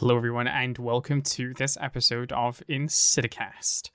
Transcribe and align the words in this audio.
Hello, 0.00 0.14
everyone, 0.14 0.46
and 0.46 0.76
welcome 0.76 1.22
to 1.22 1.54
this 1.54 1.78
episode 1.80 2.30
of 2.30 2.62
Insidicast. 2.68 3.88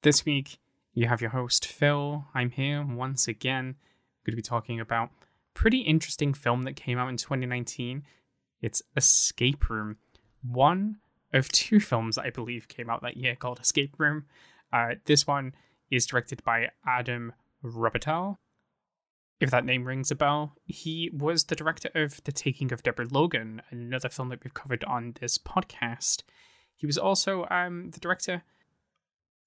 This 0.00 0.24
week, 0.24 0.56
you 0.94 1.06
have 1.06 1.20
your 1.20 1.32
host, 1.32 1.66
Phil. 1.66 2.24
I'm 2.34 2.48
here 2.48 2.82
once 2.82 3.28
again. 3.28 3.66
I'm 3.76 4.24
going 4.24 4.32
to 4.32 4.36
be 4.36 4.40
talking 4.40 4.80
about 4.80 5.10
pretty 5.52 5.80
interesting 5.80 6.32
film 6.32 6.62
that 6.62 6.76
came 6.76 6.96
out 6.96 7.10
in 7.10 7.18
2019. 7.18 8.04
It's 8.62 8.80
Escape 8.96 9.68
Room, 9.68 9.98
one 10.40 10.96
of 11.34 11.50
two 11.50 11.78
films 11.78 12.16
I 12.16 12.30
believe 12.30 12.66
came 12.66 12.88
out 12.88 13.02
that 13.02 13.18
year 13.18 13.36
called 13.36 13.60
Escape 13.60 13.96
Room. 13.98 14.24
Uh, 14.72 14.94
this 15.04 15.26
one 15.26 15.52
is 15.90 16.06
directed 16.06 16.42
by 16.42 16.70
Adam 16.86 17.34
Robitel, 17.62 18.38
if 19.40 19.50
that 19.50 19.64
name 19.64 19.84
rings 19.84 20.10
a 20.10 20.14
bell. 20.14 20.56
He 20.64 21.10
was 21.12 21.44
the 21.44 21.56
director 21.56 21.90
of 21.94 22.22
The 22.24 22.32
Taking 22.32 22.72
of 22.72 22.82
Deborah 22.82 23.08
Logan, 23.10 23.62
another 23.70 24.08
film 24.08 24.28
that 24.28 24.42
we've 24.44 24.54
covered 24.54 24.84
on 24.84 25.14
this 25.20 25.38
podcast. 25.38 26.22
He 26.74 26.86
was 26.86 26.98
also 26.98 27.46
um, 27.50 27.90
the 27.90 28.00
director 28.00 28.42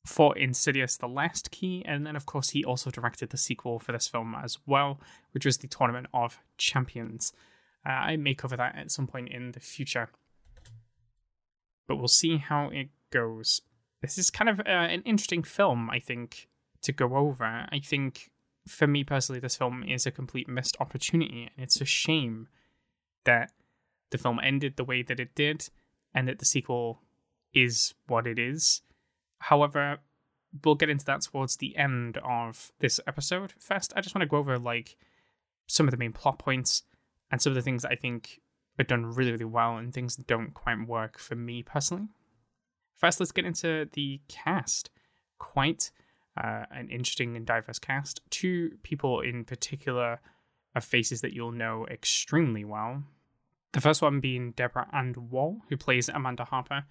for 0.05 0.37
Insidious 0.37 0.97
The 0.97 1.07
Last 1.07 1.51
Key, 1.51 1.83
and 1.85 2.05
then, 2.05 2.15
of 2.15 2.25
course, 2.25 2.49
he 2.49 2.63
also 2.63 2.89
directed 2.89 3.29
the 3.29 3.37
sequel 3.37 3.79
for 3.79 3.91
this 3.91 4.07
film 4.07 4.35
as 4.41 4.57
well, 4.65 4.99
which 5.31 5.45
was 5.45 5.57
The 5.57 5.67
Tournament 5.67 6.07
of 6.13 6.39
Champions. 6.57 7.33
Uh, 7.85 7.91
I 7.91 8.17
may 8.17 8.33
cover 8.33 8.57
that 8.57 8.75
at 8.75 8.91
some 8.91 9.07
point 9.07 9.29
in 9.29 9.51
the 9.51 9.59
future, 9.59 10.09
but 11.87 11.97
we'll 11.97 12.07
see 12.07 12.37
how 12.37 12.69
it 12.69 12.89
goes. 13.11 13.61
This 14.01 14.17
is 14.17 14.29
kind 14.29 14.49
of 14.49 14.59
uh, 14.59 14.63
an 14.69 15.01
interesting 15.03 15.43
film, 15.43 15.89
I 15.89 15.99
think, 15.99 16.47
to 16.83 16.91
go 16.91 17.15
over. 17.15 17.45
I 17.69 17.79
think 17.83 18.29
for 18.67 18.87
me 18.87 19.03
personally, 19.03 19.39
this 19.39 19.55
film 19.55 19.83
is 19.83 20.05
a 20.05 20.11
complete 20.11 20.47
missed 20.47 20.77
opportunity, 20.79 21.49
and 21.55 21.63
it's 21.63 21.81
a 21.81 21.85
shame 21.85 22.47
that 23.25 23.51
the 24.11 24.17
film 24.17 24.39
ended 24.41 24.75
the 24.77 24.83
way 24.83 25.01
that 25.01 25.19
it 25.19 25.35
did, 25.35 25.69
and 26.13 26.27
that 26.27 26.39
the 26.39 26.45
sequel 26.45 27.01
is 27.53 27.93
what 28.07 28.27
it 28.27 28.39
is. 28.39 28.81
However, 29.39 29.97
we'll 30.63 30.75
get 30.75 30.89
into 30.89 31.05
that 31.05 31.21
towards 31.21 31.57
the 31.57 31.75
end 31.77 32.17
of 32.23 32.71
this 32.79 32.99
episode. 33.07 33.53
First, 33.59 33.93
I 33.95 34.01
just 34.01 34.15
want 34.15 34.23
to 34.23 34.29
go 34.29 34.37
over 34.37 34.57
like 34.57 34.97
some 35.67 35.87
of 35.87 35.91
the 35.91 35.97
main 35.97 36.13
plot 36.13 36.39
points 36.39 36.83
and 37.29 37.41
some 37.41 37.51
of 37.51 37.55
the 37.55 37.61
things 37.61 37.83
that 37.83 37.91
I 37.91 37.95
think 37.95 38.39
are 38.79 38.85
done 38.85 39.05
really, 39.05 39.31
really 39.31 39.45
well, 39.45 39.77
and 39.77 39.93
things 39.93 40.15
that 40.15 40.27
don't 40.27 40.53
quite 40.53 40.87
work 40.87 41.17
for 41.17 41.35
me 41.35 41.63
personally. 41.63 42.07
First, 42.95 43.19
let's 43.19 43.31
get 43.31 43.45
into 43.45 43.87
the 43.93 44.21
cast. 44.27 44.89
Quite 45.37 45.91
uh, 46.37 46.65
an 46.71 46.89
interesting 46.89 47.35
and 47.35 47.45
diverse 47.45 47.79
cast. 47.79 48.21
Two 48.29 48.77
people 48.83 49.21
in 49.21 49.45
particular 49.45 50.19
are 50.75 50.81
faces 50.81 51.21
that 51.21 51.33
you'll 51.33 51.51
know 51.51 51.85
extremely 51.89 52.63
well. 52.63 53.03
The 53.73 53.81
first 53.81 54.01
one 54.01 54.19
being 54.19 54.51
Deborah 54.51 54.87
Ann 54.93 55.13
Woll, 55.29 55.61
who 55.69 55.77
plays 55.77 56.09
Amanda 56.09 56.45
Harper. 56.45 56.85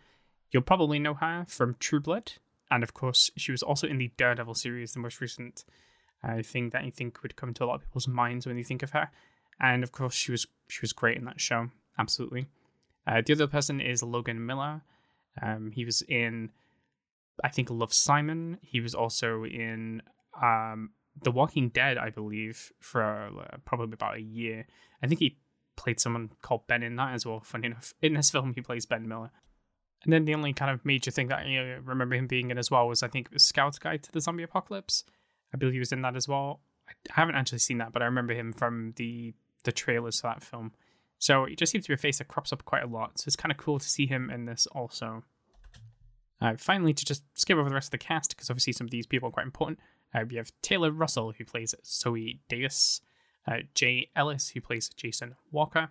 You'll 0.51 0.63
probably 0.63 0.99
know 0.99 1.15
her 1.15 1.45
from 1.49 1.77
True 1.79 2.01
Blood, 2.01 2.33
and 2.71 2.83
of 2.83 2.95
course, 2.95 3.31
she 3.37 3.53
was 3.53 3.63
also 3.63 3.87
in 3.87 3.99
the 3.99 4.13
Daredevil 4.17 4.55
series, 4.55 4.93
the 4.93 5.01
most 5.01 5.21
recent 5.21 5.65
uh, 6.23 6.43
thing 6.43 6.71
that 6.71 6.83
I 6.83 6.91
think 6.91 7.23
would 7.23 7.37
come 7.37 7.55
to 7.55 7.65
a 7.65 7.67
lot 7.67 7.77
of 7.77 7.83
people's 7.83 8.09
minds 8.09 8.47
when 8.47 8.59
you 8.59 8.65
think 8.65 8.83
of 8.83 8.91
her. 8.91 9.11
And 9.61 9.83
of 9.83 9.93
course, 9.93 10.15
she 10.15 10.33
was 10.33 10.47
she 10.69 10.81
was 10.83 10.93
great 10.93 11.17
in 11.17 11.25
that 11.25 11.41
show, 11.41 11.71
absolutely. 11.99 12.47
Uh, 13.07 13.23
the 13.25 13.33
other 13.33 13.47
person 13.47 13.81
is 13.81 14.03
Logan 14.03 14.45
Miller. 14.45 14.83
Um, 15.41 15.71
he 15.73 15.85
was 15.85 16.03
in 16.03 16.51
I 17.43 17.49
think 17.49 17.71
Love 17.71 17.93
Simon. 17.93 18.59
He 18.63 18.81
was 18.81 18.95
also 18.95 19.45
in 19.45 20.03
um, 20.41 20.91
The 21.23 21.31
Walking 21.31 21.69
Dead, 21.69 21.99
I 21.99 22.11
believe, 22.11 22.73
for 22.81 23.05
uh, 23.05 23.57
probably 23.65 23.95
about 23.95 24.17
a 24.17 24.23
year. 24.23 24.67
I 25.03 25.07
think 25.07 25.21
he 25.21 25.39
played 25.77 26.01
someone 26.01 26.31
called 26.43 26.67
Ben 26.67 26.83
in 26.83 26.97
that 26.97 27.15
as 27.15 27.27
well. 27.27 27.41
Funny 27.41 27.67
enough, 27.67 27.95
in 28.01 28.15
this 28.15 28.31
film, 28.31 28.53
he 28.55 28.61
plays 28.61 28.87
Ben 28.87 29.07
Miller. 29.07 29.31
And 30.05 30.13
then 30.13 30.25
the 30.25 30.35
only 30.35 30.53
kind 30.53 30.71
of 30.71 30.85
major 30.85 31.11
thing 31.11 31.29
that 31.29 31.41
I 31.41 31.79
remember 31.85 32.15
him 32.15 32.27
being 32.27 32.51
in 32.51 32.59
as 32.59 32.71
well 32.71 32.87
was 32.87 33.03
I 33.03 33.09
think 33.09 33.27
it 33.27 33.35
was 33.35 33.53
Guide 33.53 34.03
to 34.03 34.13
the 34.13 34.21
Zombie 34.21 34.43
Apocalypse. 34.43 35.05
I 35.53 35.57
believe 35.57 35.73
he 35.75 35.79
was 35.79 35.93
in 35.93 36.03
that 36.03 36.17
as 36.17 36.29
well. 36.29 36.61
I 36.89 37.21
haven't 37.21 37.35
actually 37.35 37.59
seen 37.59 37.79
that, 37.79 37.93
but 37.93 38.03
I 38.03 38.07
remember 38.07 38.35
him 38.35 38.53
from 38.53 38.93
the 38.97 39.35
the 39.65 39.73
trailers 39.73 40.21
for 40.21 40.29
that 40.29 40.45
film. 40.45 40.73
So 41.19 41.47
he 41.47 41.57
just 41.57 41.73
seems 41.73 41.87
to 41.87 41.89
be 41.89 41.95
a 41.95 41.99
face 41.99 42.19
that 42.19 42.29
crops 42.29 42.53
up 42.53 42.65
quite 42.65 42.85
a 42.85 42.87
lot. 42.87 43.19
So 43.19 43.25
it's 43.27 43.37
kind 43.37 43.51
of 43.51 43.59
cool 43.59 43.81
to 43.81 43.89
see 43.89 44.07
him 44.07 44.31
in 44.31 44.45
this 44.45 44.67
also. 44.69 45.25
Uh, 46.41 46.55
finally, 46.59 46.93
to 46.93 47.05
just 47.05 47.25
skip 47.35 47.57
over 47.57 47.69
the 47.69 47.75
rest 47.75 47.89
of 47.89 47.93
the 47.93 47.99
cast, 47.99 48.37
because 48.37 48.51
obviously 48.51 48.73
some 48.73 48.87
of 48.87 48.91
these 48.91 49.07
people 49.07 49.29
are 49.29 49.33
quite 49.33 49.47
important, 49.47 49.79
uh, 50.15 50.25
we 50.29 50.37
have 50.37 50.53
Taylor 50.63 50.91
Russell, 50.91 51.33
who 51.37 51.45
plays 51.45 51.75
Zoe 51.85 52.41
Davis, 52.49 53.01
uh, 53.47 53.59
Jay 53.75 54.11
Ellis, 54.15 54.51
who 54.51 54.61
plays 54.61 54.89
Jason 54.89 55.35
Walker, 55.51 55.91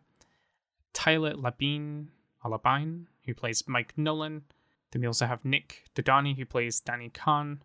Tyler 0.93 1.33
Labine, 1.33 2.07
Labine, 2.43 3.05
who 3.25 3.33
plays 3.33 3.63
Mike 3.67 3.93
Nolan. 3.97 4.43
Then 4.91 5.01
we 5.01 5.07
also 5.07 5.25
have 5.25 5.43
Nick 5.43 5.85
Dodani, 5.95 6.37
who 6.37 6.45
plays 6.45 6.79
Danny 6.79 7.09
Khan. 7.09 7.63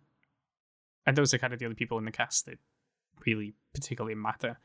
And 1.05 1.15
those 1.15 1.33
are 1.33 1.37
kind 1.37 1.53
of 1.53 1.59
the 1.59 1.65
other 1.65 1.75
people 1.75 1.97
in 1.97 2.05
the 2.05 2.11
cast 2.11 2.45
that 2.47 2.57
really 3.25 3.53
particularly 3.73 4.15
matter. 4.15 4.59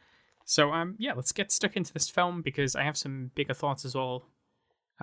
So, 0.45 0.73
um, 0.73 0.95
yeah, 0.99 1.13
let's 1.13 1.33
get 1.33 1.51
stuck 1.51 1.77
into 1.77 1.93
this 1.93 2.09
film 2.09 2.43
because 2.43 2.77
I 2.77 2.83
have 2.85 2.97
some 2.97 3.31
bigger 3.35 3.55
thoughts 3.55 3.85
as 3.85 3.95
well 3.95 4.27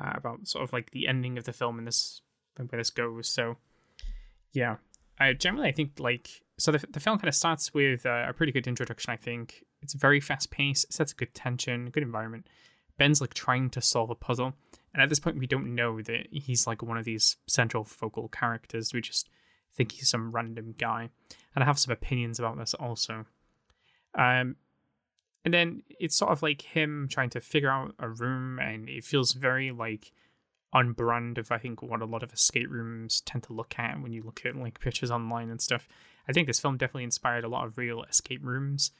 uh, 0.01 0.13
about 0.16 0.47
sort 0.47 0.63
of 0.63 0.74
like 0.74 0.91
the 0.91 1.07
ending 1.07 1.38
of 1.38 1.44
the 1.44 1.53
film 1.53 1.78
and 1.78 1.88
this 1.88 2.22
where 2.58 2.80
this 2.80 2.90
goes. 2.90 3.28
So, 3.28 3.58
yeah, 4.52 4.78
I 5.19 5.34
generally 5.34 5.69
I 5.69 5.72
think 5.72 6.00
like 6.00 6.41
so 6.58 6.72
the 6.72 6.86
the 6.90 7.00
film 7.00 7.18
kind 7.18 7.28
of 7.30 7.36
starts 7.36 7.74
with 7.74 8.06
uh, 8.06 8.25
a 8.28 8.34
pretty 8.34 8.52
good 8.52 8.68
introduction. 8.68 9.12
I 9.12 9.18
think 9.18 9.64
it's 9.81 9.94
very 9.94 10.19
fast 10.19 10.52
paced, 10.52 10.92
sets 10.92 11.12
a 11.12 11.16
good 11.16 11.34
tension, 11.34 11.90
good 11.90 12.03
environment. 12.03 12.47
Ben's 12.97 13.22
like 13.22 13.34
trying 13.34 13.69
to 13.72 13.81
solve 13.81 14.09
a 14.09 14.16
puzzle, 14.16 14.53
and 14.94 15.02
at 15.02 15.09
this 15.09 15.19
point 15.19 15.40
we 15.40 15.47
don't 15.47 15.75
know 15.75 16.02
that 16.02 16.28
he's 16.31 16.68
like 16.68 16.81
one 16.81 16.97
of 16.97 17.06
these 17.06 17.38
central 17.47 17.84
focal 17.84 18.28
characters. 18.28 18.94
We 18.94 19.02
just 19.02 19.30
think 19.75 19.92
he's 19.92 20.09
some 20.09 20.31
random 20.31 20.75
guy, 20.78 21.09
and 21.56 21.63
I 21.63 21.66
have 21.66 21.80
some 21.80 21.92
opinions 21.92 22.40
about 22.40 22.58
this 22.58 22.74
also. 22.75 23.25
Um, 24.16 24.58
and 25.46 25.53
then 25.53 25.84
it's 26.00 26.16
sort 26.16 26.31
of 26.31 26.42
like 26.42 26.62
him 26.62 27.08
trying 27.09 27.30
to 27.31 27.42
figure 27.42 27.69
out 27.69 27.96
a 28.00 28.08
room, 28.08 28.59
and 28.59 28.88
it 28.88 29.03
feels 29.03 29.34
very 29.34 29.72
like 29.72 30.12
on 30.73 30.91
brand 30.91 31.38
of 31.38 31.51
I 31.51 31.59
think 31.59 31.81
what 31.81 32.01
a 32.01 32.06
lot 32.06 32.23
of 32.23 32.34
escape 32.34 32.69
rooms 32.69 33.22
tend 33.22 33.44
to 33.44 33.53
look 33.53 33.75
at 33.78 34.01
when 34.01 34.11
you 34.11 34.23
look 34.23 34.41
at 34.45 34.56
like 34.56 34.79
pictures 34.79 35.11
online 35.11 35.50
and 35.50 35.61
stuff. 35.61 35.88
I 36.28 36.34
think 36.34 36.47
this 36.47 36.59
film 36.59 36.78
definitely 36.78 37.03
inspired 37.03 37.44
a 37.44 37.50
lot 37.50 37.66
of 37.66 37.78
real 37.78 38.03
escape 38.03 38.41
rooms. 38.44 38.91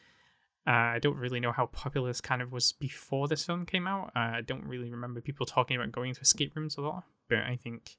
Uh, 0.66 0.72
I 0.96 1.00
don't 1.00 1.18
really 1.18 1.40
know 1.40 1.52
how 1.52 1.66
popular 1.66 2.10
this 2.10 2.22
kind 2.22 2.42
of 2.42 2.52
was 2.52 2.72
before 2.72 3.28
this 3.28 3.44
film 3.44 3.66
came 3.66 3.88
out. 3.88 4.12
Uh, 4.16 4.38
I 4.38 4.42
don't 4.42 4.66
really 4.66 4.90
remember 4.90 5.20
people 5.20 5.46
talking 5.46 5.76
about 5.76 5.92
going 5.92 6.14
to 6.14 6.22
escape 6.22 6.56
rooms 6.56 6.78
a 6.78 6.82
lot, 6.82 7.04
but 7.28 7.40
I 7.40 7.58
think 7.62 7.98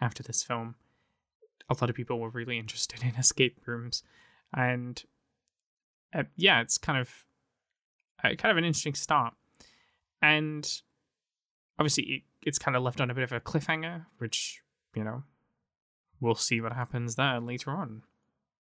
after 0.00 0.22
this 0.22 0.42
film, 0.42 0.76
a 1.68 1.76
lot 1.78 1.90
of 1.90 1.96
people 1.96 2.18
were 2.18 2.30
really 2.30 2.58
interested 2.58 3.02
in 3.02 3.16
escape 3.16 3.60
rooms, 3.66 4.02
and 4.54 5.02
uh, 6.14 6.24
yeah, 6.36 6.60
it's 6.60 6.78
kind 6.78 6.98
of 6.98 7.10
uh, 8.24 8.34
kind 8.36 8.52
of 8.52 8.56
an 8.56 8.64
interesting 8.64 8.94
start. 8.94 9.34
And 10.22 10.66
obviously, 11.78 12.04
it 12.04 12.22
it's 12.46 12.58
kind 12.60 12.76
of 12.76 12.82
left 12.82 13.00
on 13.00 13.10
a 13.10 13.14
bit 13.14 13.24
of 13.24 13.32
a 13.32 13.40
cliffhanger, 13.40 14.06
which, 14.18 14.62
you 14.94 15.02
know, 15.02 15.24
we'll 16.20 16.36
see 16.36 16.60
what 16.60 16.72
happens 16.72 17.16
there 17.16 17.40
later 17.40 17.72
on. 17.72 18.02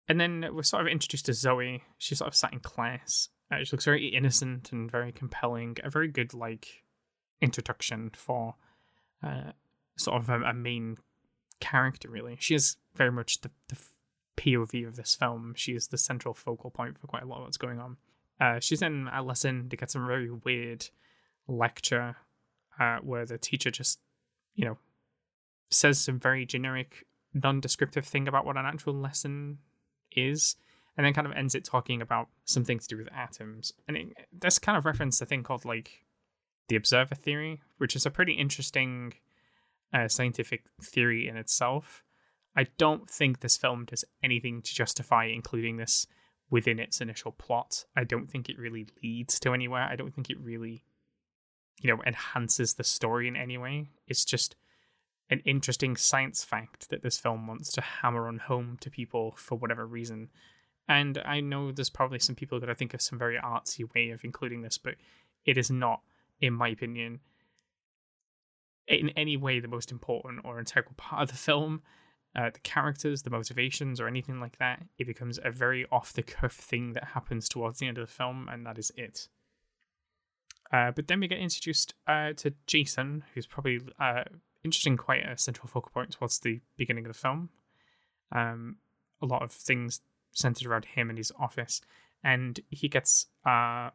And 0.07 0.21
then 0.21 0.47
we're 0.53 0.63
sort 0.63 0.83
of 0.83 0.89
introduced 0.89 1.27
to 1.27 1.33
Zoe. 1.33 1.83
She's 1.99 2.19
sort 2.19 2.29
of 2.29 2.37
sat 2.37 2.53
in 2.53 2.61
class. 2.61 3.31
Uh, 3.51 3.65
she 3.65 3.75
looks 3.75 3.85
very 3.85 4.07
innocent 4.07 4.71
and 4.71 4.91
very 4.91 5.11
compelling. 5.11 5.77
A 5.83 5.91
very 5.91 6.09
good, 6.09 6.35
like, 6.35 6.85
introduction 7.41 8.11
for 8.15 8.55
uh, 9.25 9.53
sort 9.97 10.23
of 10.23 10.31
a, 10.31 10.43
a, 10.43 10.55
main 10.55 10.99
character, 11.59 12.09
really. 12.09 12.37
She 12.39 12.55
is 12.55 12.77
very 12.95 13.11
much 13.11 13.41
the, 13.41 13.51
the 13.69 13.77
POV 14.37 14.87
of 14.87 14.97
this 14.97 15.17
film. 15.17 15.55
She 15.57 15.73
is 15.73 15.89
the 15.89 15.99
central 15.99 16.35
focal 16.35 16.71
point 16.71 16.99
for 16.99 17.07
quite 17.07 17.23
a 17.23 17.27
lot 17.27 17.39
of 17.39 17.45
what's 17.45 17.57
going 17.57 17.81
on. 17.81 17.97
Uh, 18.41 18.61
she's 18.61 18.83
in 18.83 19.09
a 19.13 19.23
lesson 19.23 19.69
to 19.69 19.77
get 19.77 19.91
some 19.91 20.07
very 20.07 20.31
weird 20.31 20.89
lecture 21.49 22.17
uh, 22.79 22.99
where 22.99 23.27
the 23.27 23.39
teacher 23.39 23.71
just, 23.71 24.01
you 24.55 24.65
know, 24.65 24.79
says 25.71 25.99
some 25.99 26.19
very 26.19 26.47
generic, 26.47 27.07
non-descriptive 27.33 28.05
thing 28.05 28.29
about 28.29 28.45
what 28.45 28.57
an 28.57 28.67
actual 28.67 28.95
lesson 28.95 29.59
is, 30.13 30.57
and 30.97 31.05
then 31.05 31.15
kind 31.15 31.27
of 31.27 31.33
ends 31.33 31.55
it 31.55 31.65
talking 31.65 32.01
about 32.01 32.29
something 32.45 32.79
to 32.79 32.87
do 32.87 32.97
with 32.97 33.13
atoms. 33.13 33.73
And 33.89 33.97
it, 33.97 34.09
this 34.33 34.59
kind 34.59 34.79
of 34.79 34.85
referenced 34.85 35.23
a 35.23 35.27
thing 35.27 35.43
called 35.43 35.65
like 35.65 36.05
the 36.69 36.77
observer 36.77 37.15
theory, 37.15 37.61
which 37.79 37.97
is 37.97 38.07
a 38.07 38.11
pretty 38.11 38.35
interesting 38.35 39.15
uh, 39.93 40.09
scientific 40.09 40.65
theory 40.83 41.29
in 41.29 41.37
itself. 41.37 42.03
I 42.57 42.67
don't 42.79 43.11
think 43.11 43.41
this 43.41 43.57
film 43.57 43.85
does 43.85 44.05
anything 44.23 44.63
to 44.63 44.75
justify 44.75 45.25
including 45.25 45.77
this 45.77 46.07
within 46.51 46.79
its 46.79 47.01
initial 47.01 47.33
plot. 47.33 47.85
I 47.97 48.05
don't 48.05 48.31
think 48.31 48.49
it 48.49 48.59
really 48.59 48.87
leads 49.03 49.41
to 49.41 49.53
anywhere. 49.53 49.83
I 49.83 49.97
don't 49.97 50.15
think 50.15 50.31
it 50.31 50.41
really 50.41 50.85
you 51.85 51.95
know 51.95 52.03
enhances 52.05 52.75
the 52.75 52.83
story 52.83 53.29
in 53.29 53.37
any 53.37 53.59
way. 53.59 53.91
It's 54.09 54.25
just 54.25 54.57
an 55.29 55.43
interesting 55.45 55.97
science 55.97 56.43
fact 56.43 56.89
that 56.89 57.03
this 57.03 57.19
film 57.19 57.47
wants 57.47 57.71
to 57.73 57.83
hammer 57.83 58.27
on 58.27 58.39
home 58.39 58.79
to 58.81 58.91
people 58.91 59.35
for 59.37 59.57
whatever 59.57 59.87
reason. 59.87 60.31
And 60.89 61.21
I 61.27 61.41
know 61.41 61.73
there's 61.73 61.91
probably 61.91 62.19
some 62.19 62.35
people 62.35 62.59
that 62.61 62.71
I 62.71 62.75
think 62.75 62.95
of 62.95 63.03
some 63.03 63.19
very 63.19 63.39
artsy 63.39 63.85
way 63.95 64.11
of 64.11 64.25
including 64.25 64.63
this, 64.63 64.79
but 64.79 64.95
it 65.45 65.59
is 65.59 65.71
not, 65.71 66.01
in 66.41 66.55
my 66.55 66.69
opinion, 66.69 67.21
in 68.87 69.11
any 69.11 69.37
way 69.37 69.61
the 69.61 69.69
most 69.69 69.93
important 69.93 70.41
or 70.45 70.59
integral 70.59 70.95
part 70.97 71.23
of 71.23 71.29
the 71.29 71.37
film. 71.37 71.83
Uh, 72.37 72.51
the 72.51 72.61
characters, 72.61 73.23
the 73.23 73.31
motivations, 73.31 74.01
or 74.01 74.09
anything 74.09 74.41
like 74.41 74.59
that. 74.59 74.83
It 74.99 75.07
becomes 75.07 75.39
a 75.45 75.53
very 75.53 75.87
off 75.93 76.13
the 76.13 76.23
cuff 76.23 76.55
thing 76.55 76.95
that 76.95 77.05
happens 77.05 77.49
towards 77.49 77.79
the 77.79 77.87
end 77.87 77.97
of 77.97 78.09
the 78.09 78.13
film, 78.13 78.49
and 78.51 78.67
that 78.67 78.77
is 78.77 78.91
it. 78.97 79.29
Uh, 80.73 80.91
but 80.91 81.07
then 81.07 81.21
we 81.21 81.29
get 81.29 81.39
introduced 81.39 81.95
uh, 82.07 82.33
to 82.33 82.53
Jason, 82.67 83.25
who's 83.35 83.47
probably 83.47 83.81
uh, 84.01 84.25
interesting, 84.65 84.97
quite 84.97 85.25
a 85.25 85.37
central 85.37 85.69
focal 85.69 85.91
point 85.93 86.13
towards 86.13 86.39
the 86.41 86.61
beginning 86.77 87.07
of 87.07 87.13
the 87.13 87.19
film. 87.19 87.51
Um, 88.33 88.77
a 89.23 89.27
lot 89.27 89.43
of 89.43 89.53
things 89.53 90.01
centered 90.33 90.67
around 90.67 90.87
him 90.87 91.09
and 91.09 91.19
his 91.19 91.33
office, 91.39 91.81
and 92.23 92.61
he 92.71 92.89
gets 92.89 93.27
uh, 93.47 93.91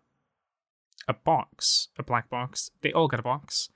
a 1.07 1.13
box, 1.23 1.89
a 1.97 2.03
black 2.03 2.29
box. 2.29 2.71
They 2.81 2.93
all 2.93 3.07
get 3.07 3.19
a 3.19 3.23
box, 3.23 3.69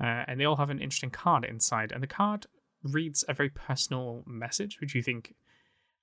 uh, 0.00 0.24
and 0.26 0.38
they 0.38 0.44
all 0.44 0.56
have 0.56 0.70
an 0.70 0.80
interesting 0.80 1.10
card 1.10 1.44
inside. 1.44 1.92
And 1.92 2.02
the 2.02 2.06
card 2.06 2.46
reads 2.82 3.24
a 3.28 3.34
very 3.34 3.50
personal 3.50 4.22
message, 4.26 4.80
which 4.80 4.94
you 4.94 5.02
think 5.02 5.34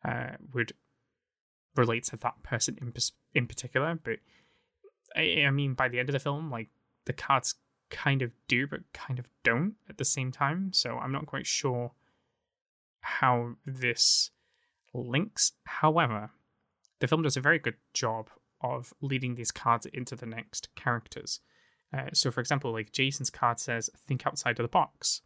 uh, 0.04 0.32
would 0.54 0.74
relate 1.76 2.04
to 2.06 2.18
that 2.18 2.44
person 2.44 2.78
in 2.82 2.94
in 3.34 3.48
particular. 3.48 3.98
But 4.04 4.18
I, 5.16 5.44
I 5.46 5.52
mean, 5.52 5.74
by 5.74 5.88
the 5.88 6.00
end 6.00 6.10
of 6.10 6.14
the 6.14 6.20
film, 6.20 6.50
like 6.50 6.70
the 7.06 7.14
cards 7.14 7.56
kind 7.90 8.22
of 8.22 8.32
do, 8.48 8.68
but 8.68 8.82
kind 8.94 9.20
of 9.20 9.28
don't 9.44 9.76
at 9.90 9.98
the 9.98 10.06
same 10.06 10.32
time. 10.32 10.72
So 10.74 10.98
I'm 10.98 11.12
not 11.12 11.26
quite 11.26 11.46
sure 11.46 11.92
how 13.02 13.56
this 13.66 14.32
links. 14.94 15.54
However, 15.66 16.32
the 17.00 17.08
film 17.08 17.24
does 17.24 17.38
a 17.38 17.42
very 17.42 17.60
good 17.60 17.76
job 17.94 18.30
of 18.62 18.94
leading 19.02 19.36
these 19.36 19.52
cards 19.52 19.86
into 19.88 20.16
the 20.16 20.26
next 20.26 20.74
characters. 20.76 21.40
Uh, 21.94 22.10
so, 22.14 22.32
for 22.32 22.40
example, 22.40 22.72
like 22.72 22.92
Jason's 22.92 23.30
card 23.30 23.60
says, 23.60 23.90
"Think 23.98 24.26
outside 24.26 24.60
of 24.60 24.64
the 24.64 24.70
box," 24.70 25.22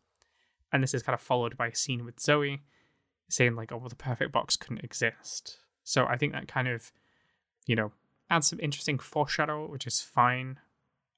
and 0.71 0.81
this 0.81 0.93
is 0.93 1.03
kind 1.03 1.13
of 1.13 1.21
followed 1.21 1.57
by 1.57 1.67
a 1.67 1.75
scene 1.75 2.05
with 2.05 2.19
Zoe 2.19 2.63
saying 3.29 3.55
like, 3.55 3.71
"Oh, 3.71 3.77
well, 3.77 3.89
the 3.89 3.95
perfect 3.95 4.31
box 4.31 4.55
couldn't 4.55 4.83
exist." 4.83 5.59
So 5.83 6.05
I 6.05 6.17
think 6.17 6.33
that 6.33 6.47
kind 6.47 6.67
of, 6.67 6.91
you 7.67 7.75
know, 7.75 7.91
adds 8.29 8.47
some 8.47 8.59
interesting 8.59 8.99
foreshadow, 8.99 9.67
which 9.67 9.87
is 9.87 10.01
fine, 10.01 10.59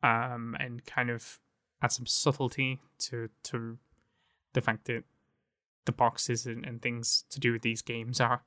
um, 0.03 0.55
and 0.59 0.85
kind 0.85 1.09
of 1.09 1.39
adds 1.81 1.95
some 1.95 2.05
subtlety 2.05 2.79
to 2.99 3.29
to 3.43 3.77
the 4.53 4.61
fact 4.61 4.85
that 4.85 5.03
the 5.85 5.91
boxes 5.91 6.45
and, 6.45 6.65
and 6.65 6.81
things 6.81 7.23
to 7.29 7.39
do 7.39 7.51
with 7.53 7.61
these 7.61 7.81
games 7.81 8.19
are 8.19 8.43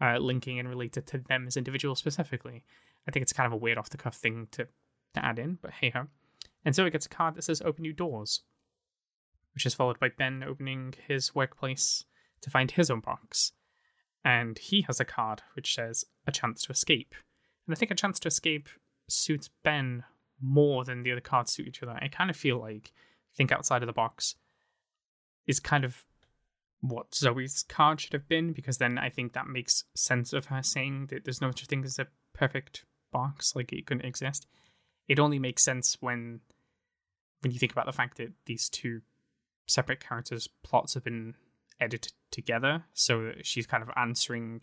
uh, 0.00 0.18
linking 0.18 0.58
and 0.58 0.68
related 0.68 1.06
to 1.06 1.18
them 1.18 1.46
as 1.46 1.56
individuals 1.56 1.98
specifically. 1.98 2.62
I 3.08 3.10
think 3.10 3.22
it's 3.22 3.32
kind 3.32 3.46
of 3.46 3.52
a 3.52 3.56
weird 3.56 3.78
off 3.78 3.90
the 3.90 3.96
cuff 3.96 4.14
thing 4.16 4.48
to, 4.52 4.66
to 5.14 5.24
add 5.24 5.38
in, 5.38 5.58
but 5.60 5.72
hey 5.72 5.90
ho. 5.90 6.06
And 6.64 6.74
Zoe 6.74 6.90
gets 6.90 7.06
a 7.06 7.10
card 7.10 7.34
that 7.34 7.42
says 7.42 7.62
open 7.62 7.82
new 7.82 7.92
doors, 7.92 8.42
which 9.54 9.66
is 9.66 9.74
followed 9.74 9.98
by 9.98 10.08
Ben 10.08 10.42
opening 10.42 10.94
his 11.06 11.34
workplace 11.34 12.04
to 12.40 12.50
find 12.50 12.70
his 12.70 12.90
own 12.90 13.00
box. 13.00 13.52
And 14.24 14.58
he 14.58 14.82
has 14.82 15.00
a 15.00 15.04
card 15.04 15.42
which 15.54 15.74
says 15.74 16.04
a 16.26 16.32
chance 16.32 16.62
to 16.62 16.72
escape. 16.72 17.14
And 17.66 17.74
I 17.74 17.78
think 17.78 17.90
a 17.90 17.94
chance 17.94 18.18
to 18.20 18.28
escape 18.28 18.68
suits 19.08 19.50
Ben 19.62 20.04
more 20.40 20.84
than 20.84 21.02
the 21.02 21.12
other 21.12 21.20
cards 21.20 21.52
suit 21.52 21.68
each 21.68 21.82
other. 21.82 21.98
I 22.00 22.08
kind 22.08 22.30
of 22.30 22.36
feel 22.36 22.58
like 22.58 22.92
think 23.36 23.52
outside 23.52 23.82
of 23.82 23.86
the 23.86 23.92
box 23.92 24.36
is 25.46 25.60
kind 25.60 25.84
of 25.84 26.04
what 26.80 27.14
Zoe's 27.14 27.64
card 27.66 28.00
should 28.00 28.12
have 28.12 28.28
been, 28.28 28.52
because 28.52 28.78
then 28.78 28.98
I 28.98 29.08
think 29.08 29.32
that 29.32 29.46
makes 29.46 29.84
sense 29.94 30.32
of 30.32 30.46
her 30.46 30.62
saying 30.62 31.06
that 31.10 31.24
there's 31.24 31.40
no 31.40 31.50
such 31.50 31.66
thing 31.66 31.84
as 31.84 31.98
a 31.98 32.08
perfect 32.34 32.84
box, 33.10 33.54
like 33.56 33.72
it 33.72 33.86
couldn't 33.86 34.04
exist. 34.04 34.46
It 35.08 35.18
only 35.18 35.38
makes 35.38 35.62
sense 35.62 35.96
when 36.00 36.40
when 37.40 37.52
you 37.52 37.58
think 37.58 37.72
about 37.72 37.86
the 37.86 37.92
fact 37.92 38.16
that 38.16 38.32
these 38.46 38.68
two 38.70 39.02
separate 39.66 40.00
characters' 40.00 40.48
plots 40.62 40.94
have 40.94 41.04
been 41.04 41.34
edited 41.80 42.12
together, 42.30 42.84
so 42.92 43.32
she's 43.42 43.66
kind 43.66 43.82
of 43.82 43.90
answering 43.96 44.62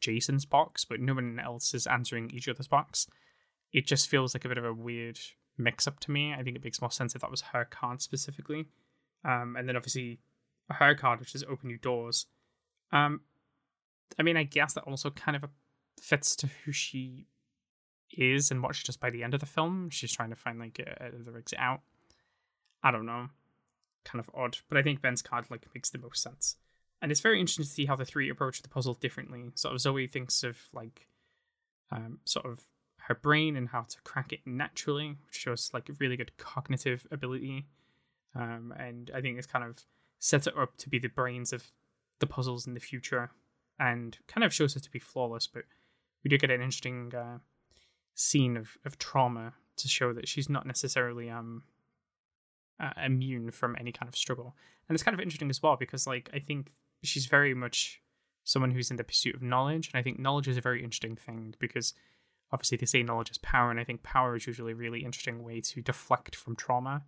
Jason's 0.00 0.44
box, 0.44 0.84
but 0.84 1.00
no 1.00 1.14
one 1.14 1.38
else 1.38 1.74
is 1.74 1.86
answering 1.86 2.30
each 2.30 2.48
other's 2.48 2.68
box. 2.68 3.06
It 3.72 3.86
just 3.86 4.08
feels 4.08 4.34
like 4.34 4.44
a 4.44 4.48
bit 4.48 4.58
of 4.58 4.64
a 4.64 4.74
weird 4.74 5.18
mix 5.56 5.86
up 5.86 6.00
to 6.00 6.10
me. 6.10 6.32
I 6.32 6.42
think 6.42 6.56
it 6.56 6.64
makes 6.64 6.80
more 6.80 6.90
sense 6.90 7.14
if 7.14 7.20
that 7.20 7.30
was 7.30 7.42
her 7.52 7.64
card 7.64 8.02
specifically. 8.02 8.66
Um, 9.24 9.56
and 9.56 9.68
then 9.68 9.76
obviously 9.76 10.18
her 10.70 10.94
card, 10.94 11.20
which 11.20 11.34
is 11.34 11.44
open 11.44 11.68
new 11.68 11.78
doors. 11.78 12.26
Um, 12.92 13.20
I 14.18 14.22
mean, 14.22 14.36
I 14.36 14.44
guess 14.44 14.74
that 14.74 14.84
also 14.84 15.10
kind 15.10 15.36
of 15.36 15.44
fits 16.00 16.34
to 16.36 16.48
who 16.64 16.72
she 16.72 17.26
is 18.10 18.50
and 18.50 18.62
what 18.62 18.74
she 18.74 18.84
does 18.84 18.96
by 18.96 19.10
the 19.10 19.22
end 19.22 19.34
of 19.34 19.40
the 19.40 19.46
film. 19.46 19.90
She's 19.90 20.12
trying 20.12 20.30
to 20.30 20.36
find 20.36 20.58
like 20.58 20.78
a, 20.78 21.10
the 21.12 21.36
exit 21.36 21.58
out. 21.58 21.80
I 22.82 22.90
don't 22.90 23.06
know, 23.06 23.28
kind 24.04 24.20
of 24.20 24.30
odd, 24.34 24.58
but 24.68 24.78
I 24.78 24.82
think 24.82 25.02
Ben's 25.02 25.22
card 25.22 25.44
like 25.50 25.66
makes 25.74 25.90
the 25.90 25.98
most 25.98 26.22
sense. 26.22 26.56
And 27.02 27.10
it's 27.10 27.20
very 27.20 27.40
interesting 27.40 27.64
to 27.64 27.70
see 27.70 27.86
how 27.86 27.96
the 27.96 28.04
three 28.04 28.28
approach 28.28 28.62
the 28.62 28.68
puzzle 28.68 28.94
differently. 28.94 29.50
Sort 29.54 29.74
of 29.74 29.80
Zoe 29.80 30.06
thinks 30.06 30.42
of 30.42 30.58
like, 30.72 31.08
um, 31.90 32.18
sort 32.24 32.46
of 32.46 32.66
her 32.98 33.14
brain 33.14 33.56
and 33.56 33.68
how 33.68 33.82
to 33.82 33.96
crack 34.02 34.32
it 34.32 34.40
naturally, 34.44 35.16
which 35.26 35.34
shows 35.34 35.70
like 35.72 35.90
really 35.98 36.16
good 36.16 36.36
cognitive 36.36 37.06
ability. 37.10 37.66
Um, 38.34 38.74
and 38.78 39.10
I 39.14 39.20
think 39.20 39.38
it's 39.38 39.46
kind 39.46 39.64
of 39.64 39.78
sets 40.18 40.46
it 40.46 40.56
up 40.56 40.76
to 40.78 40.88
be 40.88 40.98
the 40.98 41.08
brains 41.08 41.52
of 41.52 41.64
the 42.18 42.26
puzzles 42.26 42.66
in 42.66 42.74
the 42.74 42.80
future 42.80 43.30
and 43.78 44.18
kind 44.28 44.44
of 44.44 44.52
shows 44.52 44.76
it 44.76 44.82
to 44.82 44.90
be 44.90 44.98
flawless. 44.98 45.46
But 45.46 45.64
we 46.22 46.28
do 46.28 46.36
get 46.36 46.50
an 46.50 46.60
interesting 46.60 47.12
uh, 47.14 47.38
scene 48.14 48.56
of, 48.56 48.76
of 48.84 48.98
trauma 48.98 49.54
to 49.78 49.88
show 49.88 50.12
that 50.12 50.28
she's 50.28 50.50
not 50.50 50.66
necessarily 50.66 51.30
um 51.30 51.62
uh, 52.78 52.92
immune 53.04 53.50
from 53.50 53.76
any 53.78 53.92
kind 53.92 54.08
of 54.08 54.16
struggle. 54.16 54.54
And 54.88 54.94
it's 54.94 55.02
kind 55.02 55.14
of 55.14 55.20
interesting 55.20 55.50
as 55.50 55.62
well 55.62 55.76
because 55.76 56.06
like 56.06 56.30
I 56.32 56.38
think 56.38 56.70
she's 57.02 57.26
very 57.26 57.54
much 57.54 58.00
someone 58.44 58.70
who's 58.70 58.90
in 58.90 58.96
the 58.96 59.04
pursuit 59.04 59.34
of 59.34 59.42
knowledge, 59.42 59.90
and 59.92 59.98
I 59.98 60.02
think 60.02 60.18
knowledge 60.18 60.48
is 60.48 60.56
a 60.56 60.62
very 60.62 60.82
interesting 60.82 61.16
thing 61.16 61.54
because 61.58 61.94
obviously 62.52 62.78
they 62.78 62.86
say 62.86 63.02
knowledge 63.02 63.30
is 63.30 63.38
power, 63.38 63.70
and 63.70 63.80
I 63.80 63.84
think 63.84 64.02
power 64.02 64.36
is 64.36 64.46
usually 64.46 64.72
a 64.72 64.76
really 64.76 65.04
interesting 65.04 65.42
way 65.42 65.60
to 65.60 65.82
deflect 65.82 66.34
from 66.34 66.56
trauma 66.56 67.04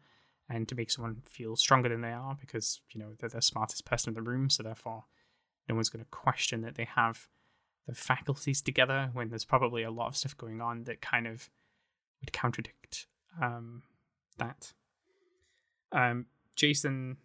and 0.49 0.69
to 0.69 0.75
make 0.75 0.91
someone 0.91 1.23
feel 1.29 1.57
stronger 1.57 1.89
than 1.89 2.01
they 2.01 2.13
are 2.13 2.37
because 2.41 2.81
you 2.91 3.01
know 3.01 3.13
they're 3.19 3.29
the 3.29 3.43
smartest 3.43 3.85
person 3.85 4.11
in 4.11 4.15
the 4.15 4.23
room, 4.23 4.51
so 4.51 4.63
therefore 4.63 5.05
no 5.69 5.75
one's 5.75 5.89
going 5.89 6.05
to 6.05 6.11
question 6.11 6.63
that 6.63 6.75
they 6.75 6.85
have 6.85 7.29
the 7.87 7.95
faculties 7.95 8.63
together 8.63 9.11
when 9.13 9.29
there's 9.29 9.45
probably 9.45 9.83
a 9.83 9.91
lot 9.91 10.09
of 10.09 10.17
stuff 10.17 10.37
going 10.37 10.61
on 10.61 10.85
that 10.85 11.01
kind 11.01 11.27
of 11.27 11.51
would 12.21 12.33
contradict 12.33 13.07
um, 13.41 13.83
that. 14.39 14.73
Um, 15.91 16.27
Jason 16.55 17.17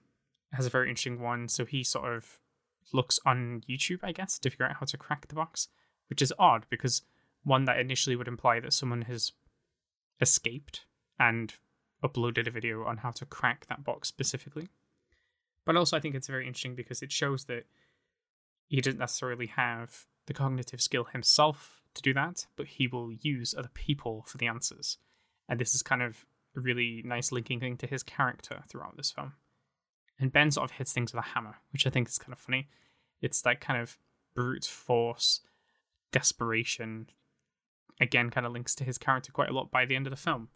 has 0.54 0.66
a 0.66 0.70
very 0.70 0.90
interesting 0.90 1.22
one. 1.22 1.48
So 1.48 1.66
he 1.66 1.84
sort 1.84 2.14
of 2.14 2.40
looks 2.94 3.20
on 3.26 3.64
YouTube, 3.70 4.00
I 4.04 4.12
guess, 4.12 4.40
to 4.40 4.50
figure 4.50 4.66
out 4.66 4.78
how 4.80 4.86
to 4.86 4.98
crack 4.98 5.28
the 5.28 5.36
box, 5.36 5.68
which 6.10 6.22
is 6.22 6.34
odd 6.40 6.66
because 6.70 7.02
one 7.44 7.66
that 7.66 7.80
initially 7.80 8.16
would 8.16 8.28
imply 8.28 8.60
that 8.60 8.74
someone 8.74 9.04
has 9.04 9.32
escaped 10.20 10.86
and 11.20 11.54
uploaded 12.04 12.48
a 12.48 12.52
video 12.52 12.84
on 12.84 12.98
how 12.98 13.12
to 13.12 13.26
crack 13.26 13.66
that 13.68 13.84
box 13.84 14.08
specifically. 14.08 14.70
But 15.66 15.76
also, 15.76 15.98
I 15.98 16.00
think 16.00 16.16
it's 16.16 16.28
very 16.28 16.46
interesting 16.46 16.76
because 16.76 17.02
it 17.02 17.12
shows 17.12 17.46
that 17.46 17.66
he 18.68 18.82
doesn't 18.82 19.00
necessarily 19.00 19.48
have 19.48 20.06
the 20.28 20.34
cognitive 20.34 20.82
skill 20.82 21.06
himself 21.06 21.82
to 21.94 22.02
do 22.02 22.14
that, 22.14 22.48
but 22.56 22.68
he 22.68 22.88
will 22.88 23.12
use 23.12 23.56
other 23.58 23.70
people 23.74 24.24
for 24.28 24.38
the 24.38 24.48
answers. 24.48 24.98
And 25.50 25.60
this 25.60 25.74
is 25.74 25.82
kind 25.82 26.02
of 26.02 26.26
a 26.56 26.60
really 26.60 27.02
nice 27.06 27.32
linking 27.32 27.60
thing 27.60 27.78
to 27.78 27.88
his 27.88 28.04
character 28.04 28.64
throughout 28.70 28.98
this 28.98 29.12
film. 29.12 29.34
And 30.20 30.32
Ben 30.32 30.52
sort 30.52 30.70
of 30.70 30.78
hits 30.78 30.94
things 30.94 31.14
with 31.14 31.24
a 31.24 31.28
hammer, 31.30 31.58
which 31.72 31.86
I 31.86 31.90
think 31.90 32.08
is 32.08 32.18
kind 32.18 32.34
of 32.34 32.40
funny. 32.40 32.70
It's 33.22 33.42
that 33.42 33.62
kind 33.62 33.82
of 33.82 33.98
brute 34.36 34.66
force, 34.66 35.42
desperation. 36.12 37.08
Again, 38.00 38.30
kind 38.30 38.46
of 38.46 38.52
links 38.52 38.76
to 38.76 38.84
his 38.84 38.98
character 38.98 39.32
quite 39.32 39.50
a 39.50 39.54
lot 39.54 39.72
by 39.72 39.86
the 39.86 39.96
end 39.96 40.08
of 40.08 40.12
the 40.12 40.18
film. 40.18 40.50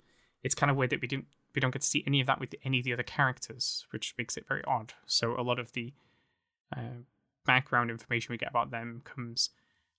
It's 0.43 0.55
kind 0.55 0.71
of 0.71 0.77
weird 0.77 0.91
that 0.91 1.01
we 1.01 1.07
didn't 1.07 1.27
we 1.53 1.59
don't 1.59 1.71
get 1.71 1.81
to 1.81 1.87
see 1.87 2.03
any 2.07 2.21
of 2.21 2.27
that 2.27 2.39
with 2.39 2.55
any 2.63 2.79
of 2.79 2.85
the 2.85 2.93
other 2.93 3.03
characters, 3.03 3.85
which 3.91 4.15
makes 4.17 4.37
it 4.37 4.47
very 4.47 4.63
odd. 4.65 4.93
So 5.05 5.37
a 5.37 5.43
lot 5.43 5.59
of 5.59 5.73
the 5.73 5.93
uh, 6.75 7.03
background 7.45 7.91
information 7.91 8.31
we 8.31 8.37
get 8.37 8.49
about 8.49 8.71
them 8.71 9.01
comes 9.03 9.49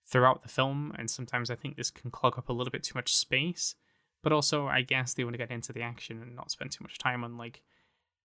throughout 0.07 0.43
the 0.43 0.49
film, 0.49 0.93
and 0.99 1.11
sometimes 1.11 1.51
I 1.51 1.55
think 1.55 1.77
this 1.77 1.91
can 1.91 2.11
clog 2.11 2.39
up 2.39 2.49
a 2.49 2.53
little 2.53 2.71
bit 2.71 2.83
too 2.83 2.95
much 2.95 3.15
space. 3.15 3.75
But 4.23 4.33
also, 4.33 4.67
I 4.67 4.83
guess 4.83 5.15
they 5.15 5.25
want 5.25 5.35
to 5.35 5.39
get 5.39 5.51
into 5.51 5.73
the 5.73 5.83
action 5.83 6.23
and 6.23 6.37
not 6.37 6.51
spend 6.51 6.71
too 6.71 6.85
much 6.85 6.99
time 6.99 7.25
on 7.25 7.37
like 7.37 7.61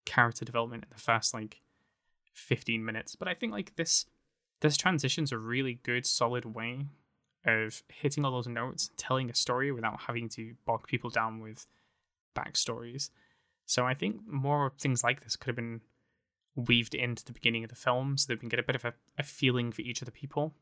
character 0.07 0.45
development 0.45 0.85
in 0.85 0.89
the 0.89 1.01
first 1.01 1.33
like 1.33 1.61
15 2.33 2.83
minutes. 2.83 3.15
But 3.15 3.27
I 3.27 3.33
think 3.33 3.51
like 3.51 3.75
this 3.75 4.05
this 4.61 4.77
transition's 4.77 5.31
a 5.31 5.37
really 5.37 5.79
good, 5.83 6.05
solid 6.05 6.45
way 6.45 6.87
of 7.45 7.83
hitting 7.89 8.25
all 8.25 8.31
those 8.31 8.47
notes, 8.47 8.89
telling 8.97 9.29
a 9.29 9.35
story 9.35 9.71
without 9.71 10.01
having 10.07 10.29
to 10.29 10.55
bog 10.65 10.87
people 10.87 11.11
down 11.11 11.39
with 11.39 11.67
backstories. 12.35 13.11
So 13.65 13.85
I 13.85 13.93
think 13.93 14.21
more 14.25 14.73
things 14.79 15.03
like 15.03 15.23
this 15.23 15.35
could 15.35 15.49
have 15.49 15.55
been 15.55 15.81
weaved 16.55 16.95
into 16.95 17.23
the 17.23 17.33
beginning 17.33 17.63
of 17.63 17.69
the 17.69 17.75
film 17.75 18.17
so 18.17 18.25
that 18.27 18.35
we 18.35 18.39
can 18.39 18.49
get 18.49 18.59
a 18.59 18.63
bit 18.63 18.75
of 18.75 18.85
a, 18.85 18.93
a 19.19 19.23
feeling 19.23 19.71
for 19.71 19.81
each 19.81 20.01
of 20.01 20.07
the 20.07 20.11
people. 20.11 20.55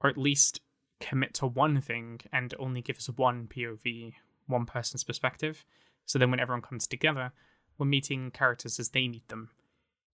Or 0.00 0.08
at 0.08 0.16
least 0.16 0.60
commit 1.00 1.34
to 1.34 1.46
one 1.46 1.80
thing 1.80 2.20
and 2.32 2.54
only 2.58 2.80
give 2.80 2.98
us 2.98 3.08
one 3.08 3.48
POV, 3.48 4.14
one 4.46 4.66
person's 4.66 5.02
perspective. 5.02 5.64
So 6.06 6.18
then 6.18 6.30
when 6.30 6.40
everyone 6.40 6.62
comes 6.62 6.86
together, 6.86 7.32
we're 7.80 7.86
meeting 7.86 8.30
characters 8.30 8.78
as 8.78 8.90
they 8.90 9.08
meet 9.08 9.26
them. 9.28 9.50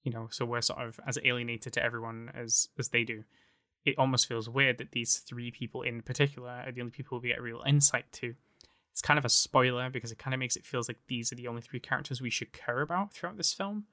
You 0.05 0.13
know, 0.13 0.29
so 0.31 0.47
we're 0.47 0.63
sort 0.63 0.87
of 0.87 1.01
as 1.07 1.19
alienated 1.25 1.73
to 1.75 1.83
everyone 1.83 2.31
as 2.35 2.69
as 2.79 2.91
they 2.91 3.03
do. 3.03 3.25
It 3.85 3.99
almost 3.99 4.27
feels 4.27 4.49
weird 4.49 4.79
that 4.79 4.93
these 4.93 5.17
three 5.17 5.51
people 5.51 5.83
in 5.83 6.01
particular 6.01 6.63
are 6.67 6.73
the 6.73 6.81
only 6.81 6.93
people 6.93 7.21
we 7.21 7.29
get 7.29 7.43
real 7.43 7.63
insight 7.67 8.11
to. 8.13 8.35
It's 8.93 9.03
kind 9.03 9.19
of 9.19 9.25
a 9.25 9.29
spoiler 9.29 9.91
because 9.91 10.11
it 10.11 10.19
kind 10.19 10.33
of 10.33 10.41
makes 10.41 10.57
it 10.57 10.65
feels 10.65 10.89
like 10.89 10.99
these 11.09 11.31
are 11.33 11.37
the 11.37 11.49
only 11.49 11.61
three 11.61 11.81
characters 11.81 12.21
we 12.21 12.31
should 12.31 12.53
care 12.53 12.81
about 12.81 13.13
throughout 13.13 13.37
this 13.37 13.53
film, 13.53 13.85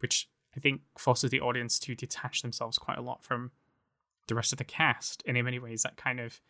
which 0.00 0.28
I 0.56 0.60
think 0.60 0.82
forces 0.98 1.30
the 1.30 1.40
audience 1.40 1.78
to 1.80 1.94
detach 1.94 2.42
themselves 2.42 2.78
quite 2.78 2.98
a 2.98 3.02
lot 3.02 3.24
from 3.24 3.52
the 4.26 4.34
rest 4.34 4.52
of 4.52 4.58
the 4.58 4.64
cast. 4.64 5.22
And 5.26 5.36
in 5.36 5.44
many 5.44 5.58
ways, 5.58 5.82
that 5.82 5.96
kind 5.96 6.20
of 6.20 6.40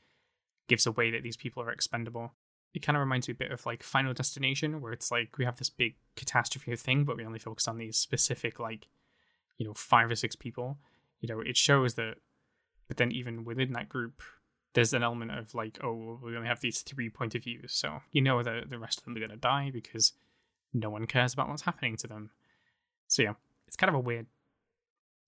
gives 0.68 0.86
away 0.86 1.10
that 1.10 1.22
these 1.22 1.36
people 1.36 1.62
are 1.62 1.70
expendable. 1.70 2.32
It 2.74 2.82
kind 2.82 2.96
of 2.96 3.00
reminds 3.00 3.28
me 3.28 3.32
a 3.32 3.36
bit 3.36 3.52
of 3.52 3.64
like 3.64 3.82
Final 3.82 4.12
Destination, 4.12 4.80
where 4.80 4.92
it's 4.92 5.10
like 5.10 5.38
we 5.38 5.44
have 5.44 5.56
this 5.56 5.70
big 5.70 5.94
catastrophe 6.14 6.76
thing, 6.76 7.04
but 7.04 7.16
we 7.16 7.24
only 7.24 7.38
focus 7.38 7.66
on 7.68 7.78
these 7.78 7.96
specific, 7.96 8.60
like, 8.60 8.88
you 9.56 9.66
know, 9.66 9.74
five 9.74 10.10
or 10.10 10.16
six 10.16 10.36
people. 10.36 10.78
You 11.20 11.28
know, 11.28 11.40
it 11.40 11.56
shows 11.56 11.94
that, 11.94 12.16
but 12.88 12.98
then 12.98 13.12
even 13.12 13.44
within 13.44 13.72
that 13.72 13.88
group, 13.88 14.22
there's 14.74 14.92
an 14.92 15.02
element 15.02 15.30
of 15.30 15.54
like, 15.54 15.78
oh, 15.82 16.20
we 16.22 16.36
only 16.36 16.48
have 16.48 16.60
these 16.60 16.82
three 16.82 17.08
point 17.08 17.34
of 17.34 17.44
views. 17.44 17.72
So 17.72 18.02
you 18.12 18.20
know 18.20 18.42
that 18.42 18.68
the 18.68 18.78
rest 18.78 18.98
of 18.98 19.04
them 19.04 19.16
are 19.16 19.20
going 19.20 19.30
to 19.30 19.36
die 19.36 19.70
because 19.72 20.12
no 20.74 20.90
one 20.90 21.06
cares 21.06 21.32
about 21.32 21.48
what's 21.48 21.62
happening 21.62 21.96
to 21.96 22.06
them. 22.06 22.30
So 23.08 23.22
yeah, 23.22 23.34
it's 23.66 23.76
kind 23.76 23.88
of 23.88 23.94
a 23.94 24.00
weird 24.00 24.26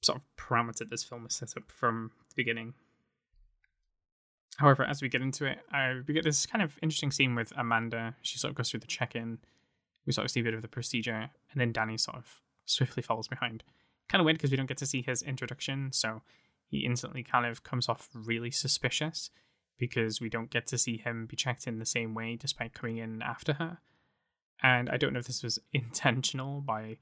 sort 0.02 0.18
of 0.18 0.23
parameter 0.37 0.88
this 0.88 1.02
film 1.02 1.26
is 1.26 1.35
set 1.35 1.57
up 1.57 1.71
from 1.73 2.12
the 2.28 2.35
beginning. 2.37 2.75
However, 4.59 4.85
as 4.85 5.00
we 5.00 5.09
get 5.09 5.23
into 5.23 5.47
it, 5.47 5.61
uh, 5.73 5.95
we 6.07 6.15
get 6.15 6.25
this 6.25 6.45
kind 6.45 6.62
of 6.62 6.79
interesting 6.83 7.12
scene 7.12 7.37
with 7.37 7.53
Amanda. 7.57 8.17
She 8.23 8.38
sort 8.38 8.50
of 8.50 8.57
goes 8.57 8.71
through 8.71 8.81
the 8.81 8.88
check-in. 8.88 9.38
We 10.05 10.12
sort 10.12 10.25
of 10.25 10.33
see 10.33 10.41
a 10.41 10.43
bit 10.43 10.55
of 10.55 10.62
the 10.62 10.69
procedure, 10.69 11.31
and 11.53 11.61
then 11.61 11.73
Danny 11.73 11.97
sort 11.97 12.17
of 12.17 12.41
swiftly 12.65 13.03
follows 13.03 13.29
behind. 13.29 13.62
Kind 14.09 14.21
of 14.21 14.25
weird 14.25 14.38
because 14.38 14.50
we 14.50 14.57
don't 14.57 14.67
get 14.67 14.79
to 14.79 14.87
see 14.87 15.00
his 15.00 15.23
introduction, 15.23 15.93
so 15.93 16.23
he 16.67 16.79
instantly 16.79 17.23
kind 17.23 17.47
of 17.47 17.62
comes 17.62 17.88
off 17.88 18.09
really 18.12 18.50
suspicious 18.50 19.31
because 19.79 20.21
we 20.21 20.29
don't 20.29 20.50
get 20.50 20.67
to 20.67 20.79
see 20.79 20.97
him 20.97 21.27
be 21.27 21.37
checked 21.37 21.69
in 21.69 21.79
the 21.79 21.87
same 21.87 22.15
way 22.15 22.35
despite 22.35 22.75
coming 22.75 22.97
in 22.97 23.23
after 23.23 23.55
her. 23.55 23.79
And 24.61 24.91
I 24.91 24.97
don't 24.97 25.12
know 25.12 25.21
if 25.21 25.27
this 25.29 25.45
was 25.45 25.61
intentional 25.73 26.61
by 26.61 26.99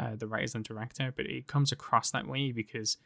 uh, 0.00 0.16
the 0.16 0.26
writers 0.26 0.56
and 0.56 0.64
director, 0.64 1.12
but 1.16 1.26
it 1.26 1.46
comes 1.46 1.70
across 1.70 2.10
that 2.10 2.26
way 2.26 2.50
because 2.50 2.96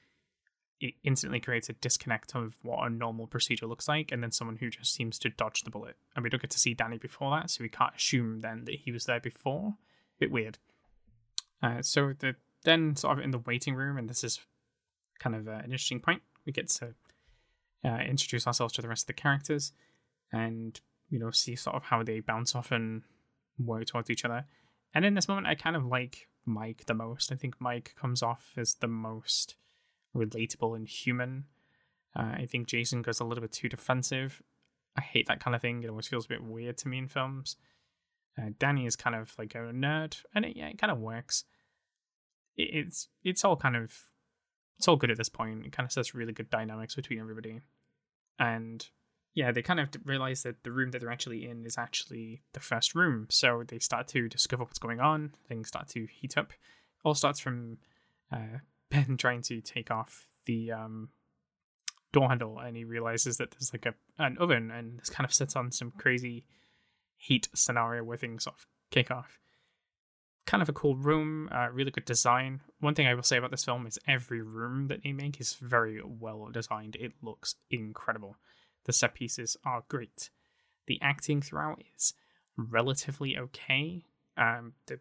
it 0.82 0.94
instantly 1.04 1.38
creates 1.38 1.68
a 1.68 1.74
disconnect 1.74 2.34
of 2.34 2.56
what 2.62 2.84
a 2.84 2.90
normal 2.90 3.28
procedure 3.28 3.66
looks 3.66 3.86
like, 3.86 4.10
and 4.10 4.20
then 4.20 4.32
someone 4.32 4.56
who 4.56 4.68
just 4.68 4.92
seems 4.92 5.16
to 5.20 5.30
dodge 5.30 5.62
the 5.62 5.70
bullet. 5.70 5.96
And 6.16 6.24
we 6.24 6.28
don't 6.28 6.42
get 6.42 6.50
to 6.50 6.58
see 6.58 6.74
Danny 6.74 6.98
before 6.98 7.30
that, 7.30 7.50
so 7.50 7.62
we 7.62 7.68
can't 7.68 7.94
assume 7.94 8.40
then 8.40 8.64
that 8.64 8.74
he 8.74 8.90
was 8.90 9.04
there 9.04 9.20
before. 9.20 9.76
Bit 10.18 10.32
weird. 10.32 10.58
Uh, 11.62 11.82
so 11.82 12.12
the 12.18 12.34
then 12.64 12.96
sort 12.96 13.18
of 13.18 13.24
in 13.24 13.30
the 13.30 13.38
waiting 13.38 13.76
room, 13.76 13.96
and 13.96 14.10
this 14.10 14.24
is 14.24 14.40
kind 15.20 15.36
of 15.36 15.46
uh, 15.46 15.52
an 15.52 15.66
interesting 15.66 16.00
point. 16.00 16.22
We 16.44 16.52
get 16.52 16.68
to 16.70 16.94
uh, 17.84 17.98
introduce 17.98 18.46
ourselves 18.46 18.74
to 18.74 18.82
the 18.82 18.88
rest 18.88 19.04
of 19.04 19.06
the 19.06 19.22
characters, 19.22 19.72
and 20.32 20.80
you 21.08 21.20
know 21.20 21.30
see 21.30 21.54
sort 21.54 21.76
of 21.76 21.84
how 21.84 22.02
they 22.02 22.18
bounce 22.18 22.56
off 22.56 22.72
and 22.72 23.02
work 23.56 23.86
towards 23.86 24.10
each 24.10 24.24
other. 24.24 24.46
And 24.92 25.04
in 25.04 25.14
this 25.14 25.28
moment, 25.28 25.46
I 25.46 25.54
kind 25.54 25.76
of 25.76 25.86
like 25.86 26.26
Mike 26.44 26.86
the 26.86 26.94
most. 26.94 27.30
I 27.30 27.36
think 27.36 27.54
Mike 27.60 27.94
comes 27.98 28.20
off 28.20 28.52
as 28.56 28.74
the 28.74 28.88
most 28.88 29.54
relatable 30.14 30.76
and 30.76 30.88
human. 30.88 31.44
Uh, 32.14 32.32
I 32.34 32.46
think 32.50 32.68
Jason 32.68 33.02
goes 33.02 33.20
a 33.20 33.24
little 33.24 33.42
bit 33.42 33.52
too 33.52 33.68
defensive. 33.68 34.42
I 34.96 35.00
hate 35.00 35.26
that 35.28 35.40
kind 35.40 35.54
of 35.54 35.62
thing. 35.62 35.82
It 35.82 35.90
always 35.90 36.08
feels 36.08 36.26
a 36.26 36.28
bit 36.28 36.44
weird 36.44 36.76
to 36.78 36.88
me 36.88 36.98
in 36.98 37.08
films. 37.08 37.56
Uh, 38.38 38.50
Danny 38.58 38.86
is 38.86 38.96
kind 38.96 39.16
of 39.16 39.32
like 39.38 39.54
a 39.54 39.58
nerd, 39.58 40.22
and 40.34 40.44
it, 40.44 40.56
yeah, 40.56 40.68
it 40.68 40.78
kind 40.78 40.90
of 40.90 40.98
works. 40.98 41.44
It, 42.56 42.70
it's 42.72 43.08
it's 43.22 43.44
all 43.44 43.56
kind 43.56 43.76
of 43.76 43.92
it's 44.78 44.88
all 44.88 44.96
good 44.96 45.10
at 45.10 45.18
this 45.18 45.28
point. 45.28 45.66
It 45.66 45.72
kind 45.72 45.86
of 45.86 45.92
sets 45.92 46.14
really 46.14 46.32
good 46.32 46.50
dynamics 46.50 46.94
between 46.94 47.20
everybody, 47.20 47.60
and 48.38 48.86
yeah, 49.34 49.50
they 49.50 49.62
kind 49.62 49.80
of 49.80 49.88
realize 50.04 50.42
that 50.42 50.62
the 50.62 50.72
room 50.72 50.90
that 50.90 51.00
they're 51.00 51.10
actually 51.10 51.48
in 51.48 51.64
is 51.64 51.78
actually 51.78 52.42
the 52.52 52.60
first 52.60 52.94
room. 52.94 53.26
So 53.30 53.64
they 53.66 53.78
start 53.78 54.08
to 54.08 54.28
discover 54.28 54.64
what's 54.64 54.78
going 54.78 55.00
on. 55.00 55.32
Things 55.48 55.68
start 55.68 55.88
to 55.88 56.06
heat 56.06 56.36
up. 56.36 56.52
It 56.52 56.58
all 57.04 57.14
starts 57.14 57.40
from 57.40 57.78
uh, 58.30 58.58
Ben 58.92 59.16
trying 59.18 59.42
to 59.42 59.60
take 59.60 59.90
off 59.90 60.26
the 60.46 60.70
um, 60.72 61.08
door 62.12 62.28
handle, 62.28 62.58
and 62.58 62.76
he 62.76 62.84
realizes 62.84 63.38
that 63.38 63.50
there's 63.52 63.72
like 63.72 63.86
a 63.86 63.94
an 64.22 64.36
oven, 64.38 64.70
and 64.70 65.00
this 65.00 65.10
kind 65.10 65.24
of 65.24 65.34
sets 65.34 65.56
on 65.56 65.72
some 65.72 65.92
crazy 65.92 66.44
heat 67.16 67.48
scenario 67.54 68.04
where 68.04 68.16
things 68.16 68.44
sort 68.44 68.56
of 68.56 68.66
kick 68.90 69.10
off. 69.10 69.38
Kind 70.44 70.62
of 70.62 70.68
a 70.68 70.72
cool 70.72 70.96
room, 70.96 71.48
uh, 71.52 71.68
really 71.70 71.92
good 71.92 72.04
design. 72.04 72.60
One 72.80 72.94
thing 72.94 73.06
I 73.06 73.14
will 73.14 73.22
say 73.22 73.36
about 73.36 73.52
this 73.52 73.64
film 73.64 73.86
is 73.86 73.98
every 74.08 74.42
room 74.42 74.88
that 74.88 75.04
they 75.04 75.12
make 75.12 75.40
is 75.40 75.54
very 75.54 76.02
well 76.04 76.48
designed. 76.52 76.96
It 76.96 77.12
looks 77.22 77.54
incredible. 77.70 78.36
The 78.84 78.92
set 78.92 79.14
pieces 79.14 79.56
are 79.64 79.84
great. 79.88 80.30
The 80.88 80.98
acting 81.00 81.42
throughout 81.42 81.80
is 81.96 82.14
relatively 82.56 83.38
okay. 83.38 84.04
Um, 84.36 84.72
the 84.86 84.98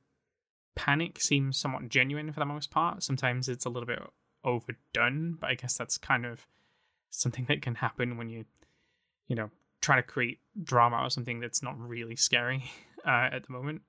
panic 0.75 1.19
seems 1.19 1.57
somewhat 1.57 1.89
genuine 1.89 2.31
for 2.31 2.39
the 2.39 2.45
most 2.45 2.71
part. 2.71 3.03
Sometimes 3.03 3.49
it's 3.49 3.65
a 3.65 3.69
little 3.69 3.87
bit 3.87 3.99
overdone, 4.43 5.37
but 5.39 5.49
I 5.49 5.55
guess 5.55 5.77
that's 5.77 5.97
kind 5.97 6.25
of 6.25 6.47
something 7.09 7.45
that 7.47 7.61
can 7.61 7.75
happen 7.75 8.17
when 8.17 8.29
you, 8.29 8.45
you 9.27 9.35
know, 9.35 9.49
try 9.81 9.95
to 9.95 10.03
create 10.03 10.39
drama 10.63 10.97
or 10.97 11.09
something 11.09 11.39
that's 11.39 11.63
not 11.63 11.77
really 11.77 12.15
scary 12.15 12.71
uh, 13.05 13.29
at 13.31 13.45
the 13.45 13.53
moment. 13.53 13.81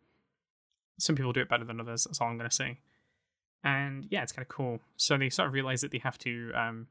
Some 0.98 1.16
people 1.16 1.32
do 1.32 1.40
it 1.40 1.48
better 1.48 1.64
than 1.64 1.80
others. 1.80 2.04
That's 2.04 2.20
all 2.20 2.28
I'm 2.28 2.38
going 2.38 2.50
to 2.50 2.54
say. 2.54 2.78
And 3.64 4.06
yeah, 4.10 4.22
it's 4.22 4.32
kind 4.32 4.44
of 4.44 4.48
cool. 4.48 4.80
So 4.96 5.16
they 5.16 5.30
sort 5.30 5.48
of 5.48 5.54
realize 5.54 5.80
that 5.82 5.92
they 5.92 5.98
have 5.98 6.18
to 6.18 6.52
um, 6.54 6.88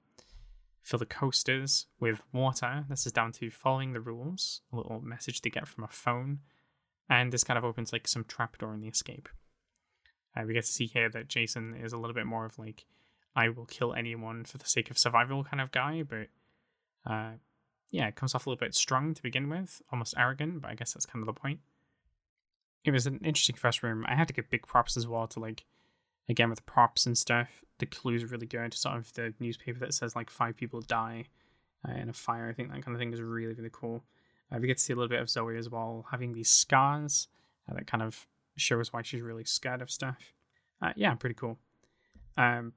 fill 0.82 1.00
the 1.00 1.06
coasters 1.06 1.88
with 2.00 2.22
water. 2.32 2.86
This 2.90 3.06
is 3.06 3.12
down 3.12 3.32
to 3.34 3.52
following 3.52 3.94
the 3.94 4.00
rules, 4.00 4.62
a 4.72 4.78
little 4.78 5.02
message 5.02 5.42
they 5.42 5.50
get 5.50 5.68
from 5.68 5.84
a 5.84 5.90
phone. 5.90 6.40
And 7.10 7.32
this 7.32 7.44
kind 7.44 7.58
of 7.58 7.66
opens 7.66 7.92
like 7.92 8.08
some 8.08 8.24
trapdoor 8.24 8.74
in 8.74 8.82
the 8.82 8.88
escape. 8.88 9.28
Uh, 10.36 10.44
we 10.46 10.54
get 10.54 10.66
to 10.66 10.72
see 10.72 10.86
here 10.86 11.10
that 11.10 11.28
Jason 11.28 11.76
is 11.76 11.94
a 11.94 11.98
little 11.98 12.14
bit 12.14 12.26
more 12.26 12.46
of 12.46 12.58
like, 12.58 12.86
I 13.36 13.50
will 13.50 13.66
kill 13.66 13.94
anyone 13.94 14.46
for 14.46 14.58
the 14.58 14.66
sake 14.66 14.90
of 14.90 14.98
survival 14.98 15.44
kind 15.44 15.62
of 15.62 15.72
guy, 15.72 16.04
but 16.04 16.28
uh, 17.10 17.32
yeah, 17.90 18.08
it 18.08 18.16
comes 18.16 18.34
off 18.34 18.46
a 18.46 18.50
little 18.50 18.60
bit 18.60 18.76
strong 18.76 19.14
to 19.14 19.22
begin 19.22 19.50
with, 19.50 19.82
almost 19.92 20.14
arrogant, 20.18 20.62
but 20.62 20.72
I 20.72 20.76
guess 20.76 20.94
that's 20.94 21.06
kind 21.06 21.22
of 21.22 21.34
the 21.34 21.40
point. 21.40 21.60
It 22.84 22.92
was 22.92 23.06
an 23.06 23.20
interesting 23.24 23.56
first 23.56 23.84
room. 23.84 24.06
I 24.08 24.16
had 24.16 24.28
to 24.30 24.34
give 24.34 24.50
big 24.50 24.66
props 24.66 24.98
as 24.98 25.08
well 25.08 25.28
to 25.28 25.40
like 25.40 25.66
again 26.28 26.50
with 26.50 26.66
props 26.66 27.06
and 27.06 27.18
stuff. 27.18 27.64
The 27.78 27.86
clues 27.86 28.24
are 28.24 28.28
really 28.28 28.48
good. 28.48 28.74
Sort 28.74 28.98
of 28.98 29.14
the 29.14 29.34
newspaper 29.40 29.80
that 29.80 29.94
says 29.94 30.16
like 30.16 30.30
five 30.30 30.56
people 30.58 30.82
die 30.82 31.26
uh, 31.88 31.94
in 31.94 32.10
a 32.10 32.14
fire. 32.14 32.50
I 32.50 32.54
think 32.54 32.72
that 32.72 32.84
kind 32.84 32.96
of 32.96 33.00
thing 33.00 33.14
is 33.14 33.22
really 33.22 33.54
really 33.54 33.70
cool. 33.72 34.04
Uh, 34.52 34.58
we 34.60 34.68
get 34.68 34.78
to 34.78 34.84
see 34.84 34.94
a 34.94 34.96
little 34.96 35.10
bit 35.10 35.22
of 35.22 35.30
Zoe 35.30 35.58
as 35.58 35.70
well, 35.70 36.06
having 36.10 36.34
these 36.34 36.50
scars 36.50 37.28
uh, 37.70 37.76
that 37.76 37.88
kind 37.88 38.02
of 38.02 38.28
shows 38.58 38.92
why 38.94 39.02
she's 39.02 39.22
really 39.22 39.46
scared 39.46 39.82
of 39.82 39.92
stuff. 39.92 40.34
Uh, 40.82 40.94
yeah, 40.96 41.14
pretty 41.16 41.36
cool. 41.36 41.58
Um, 42.38 42.74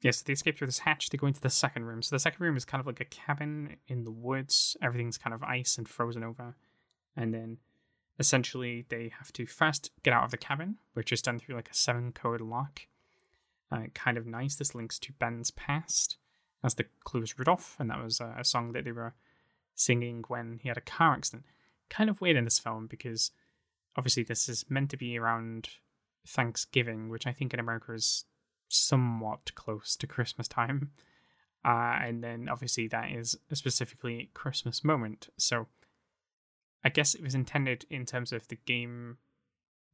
yes, 0.00 0.22
they 0.22 0.32
escape 0.32 0.58
through 0.58 0.66
this 0.66 0.80
hatch. 0.80 1.10
They 1.10 1.18
go 1.18 1.26
into 1.26 1.40
the 1.40 1.50
second 1.50 1.84
room. 1.84 2.02
So 2.02 2.14
the 2.14 2.20
second 2.20 2.44
room 2.44 2.56
is 2.56 2.64
kind 2.64 2.80
of 2.80 2.86
like 2.86 3.00
a 3.00 3.04
cabin 3.04 3.76
in 3.86 4.04
the 4.04 4.10
woods. 4.10 4.76
Everything's 4.82 5.18
kind 5.18 5.34
of 5.34 5.42
ice 5.42 5.78
and 5.78 5.88
frozen 5.88 6.24
over, 6.24 6.56
and 7.16 7.32
then 7.32 7.58
essentially 8.18 8.84
they 8.88 9.12
have 9.16 9.32
to 9.32 9.46
first 9.46 9.90
get 10.02 10.12
out 10.12 10.24
of 10.24 10.30
the 10.30 10.36
cabin, 10.36 10.76
which 10.94 11.12
is 11.12 11.22
done 11.22 11.38
through 11.38 11.54
like 11.54 11.70
a 11.70 11.74
seven 11.74 12.12
code 12.12 12.40
lock. 12.40 12.80
Uh, 13.70 13.84
kind 13.94 14.16
of 14.16 14.26
nice. 14.26 14.56
This 14.56 14.74
links 14.74 14.98
to 15.00 15.12
Ben's 15.12 15.50
past, 15.50 16.16
as 16.64 16.74
the 16.74 16.86
clue 17.04 17.22
is 17.22 17.38
Rudolph, 17.38 17.76
and 17.78 17.90
that 17.90 18.02
was 18.02 18.20
uh, 18.20 18.34
a 18.38 18.44
song 18.44 18.72
that 18.72 18.84
they 18.84 18.92
were 18.92 19.14
singing 19.74 20.24
when 20.28 20.58
he 20.62 20.68
had 20.68 20.78
a 20.78 20.82
car 20.82 21.14
accident. 21.14 21.44
Kind 21.90 22.10
of 22.10 22.20
weird 22.20 22.36
in 22.36 22.44
this 22.44 22.58
film 22.58 22.86
because 22.86 23.30
obviously 23.98 24.22
this 24.22 24.48
is 24.48 24.64
meant 24.70 24.90
to 24.90 24.96
be 24.96 25.18
around 25.18 25.70
Thanksgiving, 26.26 27.08
which 27.08 27.26
I 27.26 27.32
think 27.32 27.52
in 27.52 27.60
America 27.60 27.92
is 27.92 28.24
somewhat 28.68 29.54
close 29.56 29.96
to 29.96 30.06
Christmas 30.06 30.46
time. 30.46 30.92
Uh, 31.64 31.98
and 32.00 32.22
then 32.22 32.48
obviously 32.48 32.86
that 32.86 33.10
is 33.10 33.36
a 33.50 33.56
specifically 33.56 34.30
Christmas 34.32 34.84
moment. 34.84 35.28
So 35.36 35.66
I 36.84 36.88
guess 36.90 37.14
it 37.14 37.22
was 37.22 37.34
intended 37.34 37.84
in 37.90 38.06
terms 38.06 38.32
of 38.32 38.46
the 38.46 38.54
game 38.54 39.18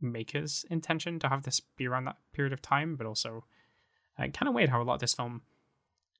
maker's 0.01 0.67
intention 0.69 1.19
to 1.21 1.29
have 1.31 1.45
this 1.45 1.61
be 1.61 1.89
around 1.89 2.05
that 2.05 2.19
period 2.35 2.53
of 2.53 2.61
time, 2.61 2.97
but 2.97 3.07
also 3.07 3.45
uh, 4.19 4.25
kind 4.29 4.49
of 4.49 4.55
weird 4.55 4.69
how 4.69 4.83
a 4.83 4.85
lot 4.85 4.95
of 4.95 5.01
this 5.01 5.15
film 5.15 5.43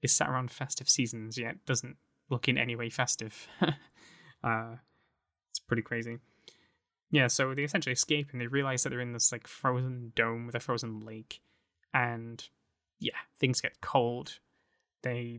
is 0.01 0.13
set 0.13 0.29
around 0.29 0.51
festive 0.51 0.89
seasons, 0.89 1.37
yet 1.37 1.65
doesn't 1.67 1.97
look 2.31 2.49
in 2.49 2.57
any 2.57 2.75
way 2.75 2.89
festive. 2.89 3.47
uh, 4.43 4.77
it's 5.51 5.59
pretty 5.61 5.83
crazy. 5.83 6.19
Yeah, 7.15 7.29
so 7.29 7.55
they 7.55 7.63
essentially 7.63 7.93
escape 7.93 8.31
and 8.33 8.41
they 8.41 8.49
realize 8.49 8.83
that 8.83 8.91
they're 8.91 8.99
in 8.99 9.13
this 9.13 9.31
like 9.31 9.47
frozen 9.47 10.11
dome 10.17 10.47
with 10.47 10.57
a 10.57 10.61
frozen 10.61 10.99
lake, 10.99 11.41
and 11.93 12.45
yeah, 12.99 13.15
things 13.39 13.61
get 13.61 13.81
cold. 13.81 14.41
They 15.03 15.39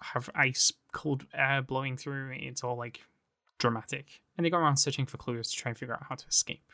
have 0.00 0.30
ice, 0.36 0.72
cold 0.92 1.26
air 1.34 1.62
blowing 1.62 1.96
through. 1.96 2.30
It's 2.36 2.62
all 2.62 2.76
like 2.76 3.00
dramatic. 3.58 4.20
And 4.36 4.46
they 4.46 4.50
go 4.50 4.58
around 4.58 4.76
searching 4.76 5.04
for 5.04 5.16
clues 5.16 5.50
to 5.50 5.56
try 5.56 5.70
and 5.70 5.76
figure 5.76 5.94
out 5.94 6.06
how 6.08 6.14
to 6.14 6.28
escape. 6.28 6.70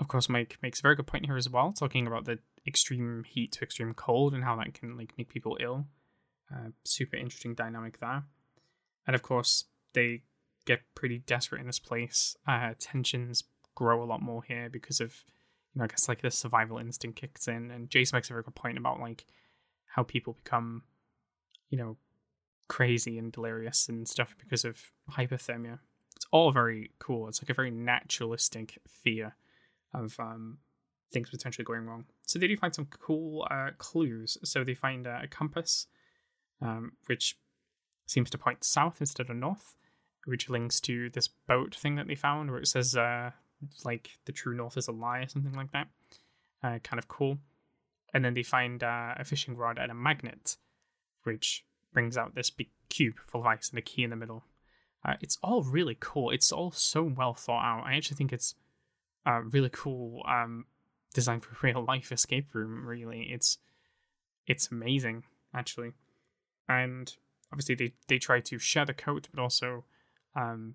of 0.00 0.08
course, 0.08 0.28
Mike 0.28 0.58
makes 0.60 0.80
a 0.80 0.82
very 0.82 0.96
good 0.96 1.06
point 1.06 1.26
here 1.26 1.36
as 1.36 1.48
well, 1.48 1.72
talking 1.72 2.08
about 2.08 2.24
the 2.24 2.40
extreme 2.66 3.22
heat 3.22 3.52
to 3.52 3.62
extreme 3.62 3.94
cold 3.94 4.34
and 4.34 4.42
how 4.42 4.56
that 4.56 4.74
can 4.74 4.96
like 4.96 5.12
make 5.16 5.28
people 5.28 5.56
ill. 5.60 5.86
Uh, 6.52 6.70
super 6.84 7.16
interesting 7.16 7.54
dynamic 7.54 8.00
there. 8.00 8.24
And 9.06 9.14
of 9.14 9.22
course, 9.22 9.66
they 9.92 10.22
get 10.68 10.82
pretty 10.94 11.18
desperate 11.18 11.62
in 11.62 11.66
this 11.66 11.78
place. 11.78 12.36
Uh, 12.46 12.74
tensions 12.78 13.44
grow 13.74 14.02
a 14.02 14.04
lot 14.04 14.20
more 14.20 14.42
here 14.42 14.68
because 14.70 15.00
of, 15.00 15.24
you 15.72 15.78
know, 15.78 15.84
I 15.84 15.88
guess 15.88 16.08
like 16.08 16.20
the 16.20 16.30
survival 16.30 16.76
instinct 16.78 17.18
kicks 17.18 17.48
in. 17.48 17.70
And 17.70 17.88
Jason 17.88 18.16
makes 18.16 18.28
a 18.28 18.34
very 18.34 18.42
good 18.42 18.54
point 18.54 18.76
about 18.76 19.00
like 19.00 19.24
how 19.86 20.02
people 20.02 20.34
become, 20.44 20.82
you 21.70 21.78
know, 21.78 21.96
crazy 22.68 23.18
and 23.18 23.32
delirious 23.32 23.88
and 23.88 24.06
stuff 24.06 24.36
because 24.38 24.66
of 24.66 24.78
hypothermia. 25.10 25.78
It's 26.14 26.26
all 26.32 26.52
very 26.52 26.90
cool. 26.98 27.28
It's 27.28 27.42
like 27.42 27.50
a 27.50 27.54
very 27.54 27.70
naturalistic 27.70 28.78
fear 28.86 29.36
of 29.94 30.20
um, 30.20 30.58
things 31.10 31.30
potentially 31.30 31.64
going 31.64 31.86
wrong. 31.86 32.04
So 32.26 32.38
they 32.38 32.46
do 32.46 32.58
find 32.58 32.74
some 32.74 32.88
cool 32.90 33.48
uh, 33.50 33.70
clues. 33.78 34.36
So 34.44 34.64
they 34.64 34.74
find 34.74 35.06
uh, 35.06 35.20
a 35.22 35.28
compass, 35.28 35.86
um, 36.60 36.92
which 37.06 37.38
seems 38.06 38.28
to 38.30 38.38
point 38.38 38.64
south 38.64 38.98
instead 39.00 39.30
of 39.30 39.36
north, 39.36 39.74
which 40.28 40.50
links 40.50 40.78
to 40.78 41.08
this 41.10 41.26
boat 41.26 41.74
thing 41.74 41.96
that 41.96 42.06
they 42.06 42.14
found 42.14 42.50
where 42.50 42.60
it 42.60 42.68
says 42.68 42.94
uh, 42.94 43.30
like 43.84 44.18
the 44.26 44.32
true 44.32 44.54
north 44.54 44.76
is 44.76 44.86
a 44.86 44.92
lie 44.92 45.20
or 45.20 45.28
something 45.28 45.54
like 45.54 45.72
that. 45.72 45.88
Uh, 46.62 46.78
kind 46.84 46.98
of 46.98 47.08
cool. 47.08 47.38
And 48.12 48.22
then 48.24 48.34
they 48.34 48.42
find 48.42 48.82
uh, 48.82 49.14
a 49.16 49.24
fishing 49.24 49.56
rod 49.56 49.78
and 49.78 49.90
a 49.90 49.94
magnet, 49.94 50.56
which 51.24 51.64
brings 51.94 52.18
out 52.18 52.34
this 52.34 52.50
big 52.50 52.68
cube 52.90 53.14
full 53.26 53.40
of 53.40 53.46
ice 53.46 53.70
and 53.70 53.78
a 53.78 53.82
key 53.82 54.04
in 54.04 54.10
the 54.10 54.16
middle. 54.16 54.44
Uh, 55.02 55.14
it's 55.22 55.38
all 55.42 55.62
really 55.62 55.96
cool. 55.98 56.30
It's 56.30 56.52
all 56.52 56.72
so 56.72 57.02
well 57.02 57.32
thought 57.32 57.64
out. 57.64 57.86
I 57.86 57.96
actually 57.96 58.16
think 58.16 58.32
it's 58.32 58.54
a 59.24 59.42
really 59.42 59.70
cool 59.72 60.22
um, 60.28 60.66
design 61.14 61.40
for 61.40 61.56
real 61.66 61.84
life 61.86 62.12
escape 62.12 62.54
room. 62.54 62.86
Really, 62.86 63.30
it's 63.32 63.58
it's 64.46 64.70
amazing 64.70 65.24
actually, 65.54 65.92
and 66.68 67.14
obviously 67.50 67.74
they 67.74 67.92
they 68.08 68.18
try 68.18 68.40
to 68.40 68.58
share 68.58 68.84
the 68.84 68.94
coat, 68.94 69.28
but 69.32 69.40
also 69.40 69.84
um, 70.34 70.74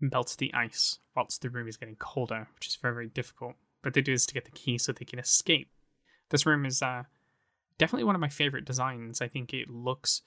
melt 0.00 0.36
the 0.38 0.52
ice 0.54 0.98
whilst 1.14 1.42
the 1.42 1.50
room 1.50 1.68
is 1.68 1.76
getting 1.76 1.96
colder, 1.96 2.48
which 2.54 2.66
is 2.66 2.76
very 2.76 2.94
very 2.94 3.08
difficult. 3.08 3.54
But 3.82 3.94
they 3.94 4.00
do 4.00 4.12
this 4.12 4.26
to 4.26 4.34
get 4.34 4.44
the 4.44 4.50
key 4.50 4.78
so 4.78 4.92
they 4.92 5.04
can 5.04 5.18
escape. 5.18 5.68
This 6.30 6.46
room 6.46 6.64
is 6.64 6.80
uh, 6.80 7.04
definitely 7.78 8.04
one 8.04 8.14
of 8.14 8.20
my 8.20 8.28
favorite 8.28 8.64
designs. 8.64 9.20
I 9.20 9.28
think 9.28 9.52
it 9.52 9.68
looks 9.68 10.22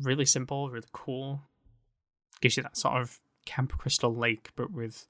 really 0.00 0.26
simple, 0.26 0.70
really 0.70 0.88
cool. 0.92 1.42
Gives 2.40 2.56
you 2.56 2.62
that 2.62 2.76
sort 2.76 3.00
of 3.00 3.20
Camp 3.46 3.72
Crystal 3.78 4.14
Lake, 4.14 4.50
but 4.56 4.72
with 4.72 5.06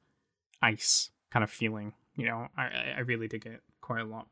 ice 0.60 1.10
kind 1.30 1.42
of 1.42 1.50
feeling. 1.50 1.94
You 2.14 2.26
know, 2.26 2.48
I 2.56 2.94
I 2.96 3.00
really 3.00 3.28
dig 3.28 3.46
it 3.46 3.62
quite 3.80 4.00
a 4.00 4.04
lot. 4.06 4.28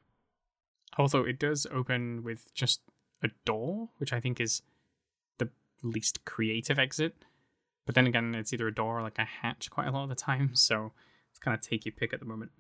Although 0.99 1.25
it 1.25 1.39
does 1.39 1.67
open 1.71 2.23
with 2.23 2.53
just 2.55 2.81
a 3.23 3.29
door, 3.45 3.91
which 3.99 4.13
I 4.13 4.21
think 4.21 4.41
is 4.41 4.63
the 5.39 5.49
least 5.83 6.25
creative 6.25 6.79
exit. 6.79 7.25
But 7.91 7.97
then 7.97 8.07
again, 8.07 8.37
it's 8.37 8.53
either 8.53 8.69
a 8.69 8.73
door 8.73 9.01
or 9.01 9.03
like 9.03 9.19
a 9.19 9.25
hatch 9.25 9.69
quite 9.69 9.89
a 9.89 9.91
lot 9.91 10.05
of 10.05 10.11
the 10.11 10.15
time, 10.15 10.51
so 10.55 10.93
it's 11.29 11.41
kind 11.41 11.57
of 11.57 11.61
take 11.61 11.85
your 11.85 11.93
pick 11.93 12.13
at 12.13 12.21
the 12.21 12.25
moment. 12.25 12.53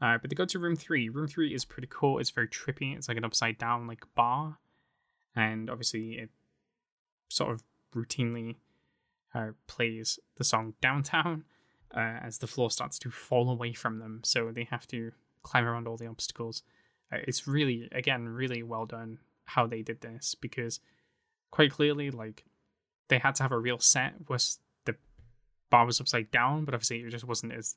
Uh, 0.00 0.18
but 0.18 0.28
they 0.28 0.34
go 0.34 0.44
to 0.44 0.58
room 0.58 0.74
three. 0.74 1.08
Room 1.08 1.28
three 1.28 1.54
is 1.54 1.64
pretty 1.64 1.86
cool. 1.88 2.18
It's 2.18 2.30
very 2.30 2.48
trippy. 2.48 2.96
It's 2.96 3.06
like 3.06 3.16
an 3.16 3.24
upside 3.24 3.58
down 3.58 3.86
like 3.86 4.00
bar, 4.16 4.58
and 5.36 5.70
obviously 5.70 6.14
it 6.14 6.30
sort 7.28 7.52
of 7.52 7.62
routinely 7.94 8.56
uh, 9.32 9.50
plays 9.68 10.18
the 10.36 10.42
song 10.42 10.74
Downtown 10.80 11.44
uh, 11.96 12.18
as 12.20 12.38
the 12.38 12.48
floor 12.48 12.68
starts 12.68 12.98
to 12.98 13.10
fall 13.12 13.50
away 13.50 13.74
from 13.74 14.00
them. 14.00 14.22
So 14.24 14.50
they 14.50 14.64
have 14.64 14.88
to 14.88 15.12
climb 15.44 15.64
around 15.64 15.86
all 15.86 15.96
the 15.96 16.08
obstacles. 16.08 16.64
Uh, 17.12 17.18
it's 17.28 17.46
really, 17.46 17.88
again, 17.92 18.28
really 18.28 18.64
well 18.64 18.86
done 18.86 19.20
how 19.44 19.68
they 19.68 19.82
did 19.82 20.00
this 20.00 20.34
because 20.34 20.80
quite 21.52 21.70
clearly, 21.70 22.10
like, 22.10 22.46
they 23.06 23.18
had 23.18 23.36
to 23.36 23.44
have 23.44 23.52
a 23.52 23.58
real 23.58 23.78
set 23.78 24.14
was 24.28 24.58
bar 25.72 25.86
was 25.86 26.00
upside 26.00 26.30
down, 26.30 26.64
but 26.64 26.74
obviously 26.74 27.00
it 27.00 27.10
just 27.10 27.26
wasn't 27.26 27.54
as 27.54 27.76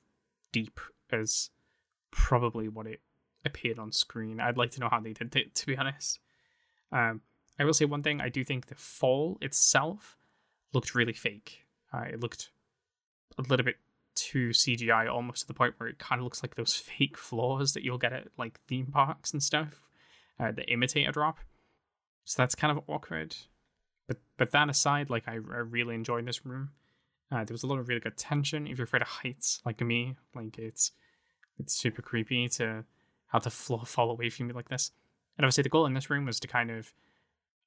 deep 0.51 0.79
as 1.11 1.49
probably 2.11 2.67
what 2.67 2.85
it 2.85 2.99
appeared 3.45 3.79
on 3.79 3.91
screen. 3.91 4.39
I'd 4.39 4.57
like 4.57 4.71
to 4.71 4.81
know 4.81 4.89
how 4.89 4.99
they 4.99 5.13
did 5.13 5.35
it, 5.35 5.55
to 5.55 5.65
be 5.65 5.77
honest. 5.77 6.19
Um, 6.91 7.21
I 7.57 7.63
will 7.63 7.73
say 7.73 7.85
one 7.85 8.03
thing: 8.03 8.21
I 8.21 8.29
do 8.29 8.43
think 8.43 8.67
the 8.67 8.75
fall 8.75 9.37
itself 9.41 10.17
looked 10.73 10.93
really 10.93 11.13
fake. 11.13 11.65
Uh, 11.93 12.03
it 12.11 12.19
looked 12.19 12.51
a 13.37 13.41
little 13.41 13.65
bit 13.65 13.77
too 14.13 14.49
CGI, 14.49 15.09
almost 15.09 15.41
to 15.41 15.47
the 15.47 15.53
point 15.53 15.75
where 15.77 15.87
it 15.87 15.97
kind 15.97 16.19
of 16.19 16.23
looks 16.23 16.43
like 16.43 16.55
those 16.55 16.75
fake 16.97 17.17
floors 17.17 17.73
that 17.73 17.83
you'll 17.83 17.97
get 17.97 18.13
at 18.13 18.27
like 18.37 18.59
theme 18.67 18.87
parks 18.87 19.31
and 19.31 19.41
stuff, 19.41 19.81
uh, 20.37 20.51
the 20.51 20.69
imitator 20.69 21.11
drop. 21.11 21.39
So 22.25 22.41
that's 22.41 22.55
kind 22.55 22.77
of 22.77 22.83
awkward. 22.87 23.37
But 24.07 24.17
but 24.37 24.51
that 24.51 24.69
aside, 24.69 25.09
like 25.09 25.27
I, 25.27 25.33
I 25.33 25.35
really 25.35 25.95
enjoyed 25.95 26.25
this 26.25 26.45
room. 26.45 26.71
Uh, 27.31 27.43
there 27.43 27.53
was 27.53 27.63
a 27.63 27.67
lot 27.67 27.79
of 27.79 27.87
really 27.87 28.01
good 28.01 28.17
tension. 28.17 28.67
If 28.67 28.77
you're 28.77 28.85
afraid 28.85 29.01
of 29.01 29.07
heights, 29.07 29.61
like 29.65 29.81
me, 29.81 30.15
like 30.35 30.57
it's 30.57 30.91
it's 31.57 31.73
super 31.73 32.01
creepy 32.01 32.47
to 32.49 32.83
have 33.27 33.43
the 33.43 33.49
floor 33.49 33.85
fall 33.85 34.11
away 34.11 34.29
from 34.29 34.47
you 34.47 34.53
like 34.53 34.69
this. 34.69 34.91
And 35.37 35.45
obviously, 35.45 35.63
the 35.63 35.69
goal 35.69 35.85
in 35.85 35.93
this 35.93 36.09
room 36.09 36.25
was 36.25 36.39
to 36.41 36.47
kind 36.47 36.71
of 36.71 36.93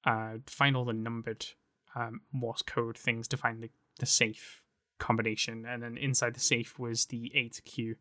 uh, 0.04 0.38
find 0.46 0.76
all 0.76 0.84
the 0.84 0.92
numbered 0.92 1.46
um, 1.94 2.22
Morse 2.32 2.62
code 2.62 2.96
things 2.96 3.28
to 3.28 3.36
find 3.36 3.62
the, 3.62 3.70
the 3.98 4.06
safe 4.06 4.62
combination. 4.98 5.66
And 5.66 5.82
then 5.82 5.96
inside 5.96 6.34
the 6.34 6.40
safe 6.40 6.78
was 6.78 7.06
the 7.06 7.32
8Q, 7.36 7.96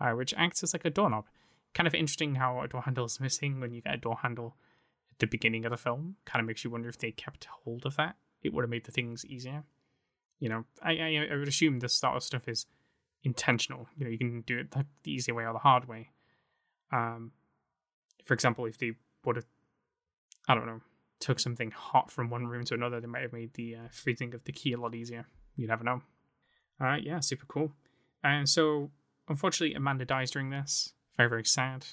uh, 0.00 0.10
which 0.12 0.34
acts 0.36 0.62
as 0.62 0.72
like 0.72 0.84
a 0.84 0.90
doorknob. 0.90 1.26
Kind 1.74 1.86
of 1.86 1.94
interesting 1.94 2.36
how 2.36 2.60
a 2.60 2.68
door 2.68 2.82
handle 2.82 3.04
is 3.04 3.20
missing 3.20 3.60
when 3.60 3.72
you 3.72 3.82
get 3.82 3.94
a 3.94 3.98
door 3.98 4.18
handle 4.22 4.56
at 5.10 5.18
the 5.18 5.26
beginning 5.26 5.64
of 5.64 5.70
the 5.70 5.76
film. 5.76 6.16
Kind 6.24 6.40
of 6.40 6.46
makes 6.46 6.64
you 6.64 6.70
wonder 6.70 6.88
if 6.88 6.98
they 6.98 7.10
kept 7.10 7.46
hold 7.64 7.86
of 7.86 7.96
that. 7.96 8.16
It 8.42 8.52
would 8.52 8.62
have 8.62 8.70
made 8.70 8.84
the 8.84 8.92
things 8.92 9.24
easier. 9.24 9.64
You 10.38 10.48
know, 10.48 10.64
I, 10.82 10.92
I, 10.92 11.28
I 11.32 11.36
would 11.36 11.48
assume 11.48 11.80
this 11.80 11.94
sort 11.94 12.16
of 12.16 12.22
stuff 12.22 12.48
is 12.48 12.66
intentional. 13.22 13.88
You 13.96 14.04
know, 14.04 14.10
you 14.10 14.18
can 14.18 14.42
do 14.42 14.58
it 14.58 14.70
the, 14.70 14.86
the 15.02 15.12
easy 15.12 15.32
way 15.32 15.44
or 15.44 15.52
the 15.52 15.58
hard 15.58 15.88
way. 15.88 16.10
Um, 16.92 17.32
for 18.24 18.34
example, 18.34 18.66
if 18.66 18.78
they 18.78 18.92
would 19.24 19.36
have, 19.36 19.46
I 20.48 20.54
don't 20.54 20.66
know, 20.66 20.80
took 21.20 21.40
something 21.40 21.70
hot 21.70 22.10
from 22.10 22.30
one 22.30 22.46
room 22.46 22.64
to 22.64 22.74
another, 22.74 23.00
they 23.00 23.06
might 23.06 23.22
have 23.22 23.32
made 23.32 23.54
the 23.54 23.76
uh, 23.76 23.88
freezing 23.90 24.34
of 24.34 24.44
the 24.44 24.52
key 24.52 24.72
a 24.72 24.78
lot 24.78 24.94
easier. 24.94 25.26
You 25.56 25.66
never 25.66 25.84
know. 25.84 26.02
All 26.80 26.86
right, 26.86 27.02
yeah, 27.02 27.20
super 27.20 27.46
cool. 27.46 27.72
And 28.22 28.48
so, 28.48 28.90
unfortunately, 29.28 29.74
Amanda 29.74 30.04
dies 30.04 30.30
during 30.30 30.50
this. 30.50 30.92
Very, 31.16 31.28
very 31.28 31.44
sad. 31.44 31.86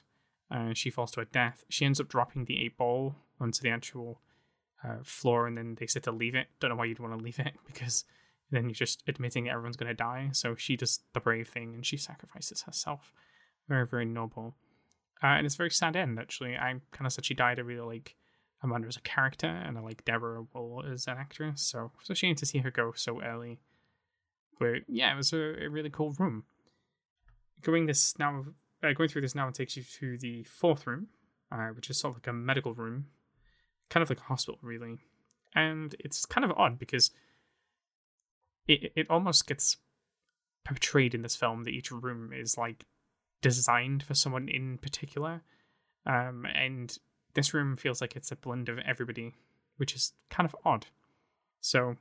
Uh, 0.52 0.74
she 0.74 0.90
falls 0.90 1.12
to 1.12 1.22
her 1.22 1.26
death. 1.26 1.64
She 1.70 1.86
ends 1.86 2.00
up 2.00 2.10
dropping 2.10 2.46
the 2.46 2.64
eight 2.64 2.78
ball 2.78 3.16
onto 3.40 3.62
the 3.62 3.70
actual 3.70 4.20
uh, 4.84 4.98
floor, 5.04 5.48
and 5.48 5.58
then 5.58 5.76
they 5.80 5.88
said 5.88 6.04
to 6.04 6.12
leave 6.12 6.36
it. 6.36 6.48
Don't 6.60 6.70
know 6.70 6.76
why 6.76 6.86
you'd 6.86 7.00
want 7.00 7.18
to 7.18 7.24
leave 7.24 7.40
it 7.40 7.54
because 7.66 8.04
then 8.52 8.66
you're 8.66 8.74
just 8.74 9.04
admitting 9.08 9.50
everyone's 9.50 9.78
going 9.78 9.90
to 9.90 9.94
die. 9.94 10.30
So 10.32 10.56
she 10.56 10.76
does 10.76 11.00
the 11.14 11.20
brave 11.20 11.48
thing 11.48 11.74
and 11.74 11.86
she 11.86 11.98
sacrifices 11.98 12.62
herself. 12.64 13.12
Very, 13.68 13.88
very 13.88 14.06
noble. 14.06 14.56
Uh, 15.24 15.28
and 15.28 15.46
it's 15.46 15.56
a 15.56 15.58
very 15.58 15.72
sad 15.72 15.96
end, 15.96 16.20
actually. 16.20 16.56
I 16.56 16.76
kind 16.92 17.06
of 17.06 17.14
said 17.14 17.26
she 17.26 17.34
died. 17.34 17.58
I 17.58 17.62
really 17.62 17.96
like 17.96 18.16
Amanda 18.62 18.88
as 18.88 18.98
a 18.98 19.02
character, 19.02 19.48
and 19.48 19.78
I 19.78 19.82
like 19.82 20.06
Deborah 20.06 20.46
Woll 20.54 20.84
as 20.92 21.08
an 21.08 21.18
actress. 21.18 21.62
So 21.62 21.92
it's 22.00 22.10
a 22.10 22.16
shame 22.16 22.36
to 22.36 22.46
see 22.46 22.60
her 22.60 22.72
go 22.72 22.92
so 22.96 23.22
early. 23.22 23.60
But 24.60 24.84
yeah, 24.88 25.14
it 25.14 25.18
was 25.18 25.34
a, 25.34 25.66
a 25.66 25.70
really 25.70 25.90
cool 25.90 26.14
room. 26.20 26.44
Going 27.62 27.86
this 27.86 28.18
now, 28.20 28.46
uh, 28.84 28.94
going 28.94 29.10
through 29.10 29.22
this 29.22 29.36
now 29.36 29.50
takes 29.50 29.78
you 29.78 29.84
to 30.00 30.18
the 30.18 30.44
fourth 30.44 30.86
room, 30.86 31.08
uh, 31.52 31.68
which 31.68 31.90
is 31.90 31.98
sort 31.98 32.12
of 32.12 32.18
like 32.18 32.28
a 32.28 32.34
medical 32.34 32.74
room, 32.74 33.08
kind 33.90 34.02
of 34.02 34.10
like 34.10 34.20
a 34.20 34.24
hospital, 34.24 34.60
really. 34.62 35.00
And 35.56 35.96
it's 36.00 36.26
kind 36.26 36.44
of 36.44 36.52
odd 36.58 36.80
because 36.80 37.12
it 38.68 38.92
it 38.96 39.10
almost 39.10 39.48
gets 39.48 39.78
portrayed 40.66 41.14
in 41.14 41.22
this 41.22 41.36
film 41.36 41.64
that 41.64 41.72
each 41.72 41.92
room 41.92 42.32
is 42.34 42.58
like 42.58 42.86
designed 43.42 44.04
for 44.04 44.14
someone 44.14 44.48
in 44.48 44.78
particular. 44.78 45.44
Um, 46.06 46.46
and 46.54 46.98
this 47.34 47.54
room 47.54 47.76
feels 47.76 48.02
like 48.02 48.16
it's 48.16 48.32
a 48.32 48.36
blend 48.36 48.70
of 48.70 48.80
everybody, 48.80 49.34
which 49.78 49.96
is 49.96 50.14
kind 50.30 50.48
of 50.48 50.56
odd. 50.66 50.88
So 51.62 51.98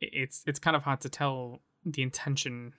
it's 0.00 0.42
it's 0.46 0.58
kind 0.58 0.76
of 0.76 0.82
hard 0.82 1.00
to 1.02 1.08
tell 1.08 1.60
the 1.84 2.02
intention 2.02 2.74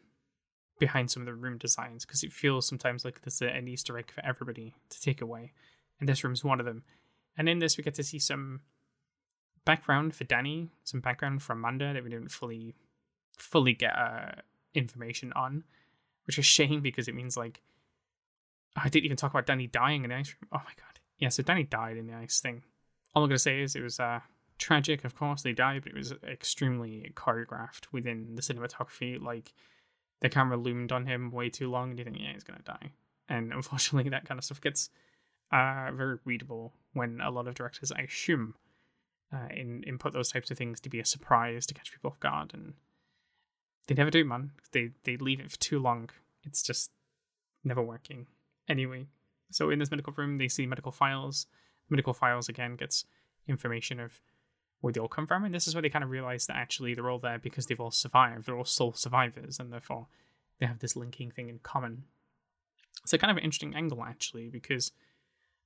behind 0.80 1.12
some 1.12 1.22
of 1.22 1.28
the 1.28 1.34
room 1.34 1.58
designs 1.58 2.06
because 2.06 2.24
it 2.24 2.34
feels 2.34 2.68
sometimes 2.68 3.06
like 3.06 3.22
there's 3.22 3.42
an 3.42 3.68
Easter 3.68 3.98
egg 3.98 4.12
for 4.12 4.26
everybody 4.26 4.74
to 4.90 5.02
take 5.02 5.22
away, 5.22 5.52
and 6.00 6.08
this 6.08 6.24
room's 6.24 6.44
one 6.44 6.60
of 6.60 6.66
them. 6.66 6.84
And 7.38 7.50
in 7.50 7.60
this, 7.60 7.78
we 7.78 7.84
get 7.84 7.96
to 7.96 8.04
see 8.04 8.20
some 8.20 8.62
background 9.66 10.14
for 10.14 10.24
Danny, 10.24 10.70
some 10.84 11.00
background 11.00 11.42
for 11.42 11.54
Amanda 11.54 11.94
that 11.94 12.04
we 12.04 12.10
didn't 12.10 12.32
fully 12.32 12.76
fully 13.38 13.74
get 13.74 13.98
uh, 13.98 14.32
information 14.74 15.34
on, 15.34 15.64
which 16.26 16.38
is 16.38 16.46
shame 16.58 16.82
because 16.82 17.08
it 17.08 17.16
means 17.16 17.38
like 17.38 17.62
I 18.76 18.90
didn't 18.90 19.06
even 19.06 19.18
talk 19.18 19.32
about 19.32 19.46
Danny 19.46 19.68
dying 19.68 20.04
in 20.04 20.10
the 20.10 20.16
ice 20.16 20.36
room. 20.42 20.50
Oh 20.52 20.62
my 20.64 20.74
god, 20.76 21.00
yeah. 21.18 21.30
So 21.30 21.44
Danny 21.44 21.64
died 21.64 21.98
in 21.98 22.08
the 22.08 22.16
ice 22.16 22.40
thing. 22.40 22.64
All 23.14 23.24
I'm 23.24 23.30
gonna 23.30 23.40
say 23.40 23.62
is 23.62 23.76
it 23.76 23.84
was 23.84 24.00
uh, 24.00 24.22
tragic. 24.58 25.04
Of 25.04 25.16
course, 25.16 25.44
they 25.44 25.54
died, 25.54 25.84
but 25.84 25.92
it 25.92 25.98
was 25.98 26.14
extremely 26.28 27.12
choreographed 27.16 27.88
within 27.92 28.36
the 28.36 28.42
cinematography. 28.42 29.22
Like 29.22 29.54
the 30.22 30.30
camera 30.30 30.58
loomed 30.58 30.92
on 30.92 31.06
him 31.06 31.32
way 31.32 31.50
too 31.50 31.70
long, 31.70 31.92
and 31.92 32.00
you 32.00 32.06
think, 32.06 32.18
yeah, 32.20 32.34
he's 32.34 32.44
gonna 32.44 32.62
die. 32.66 32.92
and 33.30 33.54
unfortunately, 33.54 34.10
that 34.12 34.26
kind 34.26 34.38
of 34.38 34.44
stuff 34.44 34.62
gets 34.62 34.90
uh, 35.52 35.92
very 35.94 36.18
readable 36.26 36.74
when 36.94 37.22
a 37.22 37.30
lot 37.30 37.48
of 37.48 37.56
directors, 37.56 37.92
I 37.92 38.02
assume, 38.02 38.56
uh, 39.32 39.48
in 39.52 39.84
input 39.84 40.14
those 40.14 40.32
types 40.32 40.50
of 40.50 40.58
things 40.58 40.80
to 40.82 40.90
be 40.90 41.00
a 41.00 41.06
surprise 41.06 41.66
to 41.68 41.74
catch 41.74 41.92
people 41.92 42.10
off 42.10 42.20
guard, 42.20 42.54
and 42.54 42.74
they 43.88 43.96
never 43.96 44.12
do, 44.12 44.22
it, 44.22 44.28
man. 44.28 44.52
They 44.72 44.92
they 45.04 45.18
leave 45.18 45.40
it 45.40 45.52
for 45.52 45.60
too 45.60 45.80
long. 45.80 46.10
It's 46.44 46.64
just 46.64 46.92
never 47.64 47.82
working. 47.82 48.28
Anyway, 48.68 49.08
so 49.52 49.70
in 49.70 49.80
this 49.80 49.92
medical 49.92 50.14
room, 50.14 50.38
they 50.38 50.48
see 50.48 50.66
medical 50.66 50.92
files. 50.92 51.48
Medical 51.90 52.14
files 52.14 52.50
again 52.50 52.76
gets 52.76 53.06
information 53.48 54.00
of 54.00 54.22
where 54.82 54.94
they 54.94 55.00
all 55.00 55.08
come 55.08 55.28
from, 55.28 55.44
and 55.44 55.54
this 55.54 55.68
is 55.68 55.76
where 55.76 55.82
they 55.82 55.90
kind 55.90 56.04
of 56.04 56.10
realize 56.10 56.46
that 56.46 56.58
actually 56.58 56.94
they're 56.94 57.10
all 57.10 57.20
there 57.20 57.40
because 57.40 57.66
they've 57.66 57.80
all 57.80 57.92
survived. 57.92 58.46
They're 58.46 58.58
all 58.58 58.66
sole 58.66 58.94
survivors, 58.94 59.60
and 59.60 59.72
therefore 59.72 60.08
they 60.60 60.66
have 60.66 60.80
this 60.80 60.96
linking 60.96 61.32
thing 61.32 61.50
in 61.50 61.60
common. 61.60 62.04
It's 63.04 63.14
a 63.14 63.18
kind 63.18 63.32
of 63.32 63.38
an 63.38 63.44
interesting 63.44 63.76
angle 63.76 64.04
actually, 64.04 64.50
because 64.50 64.92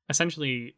essentially 0.10 0.75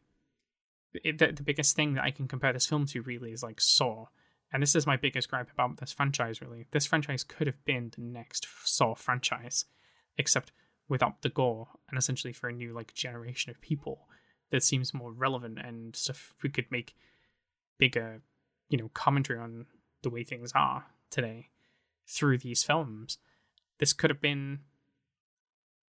it, 0.92 1.18
the, 1.18 1.32
the 1.32 1.42
biggest 1.42 1.76
thing 1.76 1.94
that 1.94 2.04
I 2.04 2.10
can 2.10 2.28
compare 2.28 2.52
this 2.52 2.66
film 2.66 2.86
to 2.86 3.02
really 3.02 3.32
is 3.32 3.42
like 3.42 3.60
Saw. 3.60 4.06
And 4.52 4.62
this 4.62 4.74
is 4.74 4.86
my 4.86 4.96
biggest 4.96 5.28
gripe 5.30 5.50
about 5.52 5.76
this 5.78 5.92
franchise, 5.92 6.40
really. 6.40 6.66
This 6.72 6.86
franchise 6.86 7.22
could 7.22 7.46
have 7.46 7.64
been 7.64 7.92
the 7.94 8.02
next 8.02 8.46
Saw 8.64 8.94
franchise, 8.94 9.66
except 10.18 10.52
without 10.88 11.22
the 11.22 11.28
gore, 11.28 11.68
and 11.88 11.96
essentially 11.96 12.32
for 12.32 12.48
a 12.48 12.52
new 12.52 12.72
like 12.72 12.92
generation 12.94 13.50
of 13.50 13.60
people 13.60 14.08
that 14.50 14.64
seems 14.64 14.92
more 14.92 15.12
relevant 15.12 15.58
and 15.58 15.94
stuff 15.94 16.34
we 16.42 16.50
could 16.50 16.70
make 16.70 16.94
bigger, 17.78 18.22
you 18.68 18.76
know, 18.76 18.90
commentary 18.92 19.38
on 19.38 19.66
the 20.02 20.10
way 20.10 20.24
things 20.24 20.52
are 20.54 20.86
today 21.10 21.48
through 22.06 22.38
these 22.38 22.64
films. 22.64 23.18
This 23.78 23.92
could 23.92 24.10
have 24.10 24.20
been, 24.20 24.60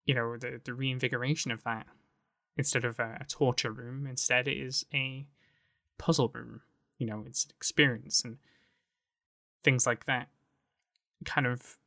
you 0.05 0.13
know, 0.13 0.37
the 0.37 0.61
the 0.63 0.73
reinvigoration 0.73 1.51
of 1.51 1.63
that 1.63 1.87
instead 2.57 2.85
of 2.85 2.99
a, 2.99 3.17
a 3.21 3.25
torture 3.25 3.71
room. 3.71 4.05
Instead, 4.05 4.47
it 4.47 4.57
is 4.57 4.85
a 4.93 5.25
puzzle 5.97 6.29
room. 6.29 6.61
You 7.01 7.07
know, 7.07 7.23
it's 7.25 7.45
an 7.45 7.51
experience 7.57 8.23
and 8.23 8.37
things 9.63 9.87
like 9.87 10.05
that 10.05 10.27
kind 11.25 11.47
of 11.47 11.77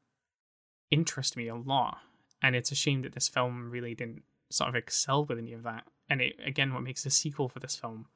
interest 0.90 1.36
me 1.36 1.46
a 1.46 1.54
lot. 1.54 1.98
And 2.42 2.56
it's 2.56 2.72
a 2.72 2.74
shame 2.74 3.02
that 3.02 3.12
this 3.14 3.28
film 3.28 3.70
really 3.70 3.94
didn't 3.94 4.24
sort 4.50 4.68
of 4.68 4.74
excel 4.74 5.24
with 5.24 5.38
any 5.38 5.52
of 5.52 5.62
that. 5.62 5.84
And 6.10 6.20
it 6.20 6.34
again, 6.44 6.74
what 6.74 6.82
makes 6.82 7.06
a 7.06 7.10
sequel 7.10 7.48
for 7.48 7.60
this 7.60 7.76
film 7.76 8.06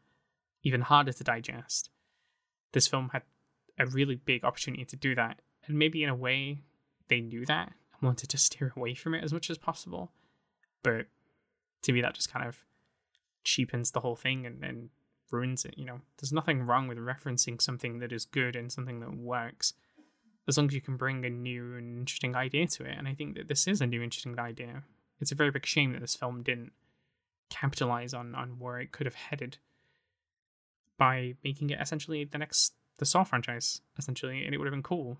even 0.65 0.81
harder 0.81 1.13
to 1.13 1.23
digest. 1.23 1.89
This 2.73 2.89
film 2.89 3.11
had 3.13 3.23
a 3.79 3.87
really 3.87 4.17
big 4.17 4.45
opportunity 4.45 4.85
to 4.85 4.97
do 4.97 5.15
that, 5.15 5.41
and 5.69 5.79
maybe 5.79 6.03
in 6.03 6.11
a 6.11 6.17
way 6.17 6.63
they 7.07 7.21
knew 7.21 7.47
that 7.47 7.69
and 7.69 8.03
wanted 8.03 8.29
to 8.31 8.39
steer 8.39 8.73
away 8.77 8.95
from 8.95 9.15
it 9.15 9.23
as 9.23 9.33
much 9.33 9.51
as 9.51 9.57
possible. 9.57 10.11
But 10.83 11.07
to 11.83 11.93
me, 11.93 12.01
that 12.01 12.15
just 12.15 12.33
kind 12.33 12.45
of 12.45 12.65
cheapens 13.45 13.93
the 13.93 14.01
whole 14.01 14.17
thing 14.17 14.45
and, 14.45 14.65
and 14.65 14.91
ruins 15.31 15.65
it. 15.65 15.75
You 15.77 15.85
know, 15.85 16.01
there's 16.19 16.33
nothing 16.33 16.63
wrong 16.63 16.89
with 16.89 16.99
referencing 16.99 17.61
something 17.61 17.99
that 17.99 18.13
is 18.13 18.25
good 18.25 18.57
and 18.57 18.73
something 18.73 19.01
that 19.01 19.17
works, 19.17 19.75
as 20.47 20.57
long 20.57 20.69
as 20.69 20.75
you 20.75 20.81
can 20.81 20.97
bring 20.97 21.25
a 21.25 21.31
new 21.31 21.77
and 21.77 21.99
interesting 21.99 22.35
idea 22.35 22.67
to 22.69 22.85
it. 22.85 22.97
And 22.97 23.09
I 23.09 23.15
think 23.15 23.37
that 23.37 23.49
this 23.49 23.67
is 23.67 23.81
a 23.81 23.87
new 23.87 24.03
interesting 24.03 24.39
idea. 24.39 24.83
It's 25.21 25.33
a 25.33 25.37
very 25.37 25.51
big 25.51 25.67
shame 25.67 25.93
that 25.93 26.01
this 26.01 26.17
film 26.17 26.43
didn't 26.43 26.73
capitalize 27.51 28.13
on 28.13 28.35
on 28.35 28.59
where 28.59 28.79
it 28.79 28.93
could 28.93 29.07
have 29.07 29.15
headed 29.15 29.57
by 30.99 31.35
making 31.43 31.71
it 31.71 31.81
essentially 31.81 32.25
the 32.25 32.39
next 32.39 32.75
the 32.99 33.07
Saw 33.07 33.23
franchise, 33.23 33.81
essentially, 33.97 34.45
and 34.45 34.55
it 34.55 34.59
would 34.59 34.67
have 34.67 34.73
been 34.73 34.83
cool, 34.83 35.19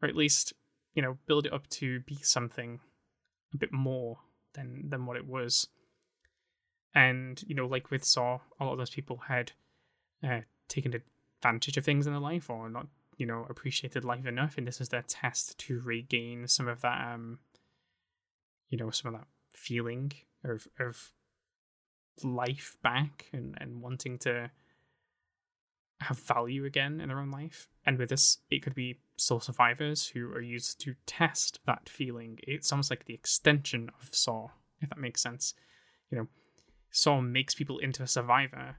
or 0.00 0.08
at 0.08 0.16
least 0.16 0.52
you 0.94 1.02
know 1.02 1.18
build 1.26 1.46
it 1.46 1.52
up 1.52 1.68
to 1.68 2.00
be 2.00 2.16
something 2.22 2.80
a 3.52 3.56
bit 3.56 3.72
more 3.72 4.18
than 4.54 4.88
than 4.88 5.06
what 5.06 5.16
it 5.16 5.26
was. 5.26 5.68
And 6.94 7.42
you 7.46 7.54
know, 7.54 7.66
like 7.66 7.90
with 7.90 8.04
Saw, 8.04 8.40
a 8.58 8.64
lot 8.64 8.72
of 8.72 8.78
those 8.78 8.90
people 8.90 9.22
had 9.28 9.52
uh, 10.22 10.40
taken 10.68 10.94
advantage 11.42 11.76
of 11.76 11.84
things 11.84 12.06
in 12.06 12.12
their 12.12 12.20
life 12.20 12.50
or 12.50 12.68
not, 12.68 12.88
you 13.16 13.26
know, 13.26 13.46
appreciated 13.48 14.04
life 14.04 14.26
enough, 14.26 14.58
and 14.58 14.66
this 14.66 14.80
is 14.80 14.88
their 14.88 15.04
test 15.06 15.58
to 15.58 15.80
regain 15.80 16.46
some 16.48 16.68
of 16.68 16.80
that, 16.80 17.14
um, 17.14 17.38
you 18.68 18.78
know, 18.78 18.90
some 18.90 19.14
of 19.14 19.20
that 19.20 19.28
feeling 19.54 20.12
of 20.44 20.66
of 20.78 21.12
life 22.22 22.76
back 22.82 23.26
and 23.32 23.56
and 23.60 23.80
wanting 23.80 24.18
to 24.18 24.50
have 26.00 26.18
value 26.18 26.64
again 26.64 27.00
in 27.00 27.08
their 27.08 27.20
own 27.20 27.30
life. 27.30 27.68
And 27.84 27.98
with 27.98 28.08
this, 28.08 28.38
it 28.50 28.62
could 28.62 28.74
be 28.74 28.98
Saw 29.16 29.38
survivors 29.38 30.08
who 30.08 30.30
are 30.32 30.40
used 30.40 30.80
to 30.80 30.94
test 31.04 31.60
that 31.66 31.90
feeling. 31.90 32.38
It's 32.42 32.72
almost 32.72 32.90
like 32.90 33.04
the 33.04 33.12
extension 33.12 33.90
of 34.00 34.14
Saw, 34.14 34.48
if 34.80 34.88
that 34.88 34.98
makes 34.98 35.20
sense. 35.20 35.52
You 36.10 36.18
know, 36.18 36.28
Saw 36.90 37.20
makes 37.20 37.54
people 37.54 37.78
into 37.78 38.02
a 38.02 38.06
survivor. 38.06 38.76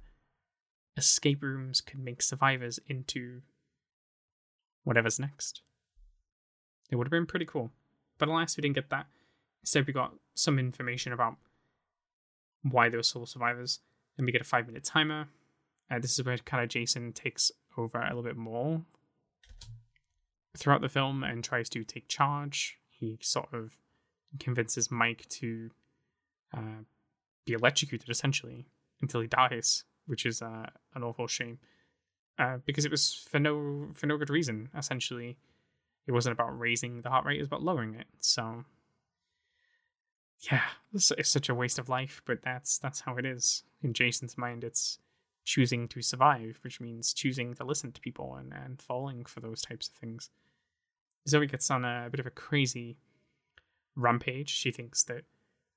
Escape 0.98 1.42
rooms 1.42 1.82
could 1.82 2.00
make 2.00 2.22
survivors 2.22 2.80
into 2.88 3.42
whatever's 4.84 5.20
next. 5.20 5.62
It 6.90 6.96
would 6.98 7.08
have 7.08 7.12
been 7.12 7.26
pretty 7.26 7.46
cool. 7.46 7.72
But 8.18 8.28
alas, 8.28 8.58
we 8.58 8.62
didn't 8.62 8.76
get 8.76 8.90
that. 8.90 9.08
Instead, 9.64 9.88
we 9.88 9.94
got 9.94 10.14
some 10.36 10.60
information 10.60 11.14
about 11.14 11.36
why 12.64 12.90
they 12.90 12.98
were 12.98 13.04
sole 13.04 13.26
survivors. 13.26 13.80
And 14.18 14.26
we 14.26 14.32
get 14.32 14.42
a 14.42 14.46
five 14.46 14.68
minute 14.68 14.84
timer. 14.84 15.28
Uh, 15.90 16.00
this 16.00 16.18
is 16.18 16.26
where 16.26 16.38
kind 16.38 16.64
of 16.64 16.70
Jason 16.70 17.14
takes 17.14 17.52
over 17.78 18.00
a 18.00 18.08
little 18.08 18.24
bit 18.24 18.38
more 18.38 18.82
throughout 20.58 20.82
the 20.82 20.90
film 20.90 21.24
and 21.24 21.44
tries 21.44 21.70
to 21.70 21.84
take 21.84 22.08
charge. 22.08 22.78
He 22.90 23.18
sort 23.22 23.54
of 23.54 23.78
convinces 24.40 24.92
Mike 24.92 25.26
to 25.30 25.72
uh, 26.56 26.84
be 27.46 27.54
electrocuted 27.54 28.10
essentially 28.10 28.68
until 29.02 29.22
he 29.22 29.28
dies, 29.28 29.84
which 30.06 30.26
is 30.26 30.42
uh, 30.42 30.68
an 30.96 31.04
awful 31.04 31.28
shame. 31.28 31.60
Uh, 32.40 32.58
because 32.66 32.86
it 32.86 32.92
was 32.92 33.26
for 33.30 33.40
no 33.40 33.90
for 33.94 34.08
no 34.08 34.18
good 34.18 34.30
reason. 34.30 34.70
Essentially, 34.76 35.38
it 36.08 36.12
wasn't 36.12 36.34
about 36.34 36.58
raising 36.58 37.02
the 37.02 37.10
heart 37.10 37.26
rate; 37.26 37.38
it 37.38 37.42
was 37.42 37.48
about 37.48 37.64
lowering 37.64 37.94
it. 37.94 38.08
So, 38.20 38.66
yeah, 40.52 40.64
it's, 40.94 41.12
it's 41.12 41.30
such 41.30 41.50
a 41.50 41.56
waste 41.56 41.78
of 41.78 41.90
life. 41.90 42.22
But 42.26 42.42
that's 42.42 42.78
that's 42.78 43.02
how 43.02 43.18
it 43.18 43.26
is 43.26 43.64
in 43.84 43.94
Jason's 43.94 44.38
mind. 44.38 44.64
It's 44.64 44.98
choosing 45.44 45.88
to 45.90 46.02
survive, 46.02 46.60
which 46.64 46.80
means 46.80 47.14
choosing 47.14 47.54
to 47.56 47.64
listen 47.64 47.92
to 47.92 48.02
people 48.02 48.36
and, 48.36 48.54
and 48.54 48.82
falling 48.82 49.26
for 49.26 49.40
those 49.40 49.62
types 49.62 49.88
of 49.88 49.96
things. 49.96 50.30
Zoe 51.28 51.48
gets 51.48 51.70
on 51.70 51.84
a, 51.84 52.06
a 52.08 52.10
bit 52.10 52.20
of 52.20 52.26
a 52.26 52.32
crazy 52.32 52.98
rampage. 53.96 54.50
She 54.50 54.72
thinks 54.72 55.04
that 55.04 55.26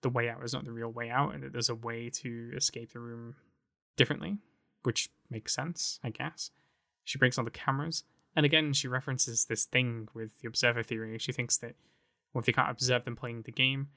the 0.04 0.10
way 0.10 0.28
out 0.28 0.44
is 0.44 0.52
not 0.52 0.64
the 0.64 0.70
real 0.70 0.92
way 0.92 1.10
out 1.10 1.34
and 1.34 1.42
that 1.42 1.52
there's 1.52 1.70
a 1.70 1.74
way 1.74 2.10
to 2.10 2.52
escape 2.54 2.92
the 2.92 3.00
room 3.00 3.34
differently, 3.96 4.36
which 4.82 5.10
makes 5.30 5.54
sense, 5.54 5.98
I 6.04 6.10
guess. 6.10 6.50
She 7.02 7.18
breaks 7.18 7.38
all 7.38 7.44
the 7.44 7.50
cameras, 7.50 8.04
and 8.36 8.44
again, 8.46 8.72
she 8.74 8.86
references 8.86 9.46
this 9.46 9.64
thing 9.64 10.08
with 10.14 10.40
the 10.40 10.48
observer 10.48 10.82
theory. 10.82 11.18
She 11.18 11.32
thinks 11.32 11.56
that 11.58 11.74
well, 12.32 12.40
if 12.40 12.46
they 12.46 12.52
can't 12.52 12.70
observe 12.70 13.04
them 13.04 13.16
playing 13.16 13.42
the 13.42 13.52
game, 13.52 13.88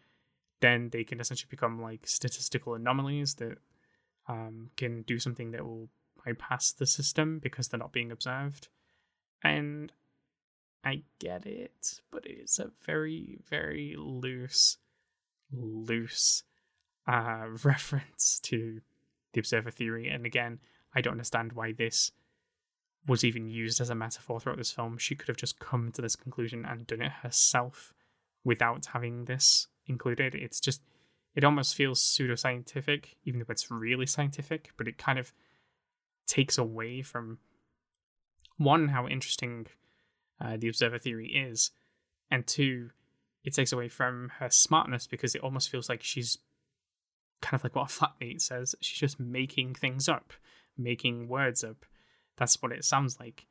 then 0.62 0.89
they 0.91 1.04
can 1.04 1.20
essentially 1.20 1.50
become 1.50 1.82
like 1.82 2.08
statistical 2.08 2.76
anomalies 2.76 3.36
that 3.36 3.58
um, 4.28 4.70
can 4.78 5.02
do 5.02 5.20
something 5.20 5.52
that 5.52 5.65
will 5.65 5.89
bypass 6.26 6.72
the 6.72 6.86
system 6.86 7.39
because 7.39 7.67
they're 7.67 7.80
not 7.80 7.91
being 7.91 8.12
observed. 8.12 8.70
And 9.43 9.91
I 10.84 11.04
get 11.20 11.46
it, 11.46 12.02
but 12.12 12.24
it's 12.26 12.60
a 12.60 12.72
very, 12.86 13.39
very 13.50 13.96
loose, 13.98 14.78
loose 15.51 16.43
uh, 17.07 17.45
reference 17.63 18.39
to 18.43 18.81
the 19.33 19.39
observer 19.39 19.71
theory. 19.71 20.07
And 20.10 20.25
again, 20.25 20.60
I 20.95 21.01
don't 21.01 21.13
understand 21.13 21.53
why 21.53 21.71
this 21.71 22.12
was 23.07 23.23
even 23.23 23.47
used 23.47 23.79
as 23.79 23.89
a 23.89 23.95
metaphor 23.95 24.39
throughout 24.39 24.57
this 24.57 24.71
film. 24.71 24.97
She 24.97 25.15
could 25.15 25.27
have 25.27 25.38
just 25.38 25.60
come 25.60 25.91
to 25.93 26.01
this 26.01 26.15
conclusion 26.15 26.65
and 26.65 26.86
done 26.86 27.01
it 27.01 27.12
herself 27.23 27.93
without 28.43 28.88
having 28.88 29.25
this 29.25 29.67
included. 29.86 30.36
It's 30.36 30.60
just 30.60 30.81
it 31.36 31.43
almost 31.43 31.75
feels 31.75 32.01
pseudoscientific, 32.01 33.15
even 33.23 33.39
though 33.39 33.51
it's 33.51 33.69
really 33.69 34.07
scientific, 34.07 34.71
but 34.75 34.88
it 34.88 34.97
kind 34.97 35.19
of 35.19 35.31
takes 36.25 36.57
away 36.57 37.01
from 37.03 37.38
one, 38.57 38.88
how 38.88 39.07
interesting 39.07 39.67
uh, 40.41 40.57
the 40.57 40.67
observer 40.67 40.97
theory 40.97 41.27
is, 41.27 41.71
and 42.31 42.47
two, 42.47 42.89
it 43.47 43.53
takes 43.53 43.71
away 43.71 43.88
from 43.88 44.29
her 44.39 44.49
smartness 44.49 45.07
because 45.07 45.33
it 45.33 45.41
almost 45.41 45.69
feels 45.69 45.88
like 45.88 46.03
she's 46.03 46.38
kind 47.41 47.55
of 47.55 47.63
like 47.63 47.77
what 47.77 47.89
a 47.89 47.93
flatmate 47.93 48.41
says. 48.41 48.75
She's 48.81 48.99
just 48.99 49.21
making 49.21 49.73
things 49.73 50.10
up, 50.10 50.33
making 50.77 51.29
words 51.29 51.63
up. 51.63 51.86
That's 52.36 52.62
what 52.62 52.73
it 52.73 52.83
sounds 52.83 53.21
like 53.21 53.45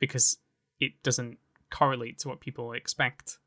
because 0.00 0.38
it 0.80 1.04
doesn't 1.04 1.38
correlate 1.70 2.18
to 2.18 2.28
what 2.28 2.40
people 2.40 2.72
expect 2.72 3.38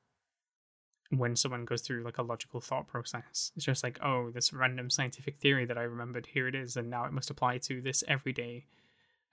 when 1.09 1.35
someone 1.35 1.65
goes 1.65 1.81
through 1.81 2.05
like 2.05 2.19
a 2.19 2.23
logical 2.23 2.61
thought 2.61 2.87
process. 2.87 3.51
It's 3.57 3.65
just 3.65 3.83
like, 3.83 3.99
oh, 4.01 4.31
this 4.31 4.53
random 4.53 4.89
scientific 4.89 5.35
theory 5.35 5.65
that 5.65 5.77
I 5.77 5.83
remembered, 5.83 6.27
here 6.27 6.47
it 6.47 6.55
is, 6.55 6.77
and 6.77 6.89
now 6.89 7.03
it 7.03 7.11
must 7.11 7.31
apply 7.31 7.57
to 7.57 7.81
this 7.81 8.01
everyday 8.07 8.63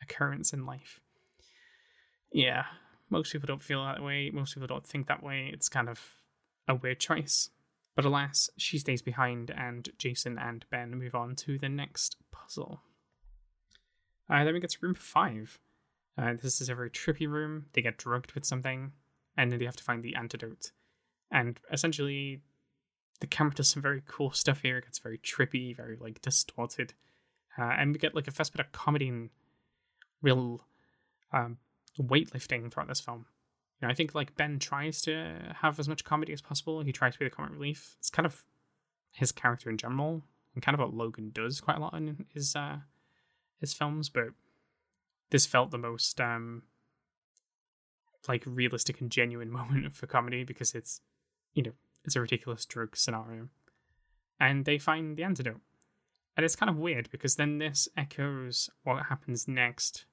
occurrence 0.03 0.53
in 0.53 0.67
life. 0.67 0.99
Yeah, 2.33 2.65
most 3.11 3.33
people 3.33 3.47
don't 3.47 3.63
feel 3.63 3.85
that 3.85 4.03
way. 4.03 4.31
Most 4.31 4.55
people 4.55 4.67
don't 4.67 4.87
think 4.87 5.07
that 5.07 5.23
way. 5.23 5.51
It's 5.53 5.69
kind 5.69 5.89
of 5.89 6.01
a 6.69 6.75
weird 6.75 7.01
choice. 7.01 7.51
But 7.95 8.05
alas, 8.05 8.51
she 8.59 8.79
stays 8.79 9.01
behind, 9.01 9.51
and 9.51 9.89
Jason 9.99 10.39
and 10.39 10.67
Ben 10.71 10.91
move 10.99 11.15
on 11.15 11.35
to 11.37 11.59
the 11.59 11.69
next 11.69 12.17
puzzle. 12.31 12.83
Uh, 14.29 14.45
then 14.45 14.53
we 14.53 14.61
get 14.61 14.71
to 14.71 14.79
room 14.83 14.95
five. 14.95 15.59
Uh, 16.19 16.35
this 16.41 16.61
is 16.61 16.69
a 16.69 16.75
very 16.75 16.91
trippy 16.91 17.29
room. 17.29 17.67
They 17.73 17.83
get 17.83 17.97
drugged 17.97 18.33
with 18.33 18.45
something, 18.45 18.93
and 19.37 19.51
then 19.51 19.59
they 19.59 19.65
have 19.65 19.77
to 19.77 19.85
find 19.85 20.03
the 20.03 20.15
antidote. 20.15 20.73
And 21.31 21.59
essentially, 21.73 22.43
the 23.21 23.27
camera 23.27 23.55
does 23.55 23.69
some 23.69 23.83
very 23.83 24.03
cool 24.07 24.31
stuff 24.31 24.61
here. 24.61 24.79
It 24.79 24.85
gets 24.85 24.99
very 24.99 25.19
trippy, 25.19 25.75
very 25.75 25.97
like 25.97 26.21
distorted, 26.21 26.95
uh, 27.59 27.73
and 27.79 27.93
we 27.93 27.99
get 27.99 28.15
like 28.15 28.29
a 28.29 28.33
first 28.33 28.53
bit 28.53 28.65
of 28.65 28.73
comedy 28.73 29.09
and 29.09 29.31
real 30.21 30.65
um, 31.33 31.59
weightlifting 32.01 32.71
throughout 32.71 32.89
this 32.89 33.01
film. 33.01 33.27
You 33.81 33.87
know, 33.87 33.93
I 33.93 33.95
think 33.95 34.15
like 34.15 34.37
Ben 34.37 34.59
tries 34.59 35.03
to 35.03 35.55
have 35.61 35.79
as 35.79 35.89
much 35.89 36.05
comedy 36.05 36.33
as 36.33 36.41
possible. 36.41 36.83
He 36.83 36.93
tries 36.93 37.15
to 37.15 37.19
be 37.19 37.27
the 37.27 37.31
comic 37.31 37.53
relief. 37.53 37.97
It's 37.99 38.11
kind 38.11 38.27
of 38.27 38.45
his 39.13 39.33
character 39.33 39.69
in 39.69 39.77
general, 39.77 40.23
and 40.55 40.63
kind 40.63 40.75
of 40.75 40.81
what 40.81 40.95
Logan 40.95 41.31
does 41.33 41.61
quite 41.61 41.77
a 41.77 41.81
lot 41.81 41.95
in 41.95 42.27
his 42.33 42.57
uh, 42.57 42.79
his 43.61 43.75
films. 43.75 44.09
But 44.09 44.29
this 45.31 45.47
felt 45.47 45.71
the 45.71 45.79
most 45.79 46.21
um, 46.21 46.63
like 48.29 48.45
realistic 48.47 49.01
and 49.01 49.11
genuine 49.11 49.51
moment 49.53 49.95
for 49.95 50.07
comedy 50.07 50.45
because 50.45 50.75
it's 50.75 51.01
you 51.55 51.63
know 51.63 51.73
it's 52.05 52.17
a 52.17 52.21
ridiculous 52.21 52.65
drug 52.65 52.97
scenario, 52.97 53.49
and 54.41 54.65
they 54.65 54.79
find 54.79 55.17
the 55.17 55.25
antidote. 55.25 55.61
And 56.37 56.45
it's 56.45 56.57
kind 56.57 56.69
of 56.69 56.77
weird 56.77 57.09
because 57.11 57.37
then 57.37 57.59
this 57.59 57.89
echoes 57.97 58.69
what 58.85 59.07
happens 59.07 59.49
next 59.49 60.05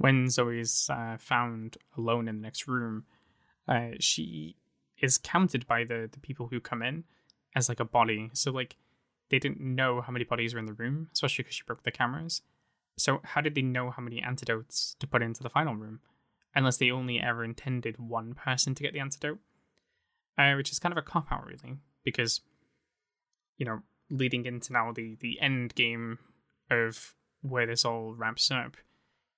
when 0.00 0.30
Zoe's 0.30 0.88
uh, 0.88 1.18
found 1.18 1.76
alone 1.94 2.26
in 2.26 2.36
the 2.36 2.42
next 2.42 2.66
room, 2.66 3.04
uh, 3.68 3.90
she 4.00 4.56
is 4.98 5.18
counted 5.18 5.66
by 5.66 5.84
the 5.84 6.08
the 6.10 6.18
people 6.20 6.48
who 6.48 6.58
come 6.58 6.82
in 6.82 7.04
as 7.54 7.68
like 7.68 7.80
a 7.80 7.84
body. 7.84 8.30
So 8.32 8.50
like 8.50 8.76
they 9.28 9.38
didn't 9.38 9.60
know 9.60 10.00
how 10.00 10.10
many 10.10 10.24
bodies 10.24 10.54
were 10.54 10.58
in 10.58 10.64
the 10.64 10.72
room, 10.72 11.10
especially 11.12 11.42
because 11.42 11.54
she 11.54 11.64
broke 11.66 11.82
the 11.82 11.90
cameras. 11.90 12.40
So 12.96 13.20
how 13.24 13.42
did 13.42 13.54
they 13.54 13.60
know 13.60 13.90
how 13.90 14.02
many 14.02 14.22
antidotes 14.22 14.96
to 15.00 15.06
put 15.06 15.22
into 15.22 15.42
the 15.42 15.50
final 15.50 15.76
room, 15.76 16.00
unless 16.54 16.78
they 16.78 16.90
only 16.90 17.20
ever 17.20 17.44
intended 17.44 17.98
one 17.98 18.32
person 18.32 18.74
to 18.74 18.82
get 18.82 18.94
the 18.94 19.00
antidote? 19.00 19.38
Uh, 20.38 20.54
which 20.54 20.72
is 20.72 20.78
kind 20.78 20.92
of 20.92 20.98
a 20.98 21.02
cop 21.02 21.30
out, 21.30 21.44
really, 21.44 21.76
because 22.04 22.40
you 23.58 23.66
know, 23.66 23.80
leading 24.08 24.46
into 24.46 24.72
now 24.72 24.92
the 24.92 25.16
the 25.20 25.38
end 25.42 25.74
game 25.74 26.18
of 26.70 27.14
where 27.42 27.66
this 27.66 27.84
all 27.84 28.14
wraps 28.14 28.50
up 28.50 28.78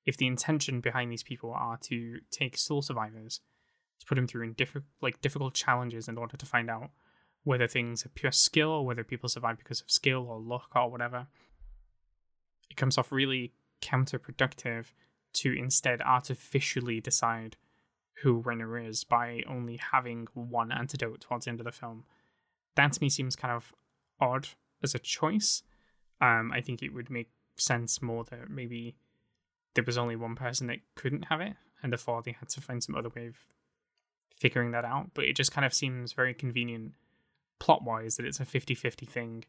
if 0.05 0.17
the 0.17 0.27
intention 0.27 0.81
behind 0.81 1.11
these 1.11 1.23
people 1.23 1.53
are 1.53 1.77
to 1.79 2.19
take 2.31 2.57
sole 2.57 2.83
survivors 2.83 3.41
to 4.01 4.07
put 4.07 4.17
them 4.17 4.27
through 4.27 4.45
in 4.45 4.53
different 4.53 4.87
like 5.01 5.21
difficult 5.21 5.55
challenges 5.55 6.09
in 6.09 6.19
order 6.19 6.37
to 6.37 6.47
find 6.47 6.69
out 6.69 6.91
whether 7.45 7.67
things 7.67 8.05
are 8.05 8.11
pure 8.11 8.33
skill 8.33 8.71
or 8.71 8.87
whether 8.87 9.05
people 9.05 9.29
survive 9.29 9.59
because 9.59 9.81
of 9.81 9.91
skill 9.91 10.27
or 10.29 10.41
luck 10.41 10.71
or 10.75 10.91
whatever 10.91 11.27
it 12.71 12.77
comes 12.77 12.97
off 12.97 13.13
really 13.13 13.53
counterproductive 13.83 14.87
to 15.35 15.53
instead 15.53 16.01
artificially 16.03 17.01
decide 17.01 17.57
who 18.23 18.37
winner 18.37 18.79
is 18.79 19.05
by 19.05 19.43
only 19.49 19.79
having 19.93 20.27
one 20.35 20.71
antidote 20.71 21.21
towards 21.21 21.45
the 21.45 21.51
end 21.51 21.61
of 21.61 21.65
the 21.65 21.73
film. 21.73 22.05
That 22.77 22.93
to 22.93 23.01
me 23.03 23.09
seems 23.09 23.37
kind 23.37 23.53
of 23.53 23.73
odd 24.21 24.49
as 24.83 24.95
a 24.95 24.99
choice. 24.99 25.63
Um, 26.21 26.53
i 26.55 26.61
think 26.61 26.83
it 26.83 26.95
would 26.95 27.11
make 27.11 27.31
sense 27.57 28.01
more 28.01 28.25
that 28.31 28.49
maybe 28.49 28.95
there 29.75 29.85
was 29.85 29.99
only 29.99 30.17
one 30.17 30.35
person 30.35 30.67
that 30.69 30.79
couldn't 30.95 31.27
have 31.27 31.41
it, 31.41 31.55
and 31.83 31.93
therefore 31.93 32.23
they 32.23 32.33
had 32.33 32.49
to 32.51 32.61
find 32.61 32.83
some 32.83 32.95
other 32.95 33.09
way 33.09 33.27
of 33.27 33.37
figuring 34.37 34.73
that 34.73 34.85
out. 34.85 35.11
But 35.15 35.25
it 35.25 35.37
just 35.37 35.53
kind 35.53 35.65
of 35.65 35.75
seems 35.75 36.13
very 36.13 36.35
convenient 36.35 36.93
plot 37.59 37.85
wise 37.85 38.17
that 38.17 38.27
it's 38.27 38.41
a 38.41 38.45
50 38.45 38.75
50 38.75 39.07
thing 39.07 39.45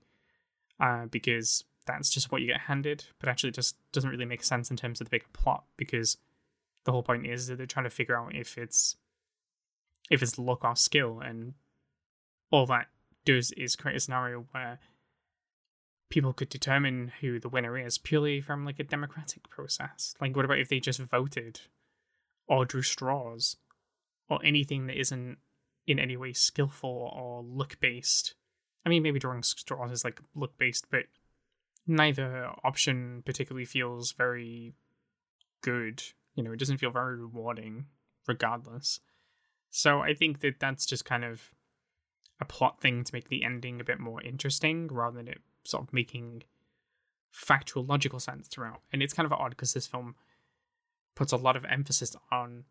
uh, 0.80 1.06
because 1.08 1.64
that's 1.86 2.10
just 2.10 2.32
what 2.32 2.42
you 2.42 2.48
get 2.48 2.62
handed, 2.62 3.06
but 3.20 3.28
actually 3.28 3.50
it 3.50 3.56
just 3.56 3.76
doesn't 3.92 4.10
really 4.10 4.26
make 4.26 4.44
sense 4.44 4.72
in 4.72 4.78
terms 4.78 5.02
of 5.02 5.06
the 5.06 5.12
bigger 5.12 5.26
plot 5.34 5.64
because 5.78 6.18
the 6.86 6.92
whole 6.92 7.04
point 7.04 7.26
is 7.26 7.48
that 7.48 7.58
they're 7.58 7.66
trying 7.66 7.86
to 7.86 7.90
figure 7.90 8.18
out 8.18 8.36
if 8.36 8.58
it's 8.58 8.96
if 10.10 10.22
it's 10.22 10.38
luck 10.38 10.64
or 10.64 10.76
skill 10.76 11.20
and 11.20 11.54
all 12.52 12.66
that 12.66 12.88
does 13.26 13.52
is 13.54 13.76
create 13.76 13.98
a 13.98 14.00
scenario 14.00 14.46
where 14.52 14.80
people 16.14 16.32
could 16.32 16.50
determine 16.50 17.12
who 17.22 17.40
the 17.40 17.50
winner 17.50 17.76
is 17.76 17.98
purely 17.98 18.40
from 18.40 18.64
like 18.64 18.78
a 18.78 18.84
democratic 18.84 19.50
process. 19.50 20.14
Like, 20.22 20.36
what 20.36 20.46
about 20.46 20.60
if 20.60 20.70
they 20.70 20.80
just 20.80 21.00
voted 21.00 21.62
or 22.48 22.66
drew 22.66 22.84
straws 22.84 23.58
or 24.30 24.40
anything 24.46 24.86
that 24.86 25.00
isn't 25.00 25.40
in 25.88 25.98
any 25.98 26.16
way 26.16 26.32
skillful 26.32 27.12
or 27.18 27.42
look 27.42 27.80
based? 27.80 28.36
I 28.86 28.90
mean, 28.90 29.02
maybe 29.02 29.18
drawing 29.18 29.42
straws 29.42 29.92
is 29.92 30.04
like 30.04 30.22
look 30.36 30.56
based, 30.60 30.86
but 30.92 31.06
neither 31.88 32.52
option 32.64 33.24
particularly 33.26 33.66
feels 33.66 34.12
very 34.12 34.76
good. 35.64 36.04
You 36.36 36.44
know, 36.44 36.52
it 36.52 36.60
doesn't 36.60 36.78
feel 36.78 36.92
very 36.92 37.18
rewarding 37.18 37.88
regardless. 38.28 39.00
So 39.72 40.02
I 40.02 40.14
think 40.14 40.42
that 40.42 40.60
that's 40.60 40.86
just 40.86 41.06
kind 41.06 41.26
of 41.26 41.42
a 42.40 42.46
plot 42.46 42.82
thing 42.82 43.04
to 43.04 43.16
make 43.16 43.30
the 43.30 43.44
ending 43.44 43.82
a 43.82 43.84
bit 43.84 44.00
more 44.00 44.22
interesting 44.22 44.90
rather 44.92 45.18
than 45.18 45.28
it 45.28 45.42
sort 45.64 45.84
of 45.84 45.94
making 45.94 46.44
factual, 47.32 47.84
logical 47.84 48.20
sense 48.20 48.48
throughout. 48.48 48.82
And 48.92 49.02
it's 49.02 49.14
kind 49.14 49.26
of 49.26 49.34
odd 49.34 49.52
because 49.52 49.74
this 49.74 49.88
film 49.88 50.16
puts 51.16 51.32
a 51.32 51.38
lot 51.38 51.56
of 51.56 51.66
emphasis 51.66 52.16
on 52.32 52.66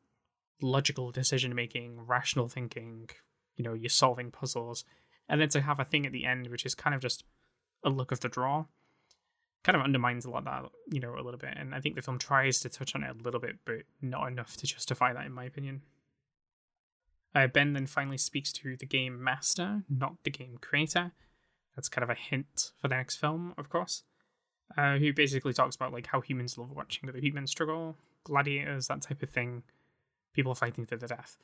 logical 0.60 1.10
decision 1.10 1.54
making, 1.54 2.06
rational 2.06 2.48
thinking, 2.48 3.08
you 3.56 3.64
know, 3.64 3.74
you're 3.74 3.88
solving 3.88 4.30
puzzles. 4.30 4.84
And 5.28 5.40
then 5.40 5.48
to 5.50 5.60
have 5.60 5.80
a 5.80 5.84
thing 5.84 6.06
at 6.06 6.12
the 6.12 6.24
end 6.24 6.48
which 6.48 6.66
is 6.66 6.74
kind 6.74 6.94
of 6.94 7.00
just 7.00 7.24
a 7.84 7.90
look 7.90 8.12
of 8.12 8.20
the 8.20 8.28
draw 8.28 8.66
kind 9.62 9.76
of 9.76 9.82
undermines 9.82 10.24
a 10.24 10.30
lot 10.30 10.38
of 10.38 10.44
that, 10.44 10.70
you 10.90 11.00
know, 11.00 11.14
a 11.14 11.22
little 11.22 11.38
bit. 11.38 11.54
And 11.56 11.74
I 11.74 11.80
think 11.80 11.94
the 11.94 12.02
film 12.02 12.18
tries 12.18 12.60
to 12.60 12.68
touch 12.68 12.94
on 12.94 13.04
it 13.04 13.10
a 13.10 13.22
little 13.22 13.40
bit, 13.40 13.58
but 13.64 13.82
not 14.00 14.26
enough 14.28 14.56
to 14.56 14.66
justify 14.66 15.12
that, 15.12 15.26
in 15.26 15.32
my 15.32 15.44
opinion. 15.44 15.82
Uh, 17.34 17.46
ben 17.46 17.72
then 17.72 17.86
finally 17.86 18.18
speaks 18.18 18.52
to 18.52 18.76
the 18.76 18.86
game 18.86 19.22
master, 19.22 19.82
not 19.88 20.16
the 20.24 20.30
game 20.30 20.58
creator, 20.60 21.12
that's 21.74 21.88
kind 21.88 22.02
of 22.02 22.10
a 22.10 22.14
hint 22.14 22.72
for 22.80 22.88
the 22.88 22.96
next 22.96 23.16
film, 23.16 23.54
of 23.56 23.68
course. 23.68 24.02
Uh, 24.76 24.96
who 24.96 25.12
basically 25.12 25.52
talks 25.52 25.76
about 25.76 25.92
like 25.92 26.06
how 26.06 26.20
humans 26.20 26.56
love 26.56 26.70
watching 26.70 27.08
other 27.08 27.18
humans 27.18 27.50
struggle, 27.50 27.96
gladiators, 28.24 28.86
that 28.86 29.02
type 29.02 29.22
of 29.22 29.28
thing, 29.28 29.62
people 30.32 30.54
fighting 30.54 30.86
to 30.86 30.96
the 30.96 31.06
death. 31.06 31.36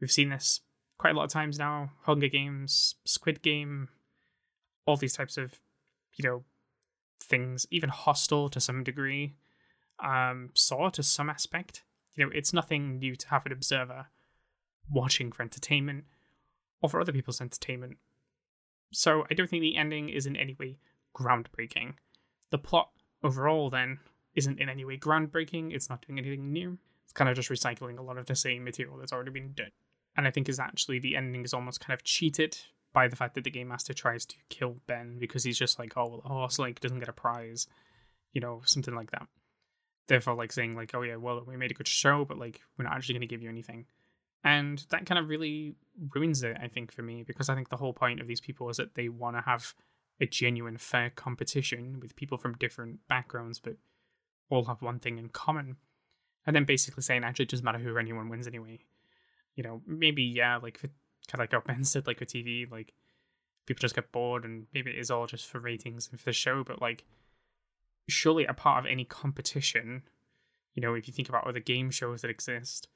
We've 0.00 0.10
seen 0.10 0.30
this 0.30 0.60
quite 0.98 1.14
a 1.14 1.18
lot 1.18 1.24
of 1.24 1.30
times 1.30 1.58
now. 1.58 1.90
Hunger 2.02 2.28
Games, 2.28 2.94
Squid 3.04 3.42
Game, 3.42 3.88
all 4.86 4.96
these 4.96 5.12
types 5.14 5.36
of, 5.36 5.60
you 6.14 6.28
know, 6.28 6.44
things. 7.22 7.66
Even 7.70 7.90
Hostel 7.90 8.48
to 8.48 8.60
some 8.60 8.82
degree, 8.82 9.34
um, 10.02 10.50
Saw 10.54 10.88
to 10.90 11.02
some 11.02 11.28
aspect. 11.28 11.82
You 12.14 12.24
know, 12.24 12.32
it's 12.34 12.52
nothing 12.52 12.98
new 12.98 13.16
to 13.16 13.28
have 13.28 13.46
an 13.46 13.52
observer 13.52 14.06
watching 14.90 15.30
for 15.32 15.42
entertainment 15.42 16.04
or 16.80 16.88
for 16.88 17.00
other 17.00 17.12
people's 17.12 17.40
entertainment 17.40 17.98
so 18.92 19.26
I 19.30 19.34
don't 19.34 19.48
think 19.48 19.62
the 19.62 19.76
ending 19.76 20.08
is 20.08 20.26
in 20.26 20.36
any 20.36 20.56
way 20.58 20.78
groundbreaking. 21.16 21.94
The 22.50 22.58
plot 22.58 22.90
overall, 23.22 23.70
then, 23.70 23.98
isn't 24.34 24.60
in 24.60 24.68
any 24.68 24.84
way 24.84 24.98
groundbreaking. 24.98 25.74
It's 25.74 25.90
not 25.90 26.04
doing 26.06 26.18
anything 26.18 26.52
new. 26.52 26.78
It's 27.04 27.12
kind 27.12 27.28
of 27.28 27.36
just 27.36 27.50
recycling 27.50 27.98
a 27.98 28.02
lot 28.02 28.18
of 28.18 28.26
the 28.26 28.36
same 28.36 28.64
material 28.64 28.96
that's 28.98 29.12
already 29.12 29.30
been 29.30 29.52
done. 29.52 29.70
And 30.16 30.26
I 30.26 30.30
think 30.30 30.48
is 30.48 30.60
actually 30.60 30.98
the 30.98 31.16
ending 31.16 31.44
is 31.44 31.54
almost 31.54 31.80
kind 31.80 31.94
of 31.94 32.04
cheated 32.04 32.58
by 32.92 33.08
the 33.08 33.16
fact 33.16 33.34
that 33.34 33.44
the 33.44 33.50
game 33.50 33.68
master 33.68 33.94
tries 33.94 34.26
to 34.26 34.36
kill 34.50 34.76
Ben 34.86 35.18
because 35.18 35.44
he's 35.44 35.58
just 35.58 35.78
like, 35.78 35.96
oh 35.96 36.08
well, 36.08 36.22
a 36.24 36.28
horse 36.28 36.58
like 36.58 36.80
doesn't 36.80 36.98
get 36.98 37.08
a 37.08 37.12
prize, 37.12 37.66
you 38.32 38.40
know, 38.40 38.60
something 38.64 38.94
like 38.94 39.10
that. 39.12 39.26
Therefore, 40.08 40.34
like 40.34 40.52
saying 40.52 40.76
like, 40.76 40.94
oh 40.94 41.02
yeah, 41.02 41.16
well 41.16 41.42
we 41.46 41.56
made 41.56 41.70
a 41.70 41.74
good 41.74 41.88
show, 41.88 42.24
but 42.24 42.38
like 42.38 42.60
we're 42.76 42.84
not 42.84 42.94
actually 42.94 43.14
going 43.14 43.22
to 43.22 43.26
give 43.26 43.42
you 43.42 43.48
anything. 43.48 43.86
And 44.44 44.84
that 44.90 45.06
kind 45.06 45.18
of 45.18 45.28
really 45.28 45.76
ruins 46.14 46.42
it, 46.42 46.56
I 46.60 46.68
think, 46.68 46.90
for 46.92 47.02
me, 47.02 47.22
because 47.22 47.48
I 47.48 47.54
think 47.54 47.68
the 47.68 47.76
whole 47.76 47.92
point 47.92 48.20
of 48.20 48.26
these 48.26 48.40
people 48.40 48.68
is 48.70 48.76
that 48.78 48.94
they 48.94 49.08
want 49.08 49.36
to 49.36 49.42
have 49.42 49.74
a 50.20 50.26
genuine, 50.26 50.78
fair 50.78 51.10
competition 51.10 52.00
with 52.00 52.16
people 52.16 52.38
from 52.38 52.54
different 52.54 53.06
backgrounds, 53.08 53.60
but 53.60 53.76
all 54.50 54.64
have 54.64 54.82
one 54.82 54.98
thing 54.98 55.18
in 55.18 55.28
common. 55.28 55.76
And 56.44 56.56
then 56.56 56.64
basically 56.64 57.02
saying, 57.02 57.22
actually, 57.22 57.44
it 57.44 57.50
doesn't 57.50 57.64
matter 57.64 57.78
who 57.78 57.96
anyone 57.96 58.28
wins 58.28 58.46
anyway. 58.48 58.80
You 59.54 59.62
know, 59.62 59.82
maybe, 59.86 60.22
yeah, 60.22 60.56
like, 60.56 60.80
kind 60.80 60.90
of 61.34 61.38
like 61.38 61.52
how 61.52 61.60
Ben 61.60 61.84
said, 61.84 62.06
like, 62.06 62.18
with 62.18 62.30
TV, 62.30 62.68
like, 62.70 62.94
people 63.66 63.80
just 63.80 63.94
get 63.94 64.10
bored 64.10 64.44
and 64.44 64.66
maybe 64.74 64.90
it 64.90 64.98
is 64.98 65.10
all 65.10 65.26
just 65.26 65.46
for 65.46 65.60
ratings 65.60 66.08
and 66.10 66.18
for 66.18 66.26
the 66.26 66.32
show, 66.32 66.64
but, 66.64 66.82
like, 66.82 67.04
surely 68.08 68.44
a 68.44 68.54
part 68.54 68.84
of 68.84 68.90
any 68.90 69.04
competition, 69.04 70.02
you 70.74 70.82
know, 70.82 70.94
if 70.94 71.06
you 71.06 71.14
think 71.14 71.28
about 71.28 71.46
other 71.46 71.60
game 71.60 71.90
shows 71.90 72.22
that 72.22 72.30
exist, 72.30 72.88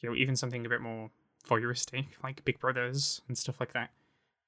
you 0.00 0.08
know, 0.08 0.14
even 0.14 0.36
something 0.36 0.64
a 0.64 0.68
bit 0.68 0.80
more 0.80 1.10
voyeuristic, 1.48 2.06
like 2.22 2.44
Big 2.44 2.58
Brothers 2.58 3.22
and 3.28 3.36
stuff 3.36 3.60
like 3.60 3.72
that. 3.72 3.90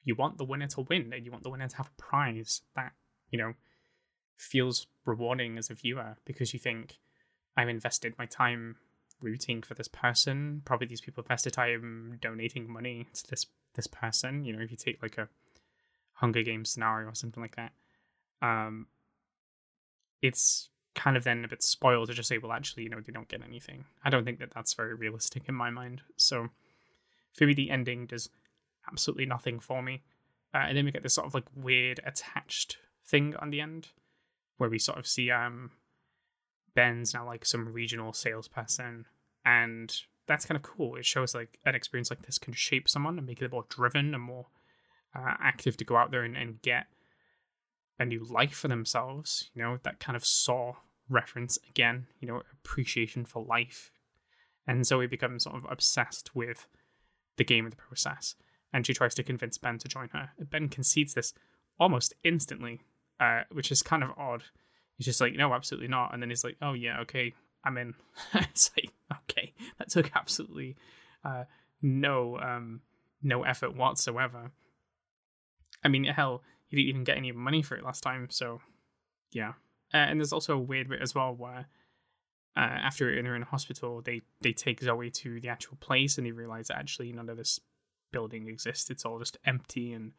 You 0.05 0.15
want 0.15 0.39
the 0.39 0.45
winner 0.45 0.69
to 0.69 0.83
win, 0.83 1.13
and 1.13 1.25
you 1.25 1.31
want 1.31 1.45
the 1.45 1.51
winner 1.51 1.69
to 1.69 1.77
have 1.77 1.89
a 1.89 2.03
prize 2.03 2.63
that 2.75 2.93
you 3.31 3.39
know 3.39 3.55
feels 4.37 4.87
rewarding 5.05 5.59
as 5.59 5.71
a 5.71 5.75
viewer 5.75 6.17
because 6.25 6.53
you 6.53 6.59
think 6.59 6.99
I've 7.57 7.69
invested 7.69 8.15
my 8.19 8.27
time 8.27 8.77
rooting 9.21 9.63
for 9.63 9.75
this 9.75 9.89
person. 9.89 10.63
Probably 10.65 10.87
these 10.87 11.01
people 11.01 11.23
invested 11.23 11.53
time 11.53 12.19
donating 12.21 12.71
money 12.71 13.09
to 13.13 13.29
this 13.29 13.47
this 13.75 13.87
person. 13.87 14.45
You 14.45 14.55
know, 14.55 14.63
if 14.63 14.71
you 14.71 14.77
take 14.77 15.03
like 15.03 15.19
a 15.19 15.29
Hunger 16.15 16.43
Games 16.43 16.71
scenario 16.71 17.09
or 17.09 17.15
something 17.15 17.43
like 17.43 17.57
that, 17.57 17.73
um, 18.43 18.87
it's 20.23 20.71
kind 20.99 21.17
of 21.17 21.23
then 21.23 21.45
a 21.45 21.49
bit 21.49 21.63
spoiled 21.63 22.09
to 22.09 22.15
just 22.15 22.29
say, 22.29 22.39
well, 22.39 22.53
actually, 22.53 22.83
you 22.83 22.89
know, 22.89 23.01
they 23.01 23.13
don't 23.13 23.29
get 23.29 23.43
anything. 23.47 23.85
I 24.05 24.11
don't 24.11 24.25
think 24.25 24.41
that 24.41 24.51
that's 24.53 24.75
very 24.75 24.95
realistic 24.95 25.45
in 25.49 25.55
my 25.55 25.71
mind. 25.71 26.03
So 26.17 26.49
for 27.33 27.47
me, 27.47 27.55
the 27.55 27.71
ending 27.71 28.07
does 28.07 28.29
absolutely 28.91 29.25
nothing 29.25 29.61
for 29.61 29.81
me. 29.81 30.03
Uh, 30.53 30.65
and 30.67 30.77
then 30.77 30.85
we 30.85 30.91
get 30.91 31.05
this 31.05 31.15
sort 31.15 31.27
of 31.27 31.35
like 31.35 31.45
weird 31.55 32.01
attached 32.05 32.79
thing 33.07 33.37
on 33.39 33.51
the 33.51 33.61
end 33.61 33.89
where 34.57 34.69
we 34.69 34.79
sort 34.79 34.99
of 34.99 35.07
see 35.07 35.31
um 35.31 35.71
Ben's 36.75 37.15
now 37.15 37.25
like 37.25 37.45
some 37.45 37.73
regional 37.73 38.13
salesperson 38.13 39.07
and 39.45 39.95
that's 40.27 40.45
kind 40.45 40.57
of 40.57 40.63
cool. 40.63 40.97
It 40.97 41.07
shows 41.07 41.35
like 41.35 41.59
an 41.65 41.75
experience 41.75 42.11
like 42.11 42.27
this 42.27 42.39
can 42.39 42.53
shape 42.53 42.89
someone 42.89 43.19
and 43.19 43.27
make 43.27 43.41
them 43.41 43.51
more 43.51 43.65
driven 43.69 44.15
and 44.15 44.23
more 44.23 44.47
uh, 45.15 45.35
active 45.41 45.77
to 45.79 45.85
go 45.85 45.97
out 45.97 46.11
there 46.11 46.23
and, 46.23 46.37
and 46.37 46.61
get 46.61 46.87
a 47.99 48.05
new 48.05 48.25
life 48.25 48.53
for 48.53 48.69
themselves. 48.69 49.51
You 49.55 49.63
know, 49.63 49.79
that 49.83 50.01
kind 50.01 50.17
of 50.17 50.25
Saw 50.25 50.75
reference 51.09 51.59
again, 51.69 52.07
you 52.21 52.29
know, 52.29 52.43
appreciation 52.53 53.25
for 53.25 53.45
life. 53.45 53.91
And 54.67 54.87
Zoe 54.87 55.07
becomes 55.07 55.45
sort 55.45 55.57
of 55.57 55.67
obsessed 55.71 56.35
with 56.35 56.67
the 57.37 57.45
game 57.45 57.65
of 57.65 57.71
the 57.71 57.77
process. 57.77 58.35
And 58.73 58.87
she 58.87 58.93
tries 58.93 59.15
to 59.15 59.23
convince 59.23 59.57
Ben 59.57 59.79
to 59.79 59.89
join 59.89 60.09
her. 60.13 60.31
Ben 60.39 60.69
concedes 60.69 61.15
this 61.15 61.33
almost 61.81 62.15
instantly, 62.23 62.83
uh, 63.19 63.43
which 63.51 63.73
is 63.73 63.83
kind 63.83 64.03
of 64.03 64.11
odd. 64.19 64.45
He's 64.97 65.07
just 65.07 65.21
like, 65.21 65.35
no, 65.35 65.55
absolutely 65.55 65.89
not. 65.89 66.13
And 66.13 66.23
then 66.23 66.29
he's 66.29 66.45
like, 66.45 66.57
oh, 66.61 66.75
yeah, 66.75 67.01
okay, 67.01 67.33
I'm 67.65 67.79
in. 67.79 67.95
it's 68.35 68.71
like, 68.77 68.93
okay, 69.23 69.55
that 69.79 69.89
took 69.89 70.11
absolutely 70.15 70.77
uh, 71.25 71.45
no 71.83 72.39
um, 72.39 72.81
no 73.23 73.45
effort 73.45 73.77
whatsoever. 73.77 74.51
I 75.85 75.89
mean, 75.89 76.05
hell, 76.05 76.43
you 76.69 76.77
didn't 76.77 76.89
even 76.89 77.05
get 77.05 77.17
any 77.17 77.33
money 77.33 77.63
for 77.63 77.77
it 77.77 77.85
last 77.85 78.03
time, 78.03 78.29
so 78.31 78.61
yeah. 79.33 79.53
Uh, 79.93 79.99
and 79.99 80.21
there's 80.21 80.33
also 80.33 80.55
a 80.55 80.59
weird 80.59 80.89
bit 80.89 81.01
as 81.01 81.15
well 81.15 81.35
where 81.35 81.67
uh, 82.57 82.61
after 82.61 83.05
they're 83.23 83.37
in 83.37 83.43
a 83.43 83.47
hospital, 83.47 84.03
they 84.03 84.23
they 84.41 84.53
take 84.53 84.81
Zoe 84.81 85.11
to 85.11 85.41
the 85.41 85.49
actual 85.49 85.77
place 85.81 86.19
and 86.19 86.27
they 86.27 86.33
realize 86.33 86.69
that 86.69 86.79
actually 86.79 87.13
none 87.13 87.29
of 87.29 87.37
this 87.37 87.61
building 88.13 88.49
exists. 88.49 88.91
It's 88.91 89.05
all 89.05 89.19
just 89.19 89.39
empty 89.45 89.93
and 89.93 90.13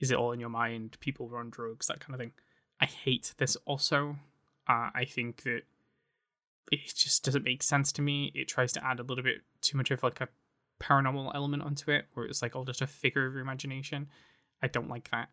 is 0.00 0.10
it 0.10 0.16
all 0.16 0.32
in 0.32 0.40
your 0.40 0.48
mind? 0.48 0.98
People 1.00 1.28
were 1.28 1.38
on 1.38 1.50
drugs, 1.50 1.86
that 1.86 2.00
kind 2.00 2.14
of 2.14 2.20
thing. 2.20 2.32
I 2.80 2.86
hate 2.86 3.34
this 3.38 3.56
also. 3.64 4.16
Uh, 4.68 4.90
I 4.94 5.06
think 5.08 5.42
that 5.44 5.62
it 6.70 6.92
just 6.94 7.24
doesn't 7.24 7.44
make 7.44 7.62
sense 7.62 7.92
to 7.92 8.02
me. 8.02 8.32
It 8.34 8.48
tries 8.48 8.72
to 8.72 8.84
add 8.84 9.00
a 9.00 9.04
little 9.04 9.24
bit 9.24 9.42
too 9.60 9.76
much 9.76 9.90
of 9.90 10.02
like 10.02 10.20
a 10.20 10.28
paranormal 10.82 11.34
element 11.34 11.62
onto 11.62 11.90
it, 11.90 12.06
where 12.14 12.26
it's 12.26 12.42
like 12.42 12.54
all 12.54 12.64
just 12.64 12.82
a 12.82 12.86
figure 12.86 13.26
of 13.26 13.32
your 13.32 13.42
imagination. 13.42 14.08
I 14.62 14.68
don't 14.68 14.88
like 14.88 15.10
that. 15.10 15.28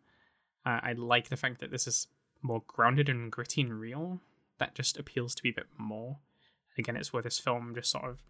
Uh, 0.64 0.80
I 0.82 0.92
like 0.92 1.28
the 1.28 1.36
fact 1.36 1.60
that 1.60 1.70
this 1.70 1.86
is 1.86 2.06
more 2.44 2.62
grounded 2.66 3.08
and 3.08 3.32
gritty 3.32 3.62
and 3.62 3.80
real. 3.80 4.20
That 4.58 4.74
just 4.74 4.98
appeals 4.98 5.34
to 5.34 5.42
me 5.44 5.50
a 5.50 5.54
bit 5.54 5.66
more. 5.76 6.18
Again, 6.78 6.96
it's 6.96 7.12
where 7.12 7.22
this 7.22 7.38
film 7.38 7.72
just 7.74 7.90
sort 7.90 8.04
of 8.04 8.22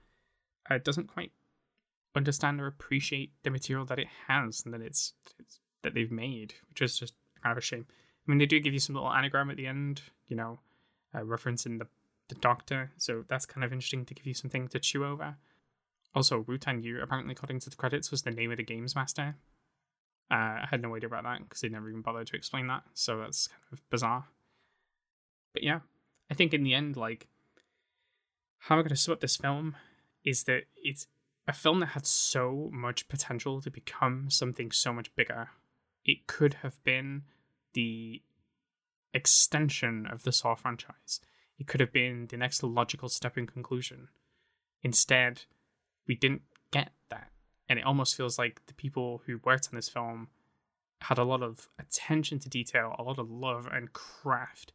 uh, 0.71 0.79
doesn't 0.79 1.09
quite 1.09 1.33
understand 2.15 2.61
or 2.61 2.67
appreciate 2.67 3.33
the 3.43 3.51
material 3.51 3.85
that 3.87 3.99
it 3.99 4.09
has 4.29 4.63
and 4.65 4.73
that 4.73 4.81
it's, 4.81 5.13
it's 5.39 5.61
that 5.83 5.95
they've 5.95 6.13
made, 6.13 6.55
which 6.71 6.81
is 6.81 6.99
just 6.99 7.15
kind 7.43 7.53
of 7.53 7.59
a 7.59 7.61
shame. 7.61 7.87
I 8.27 8.31
mean, 8.31 8.39
they 8.39 8.47
do 8.47 8.61
give 8.61 8.73
you 8.73 8.81
some 8.81 8.95
little 8.95 9.13
anagram 9.13 9.51
at 9.51 9.57
the 9.57 9.67
end, 9.67 10.01
you 10.29 10.37
know, 10.37 10.61
uh, 11.15 11.21
referencing 11.21 11.79
the 11.79 11.87
the 12.29 12.35
Doctor, 12.37 12.91
so 12.97 13.25
that's 13.29 13.47
kind 13.47 13.65
of 13.65 13.73
interesting 13.73 14.05
to 14.07 14.15
give 14.15 14.27
you 14.27 14.35
something 14.35 14.69
to 14.69 14.79
chew 14.79 15.05
over. 15.05 15.37
Also, 16.15 16.41
Wu 16.41 16.59
Tan 16.59 16.83
Yu, 16.83 17.01
apparently, 17.03 17.33
according 17.33 17.61
to 17.61 17.71
the 17.71 17.77
credits, 17.77 18.11
was 18.11 18.23
the 18.23 18.31
name 18.31 18.51
of 18.51 18.57
the 18.57 18.63
games 18.63 18.95
master. 18.95 19.37
Uh, 20.31 20.63
I 20.63 20.67
had 20.71 20.83
no 20.83 20.95
idea 20.97 21.09
about 21.09 21.25
that 21.25 21.41
because 21.41 21.61
they 21.61 21.69
never 21.69 21.89
even 21.89 22.03
bothered 22.03 22.27
to 22.29 22.37
explain 22.37 22.67
that, 22.69 22.83
so 22.95 23.19
that's 23.19 23.49
kind 23.49 23.73
of 23.73 23.91
bizarre. 23.91 24.25
But 25.53 25.63
yeah, 25.63 25.81
I 26.31 26.35
think 26.35 26.55
in 26.55 26.65
the 26.65 26.75
end, 26.75 26.97
like, 26.97 27.29
how 28.59 28.77
I'm 28.77 28.83
going 28.83 28.89
to 28.89 28.97
sum 28.97 29.13
up 29.13 29.21
this 29.21 29.37
film 29.37 29.77
is 30.25 30.45
that 30.45 30.63
it's 30.83 31.07
a 31.47 31.53
film 31.53 31.81
that 31.81 31.89
had 31.89 32.07
so 32.07 32.71
much 32.73 33.09
potential 33.09 33.61
to 33.61 33.71
become 33.71 34.31
something 34.31 34.73
so 34.73 34.93
much 34.93 35.15
bigger. 35.15 35.51
It 36.05 36.27
could 36.27 36.55
have 36.63 36.83
been 36.85 37.25
the 37.75 38.23
extension 39.13 40.07
of 40.11 40.23
the 40.23 40.33
Saw 40.33 40.55
franchise. 40.55 41.21
It 41.59 41.67
could 41.67 41.81
have 41.81 41.93
been 41.93 42.27
the 42.29 42.37
next 42.37 42.63
logical 42.63 43.09
step 43.09 43.37
in 43.39 43.47
conclusion. 43.47 44.09
Instead, 44.83 45.43
we 46.07 46.15
didn't. 46.15 46.43
And 47.69 47.79
it 47.79 47.85
almost 47.85 48.17
feels 48.17 48.39
like 48.39 48.61
the 48.67 48.75
people 48.75 49.23
who 49.27 49.41
worked 49.45 49.69
on 49.69 49.77
this 49.77 49.89
film 49.89 50.29
had 51.03 51.19
a 51.19 51.25
lot 51.25 51.43
of 51.43 51.69
attention 51.79 52.39
to 52.41 52.49
detail, 52.49 52.95
a 52.99 53.03
lot 53.03 53.19
of 53.19 53.31
love 53.31 53.69
and 53.71 53.93
craft 53.93 54.73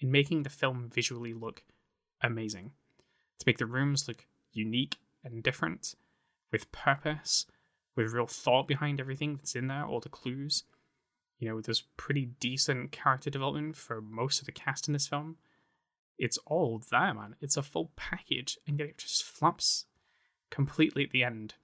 in 0.00 0.10
making 0.10 0.42
the 0.42 0.50
film 0.50 0.90
visually 0.92 1.32
look 1.32 1.62
amazing. 2.20 2.72
To 3.38 3.44
make 3.46 3.58
the 3.58 3.66
rooms 3.66 4.06
look 4.06 4.26
unique 4.52 4.98
and 5.24 5.42
different, 5.42 5.94
with 6.50 6.70
purpose, 6.72 7.46
with 7.96 8.12
real 8.12 8.26
thought 8.26 8.68
behind 8.68 9.00
everything 9.00 9.36
that's 9.36 9.56
in 9.56 9.68
there, 9.68 9.84
all 9.84 10.00
the 10.00 10.08
clues. 10.08 10.64
You 11.38 11.48
know, 11.48 11.60
there's 11.60 11.84
pretty 11.96 12.26
decent 12.38 12.92
character 12.92 13.30
development 13.30 13.76
for 13.76 14.00
most 14.00 14.40
of 14.40 14.46
the 14.46 14.52
cast 14.52 14.86
in 14.88 14.92
this 14.92 15.08
film. 15.08 15.36
It's 16.18 16.38
all 16.46 16.80
there, 16.90 17.14
man. 17.14 17.34
It's 17.40 17.56
a 17.56 17.62
full 17.62 17.90
package, 17.96 18.58
and 18.66 18.78
yet 18.78 18.88
it 18.88 18.98
just 18.98 19.24
flops 19.24 19.86
completely 20.50 21.04
at 21.04 21.10
the 21.10 21.24
end. 21.24 21.54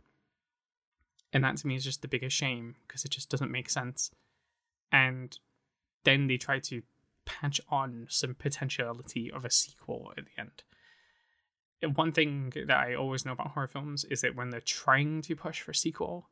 And 1.33 1.45
that 1.45 1.57
to 1.59 1.67
me 1.67 1.75
is 1.75 1.85
just 1.85 2.03
the 2.03 2.09
biggest 2.09 2.37
shame 2.37 2.77
because 2.87 3.05
it 3.05 3.11
just 3.11 3.31
doesn't 3.31 3.51
make 3.51 3.69
sense. 3.69 4.11
And 4.91 5.39
then 6.05 6.27
they 6.27 6.39
try 6.39 6.59
to 6.61 6.83
patch 7.27 7.61
on 7.69 8.07
some 8.09 8.35
potentiality 8.35 9.31
of 9.31 9.45
a 9.45 9.51
sequel 9.51 10.13
at 10.17 10.25
the 10.25 10.41
end. 10.41 10.63
One 11.95 12.13
thing 12.13 12.53
that 12.55 12.77
I 12.77 12.95
always 12.95 13.25
know 13.25 13.33
about 13.33 13.49
horror 13.49 13.69
films 13.69 14.05
is 14.05 14.23
that 14.23 14.35
when 14.35 14.51
they're 14.51 14.61
trying 14.61 15.23
to 15.23 15.37
push 15.37 15.61
for 15.61 15.71
a 15.73 15.75
sequel, 15.75 16.29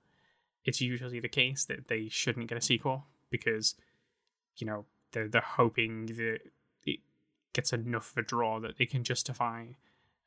it's 0.65 0.81
usually 0.81 1.21
the 1.21 1.29
case 1.29 1.65
that 1.67 1.89
they 1.89 2.09
shouldn't 2.09 2.49
get 2.49 2.59
a 2.59 2.63
sequel 2.63 3.05
because, 3.31 3.75
you 4.57 4.67
know, 4.67 4.87
they're 5.13 5.29
they're 5.29 5.41
hoping 5.41 6.07
that 6.07 6.39
it 6.85 7.01
gets 7.53 7.73
enough 7.73 8.11
of 8.13 8.19
a 8.19 8.23
draw 8.23 8.59
that 8.61 8.79
they 8.79 8.87
can 8.87 9.05
justify 9.05 9.67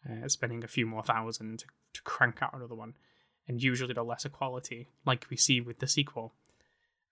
uh, 0.10 0.28
spending 0.28 0.64
a 0.64 0.68
few 0.68 0.86
more 0.86 1.04
thousand 1.04 1.60
to, 1.60 1.66
to 1.94 2.02
crank 2.04 2.42
out 2.42 2.54
another 2.54 2.76
one, 2.76 2.94
and 3.50 3.64
usually 3.64 3.96
the 3.96 4.04
lesser 4.04 4.30
quality, 4.30 4.88
like 5.08 5.26
we 5.30 5.36
see 5.36 5.60
with 5.60 5.80
the 5.80 5.88
sequel. 5.88 6.34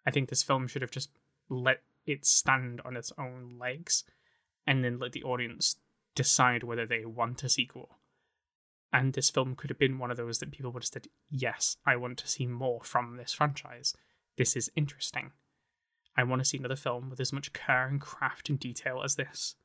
I 0.05 0.11
think 0.11 0.29
this 0.29 0.43
film 0.43 0.67
should 0.67 0.83
have 0.83 0.91
just 0.91 1.09
let 1.49 1.81
it 2.05 2.25
stand 2.25 2.79
on 2.85 2.95
its 2.95 3.11
own 3.17 3.57
legs, 3.59 4.03
and 4.65 4.83
then 4.83 4.99
let 4.99 5.13
the 5.13 5.23
audience 5.23 5.77
decide 6.13 6.63
whether 6.63 6.85
they 6.85 7.05
want 7.05 7.43
a 7.43 7.49
sequel. 7.49 7.97
And 8.93 9.13
this 9.13 9.31
film 9.31 9.55
could 9.55 9.71
have 9.71 9.79
been 9.79 9.97
one 9.97 10.11
of 10.11 10.17
those 10.17 10.37
that 10.37 10.51
people 10.51 10.71
would 10.71 10.83
have 10.83 10.87
said, 10.87 11.07
Yes, 11.29 11.77
I 11.85 11.95
want 11.95 12.19
to 12.19 12.27
see 12.27 12.45
more 12.45 12.81
from 12.83 13.17
this 13.17 13.33
franchise. 13.33 13.95
This 14.37 14.55
is 14.55 14.71
interesting. 14.75 15.31
I 16.15 16.23
want 16.23 16.39
to 16.41 16.45
see 16.45 16.59
another 16.59 16.75
film 16.75 17.09
with 17.09 17.19
as 17.19 17.33
much 17.33 17.51
care 17.53 17.87
and 17.87 17.99
craft 17.99 18.47
and 18.47 18.59
detail 18.59 19.01
as 19.03 19.15
this. 19.15 19.55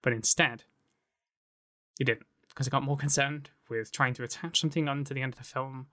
But 0.00 0.14
instead, 0.14 0.64
it 2.00 2.04
didn't 2.04 2.26
because 2.52 2.68
I 2.68 2.70
got 2.70 2.82
more 2.82 2.96
concerned 3.06 3.50
with 3.68 3.92
trying 3.92 4.14
to 4.14 4.22
attach 4.22 4.60
something 4.60 4.88
onto 4.88 5.14
the 5.14 5.22
end 5.22 5.34
of 5.34 5.38
the 5.38 5.44
film 5.44 5.86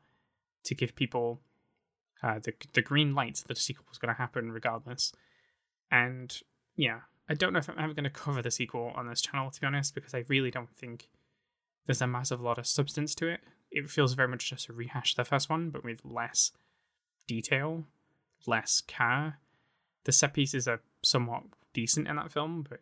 to 0.64 0.76
give 0.76 0.95
people 0.95 1.41
uh, 2.22 2.39
the 2.39 2.53
the 2.74 2.82
green 2.82 3.16
light 3.16 3.43
that 3.47 3.57
a 3.57 3.62
sequel 3.62 3.86
was 3.89 3.97
going 3.97 4.14
to 4.14 4.18
happen 4.20 4.51
regardless. 4.51 5.14
And 5.91 6.38
yeah, 6.76 7.01
I 7.30 7.34
don't 7.34 7.53
know 7.53 7.60
if 7.60 7.70
I'm 7.70 7.80
ever 7.80 7.93
going 7.93 8.03
to 8.03 8.10
cover 8.10 8.41
the 8.41 8.51
sequel 8.51 8.91
on 8.95 9.07
this 9.07 9.22
channel 9.22 9.51
to 9.51 9.62
be 9.62 9.68
honest, 9.68 9.95
because 9.95 10.14
I 10.14 10.26
really 10.28 10.51
don't 10.51 10.74
think 10.74 11.10
there's 11.86 12.01
a 12.01 12.07
massive 12.07 12.41
lot 12.41 12.57
of 12.57 12.68
substance 12.68 13.16
to 13.16 13.28
it. 13.28 13.41
It 13.72 13.89
feels 13.89 14.14
very 14.14 14.28
much 14.28 14.49
just 14.49 14.70
a 14.70 14.74
rehash 14.74 15.14
of 15.14 15.18
the 15.18 15.26
first 15.26 15.49
one, 15.49 15.70
but 15.70 15.84
with 15.84 16.03
less 16.03 16.51
detail, 17.28 17.86
less 18.45 18.82
care. 18.82 19.39
The 20.05 20.12
set 20.12 20.34
pieces 20.34 20.68
are 20.68 20.82
somewhat 21.03 21.43
decent 21.74 22.07
in 22.07 22.16
that 22.16 22.32
film, 22.32 22.66
but 22.68 22.82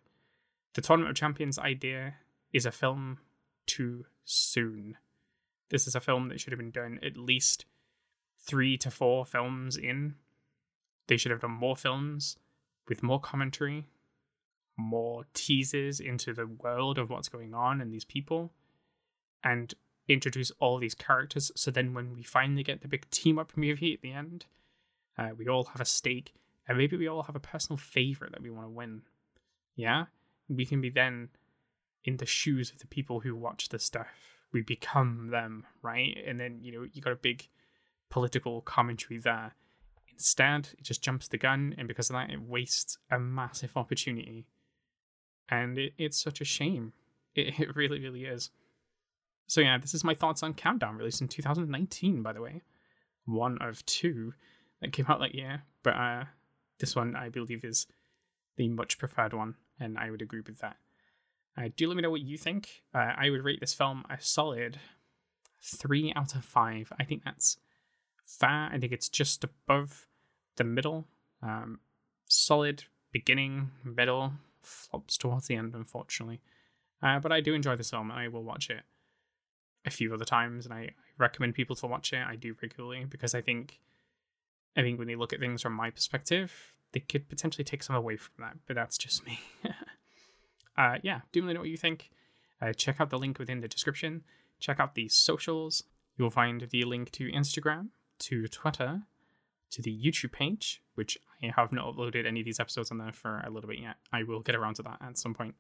the 0.74 0.82
Tournament 0.82 1.12
of 1.12 1.18
Champions 1.18 1.60
idea 1.60 2.16
is 2.54 2.66
a 2.66 2.72
film 2.72 3.20
too 3.68 4.06
soon. 4.24 4.98
This 5.70 5.86
is 5.86 5.96
a 5.96 6.00
film 6.00 6.30
that 6.30 6.40
should 6.40 6.54
have 6.54 6.60
been 6.60 6.72
done 6.72 7.00
at 7.04 7.18
least 7.18 7.66
three 8.40 8.78
to 8.78 8.90
four 8.90 9.26
films 9.26 9.78
in. 9.78 10.16
They 11.08 11.18
should 11.18 11.32
have 11.32 11.42
done 11.42 11.52
more 11.52 11.76
films 11.76 12.38
with 12.88 13.04
more 13.04 13.20
commentary, 13.20 13.88
more 14.78 15.26
teasers 15.34 16.00
into 16.00 16.34
the 16.34 16.48
world 16.48 16.98
of 16.98 17.10
what's 17.10 17.30
going 17.30 17.54
on 17.54 17.82
and 17.82 17.94
these 17.94 18.06
people, 18.06 18.52
and 19.44 19.74
introduce 20.08 20.52
all 20.60 20.78
these 20.78 20.96
characters. 20.96 21.52
So 21.56 21.72
then, 21.72 21.94
when 21.94 22.14
we 22.14 22.24
finally 22.24 22.64
get 22.64 22.82
the 22.82 22.88
big 22.88 23.10
team 23.10 23.38
up 23.38 23.56
movie 23.56 23.94
at 23.94 24.02
the 24.02 24.12
end, 24.12 24.46
uh, 25.18 25.30
we 25.38 25.48
all 25.48 25.66
have 25.66 25.82
a 25.82 25.86
stake, 25.86 26.34
and 26.68 26.78
maybe 26.78 26.96
we 26.96 27.08
all 27.08 27.24
have 27.24 27.36
a 27.36 27.42
personal 27.42 27.78
favorite 27.78 28.32
that 28.32 28.42
we 28.42 28.50
want 28.50 28.68
to 28.68 28.72
win. 28.72 29.02
Yeah, 29.76 30.06
we 30.50 30.66
can 30.66 30.82
be 30.82 30.90
then 30.90 31.30
in 32.08 32.18
the 32.18 32.26
shoes 32.26 32.72
of 32.72 32.80
the 32.80 32.88
people 32.88 33.20
who 33.20 33.36
watch 33.36 33.68
the 33.68 33.78
stuff. 33.78 34.08
We 34.54 34.62
become 34.62 35.28
them, 35.30 35.66
right? 35.82 36.18
And 36.26 36.40
then, 36.40 36.60
you 36.62 36.72
know, 36.72 36.88
you 36.92 37.02
got 37.02 37.12
a 37.12 37.18
big 37.18 37.50
political 38.10 38.62
commentary 38.62 39.20
there. 39.20 39.54
Instead, 40.14 40.70
it 40.80 40.84
just 40.84 41.04
jumps 41.04 41.28
the 41.28 41.38
gun, 41.38 41.76
and 41.78 41.88
because 41.88 42.10
of 42.10 42.16
that, 42.16 42.32
it 42.32 42.42
wastes 42.42 42.98
a 43.12 43.20
massive 43.20 43.76
opportunity. 43.76 44.48
And 45.50 45.78
it, 45.78 45.94
it's 45.98 46.18
such 46.20 46.42
a 46.42 46.46
shame. 46.46 46.94
It, 47.36 47.60
it 47.60 47.76
really, 47.76 48.00
really 48.00 48.26
is. 48.26 48.50
So, 49.46 49.62
yeah, 49.62 49.78
this 49.78 49.94
is 49.94 50.04
my 50.04 50.16
thoughts 50.16 50.42
on 50.42 50.56
Countdown, 50.56 50.96
released 50.96 51.22
in 51.22 51.28
2019, 51.28 52.24
by 52.24 52.34
the 52.34 52.42
way. 52.42 52.64
One 53.26 53.60
of 53.62 53.86
two 53.86 54.34
that 54.82 54.92
came 54.92 55.06
out 55.08 55.20
that 55.20 55.36
year, 55.36 55.62
but 55.84 55.94
uh, 55.94 56.24
this 56.80 56.96
one 56.96 57.16
I 57.16 57.30
believe 57.30 57.64
is 57.64 57.86
the 58.56 58.70
much 58.70 58.98
preferred 58.98 59.34
one, 59.34 59.54
and 59.80 60.00
I 60.00 60.10
would 60.10 60.24
agree 60.24 60.42
with 60.42 60.58
that. 60.62 60.78
Uh, 61.58 61.70
do 61.76 61.88
let 61.88 61.96
me 61.96 62.04
know 62.04 62.12
what 62.12 62.22
you 62.22 62.38
think. 62.38 62.84
Uh, 62.94 63.14
I 63.18 63.30
would 63.30 63.44
rate 63.44 63.60
this 63.60 63.74
film 63.74 64.04
a 64.10 64.18
solid 64.20 64.80
three 65.62 66.14
out 66.16 66.36
of 66.36 66.46
five. 66.46 66.92
I 67.00 67.04
think 67.04 67.24
that's 67.24 67.58
fair. 68.24 68.70
I 68.72 68.78
think 68.78 68.92
it's 68.92 69.10
just 69.10 69.44
above 69.44 70.08
the 70.58 70.64
middle. 70.64 71.08
Um, 71.42 71.80
solid 72.26 72.84
beginning, 73.12 73.72
middle, 73.84 74.34
flops 74.62 75.18
towards 75.18 75.48
the 75.48 75.56
end, 75.56 75.74
unfortunately. 75.74 76.42
Uh, 77.02 77.20
but 77.20 77.32
I 77.32 77.42
do 77.42 77.54
enjoy 77.54 77.76
this 77.76 77.90
film, 77.90 78.12
and 78.12 78.20
I 78.20 78.28
will 78.28 78.44
watch 78.44 78.70
it 78.70 78.84
a 79.86 79.90
few 79.90 80.14
other 80.14 80.26
times, 80.26 80.66
and 80.66 80.74
I, 80.74 80.92
recommend 81.18 81.56
people 81.56 81.76
to 81.78 81.88
watch 81.88 82.14
it. 82.14 82.24
I 82.26 82.36
do 82.36 82.56
regularly 82.62 83.06
because 83.06 83.34
I 83.34 83.42
think, 83.42 83.80
I 84.76 84.82
think 84.82 85.00
when 85.00 85.10
you 85.10 85.18
look 85.18 85.34
at 85.34 85.40
things 85.40 85.62
from 85.62 85.74
my 85.74 85.90
perspective, 85.90 86.74
they 86.94 87.00
could 87.00 87.28
potentially 87.28 87.64
take 87.64 87.84
some 87.84 87.96
away 87.96 88.18
from 88.18 88.36
that. 88.40 88.58
But 88.66 88.76
that's 88.76 88.98
just 88.98 89.26
me. 89.26 89.40
uh, 90.78 90.98
yeah, 91.02 91.22
do 91.32 91.42
let 91.42 91.48
me 91.48 91.54
know 91.54 91.62
what 91.62 91.70
you 91.70 91.78
think. 91.78 92.12
Uh, 92.62 92.74
check 92.74 93.00
out 93.00 93.10
the 93.10 93.20
link 93.20 93.40
within 93.40 93.62
the 93.62 93.68
description. 93.68 94.24
Check 94.60 94.80
out 94.80 94.96
the 94.96 95.08
socials. 95.10 95.84
You'll 96.18 96.30
find 96.30 96.68
the 96.70 96.84
link 96.86 97.12
to 97.12 97.32
Instagram, 97.32 97.90
to 98.20 98.48
Twitter, 98.48 99.04
to 99.72 99.82
the 99.82 99.96
YouTube 99.96 100.32
page, 100.32 100.82
which 100.96 101.18
I 101.44 101.52
have 101.56 101.72
not 101.72 101.96
uploaded 101.96 102.26
any 102.26 102.40
of 102.40 102.46
these 102.46 102.60
episodes 102.60 102.90
on 102.90 102.98
there 102.98 103.12
for 103.12 103.44
a 103.46 103.50
little 103.50 103.70
bit 103.70 103.80
yet. 103.80 103.98
I 104.12 104.24
will 104.24 104.40
get 104.40 104.56
around 104.56 104.76
to 104.76 104.84
that 104.84 104.98
at 105.02 105.18
some 105.18 105.34
point. 105.34 105.56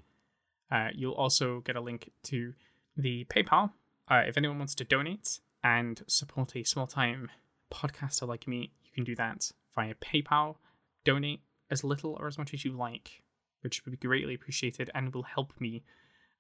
Uh, 0.72 0.90
you'll 0.94 1.14
also 1.14 1.62
get 1.62 1.76
a 1.76 1.82
link 1.82 2.12
to 2.24 2.54
the 2.96 3.26
PayPal 3.26 3.72
uh, 4.10 4.24
if 4.28 4.38
anyone 4.38 4.58
wants 4.58 4.76
to 4.76 4.84
donate 4.84 5.40
and 5.64 6.02
support 6.08 6.56
a 6.56 6.64
small 6.64 6.88
time 6.88 7.30
podcaster 7.72 8.28
like 8.28 8.48
me. 8.48 8.72
You 8.84 8.92
can 8.94 9.04
do 9.04 9.16
that 9.16 9.52
via 9.76 9.94
PayPal. 9.96 10.56
Donate 11.04 11.42
as 11.70 11.84
little 11.84 12.18
or 12.20 12.28
as 12.28 12.38
much 12.38 12.54
as 12.54 12.66
you 12.66 12.72
like, 12.72 13.22
which 13.68 13.84
would 13.84 14.00
be 14.00 14.08
greatly 14.08 14.34
appreciated 14.34 14.90
and 14.96 15.14
will 15.14 15.24
help 15.24 15.52
me 15.60 15.84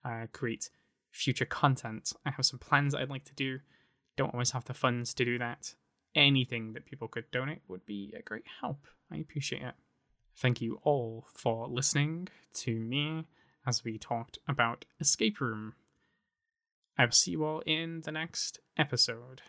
uh, 0.05 0.28
create 0.32 0.69
future 1.11 1.43
content. 1.43 2.13
I 2.25 2.32
have 2.32 2.45
some 2.45 2.57
plans 2.57 2.95
I'd 2.95 3.09
like 3.09 3.25
to 3.25 3.36
do. 3.36 3.59
Don't 4.15 4.34
always 4.34 4.51
have 4.51 4.63
the 4.63 4.73
funds 4.73 5.13
to 5.15 5.25
do 5.25 5.38
that. 5.38 5.75
Anything 6.15 6.71
that 6.71 6.86
people 6.86 7.09
could 7.09 7.30
donate 7.30 7.63
would 7.67 7.86
be 7.86 8.13
a 8.17 8.21
great 8.21 8.45
help. 8.61 8.88
I 9.11 9.17
appreciate 9.17 9.61
it. 9.61 9.75
Thank 10.38 10.61
you 10.61 10.80
all 10.84 11.28
for 11.34 11.67
listening 11.67 12.30
to 12.53 12.80
me 12.80 13.25
as 13.65 13.84
we 13.84 13.97
talked 13.97 14.39
about 14.47 14.86
Escape 15.01 15.41
Room. 15.41 15.73
I 16.97 17.03
will 17.03 17.11
see 17.11 17.32
you 17.32 17.43
all 17.43 17.59
in 17.65 18.03
the 18.05 18.13
next 18.13 18.59
episode. 18.78 19.41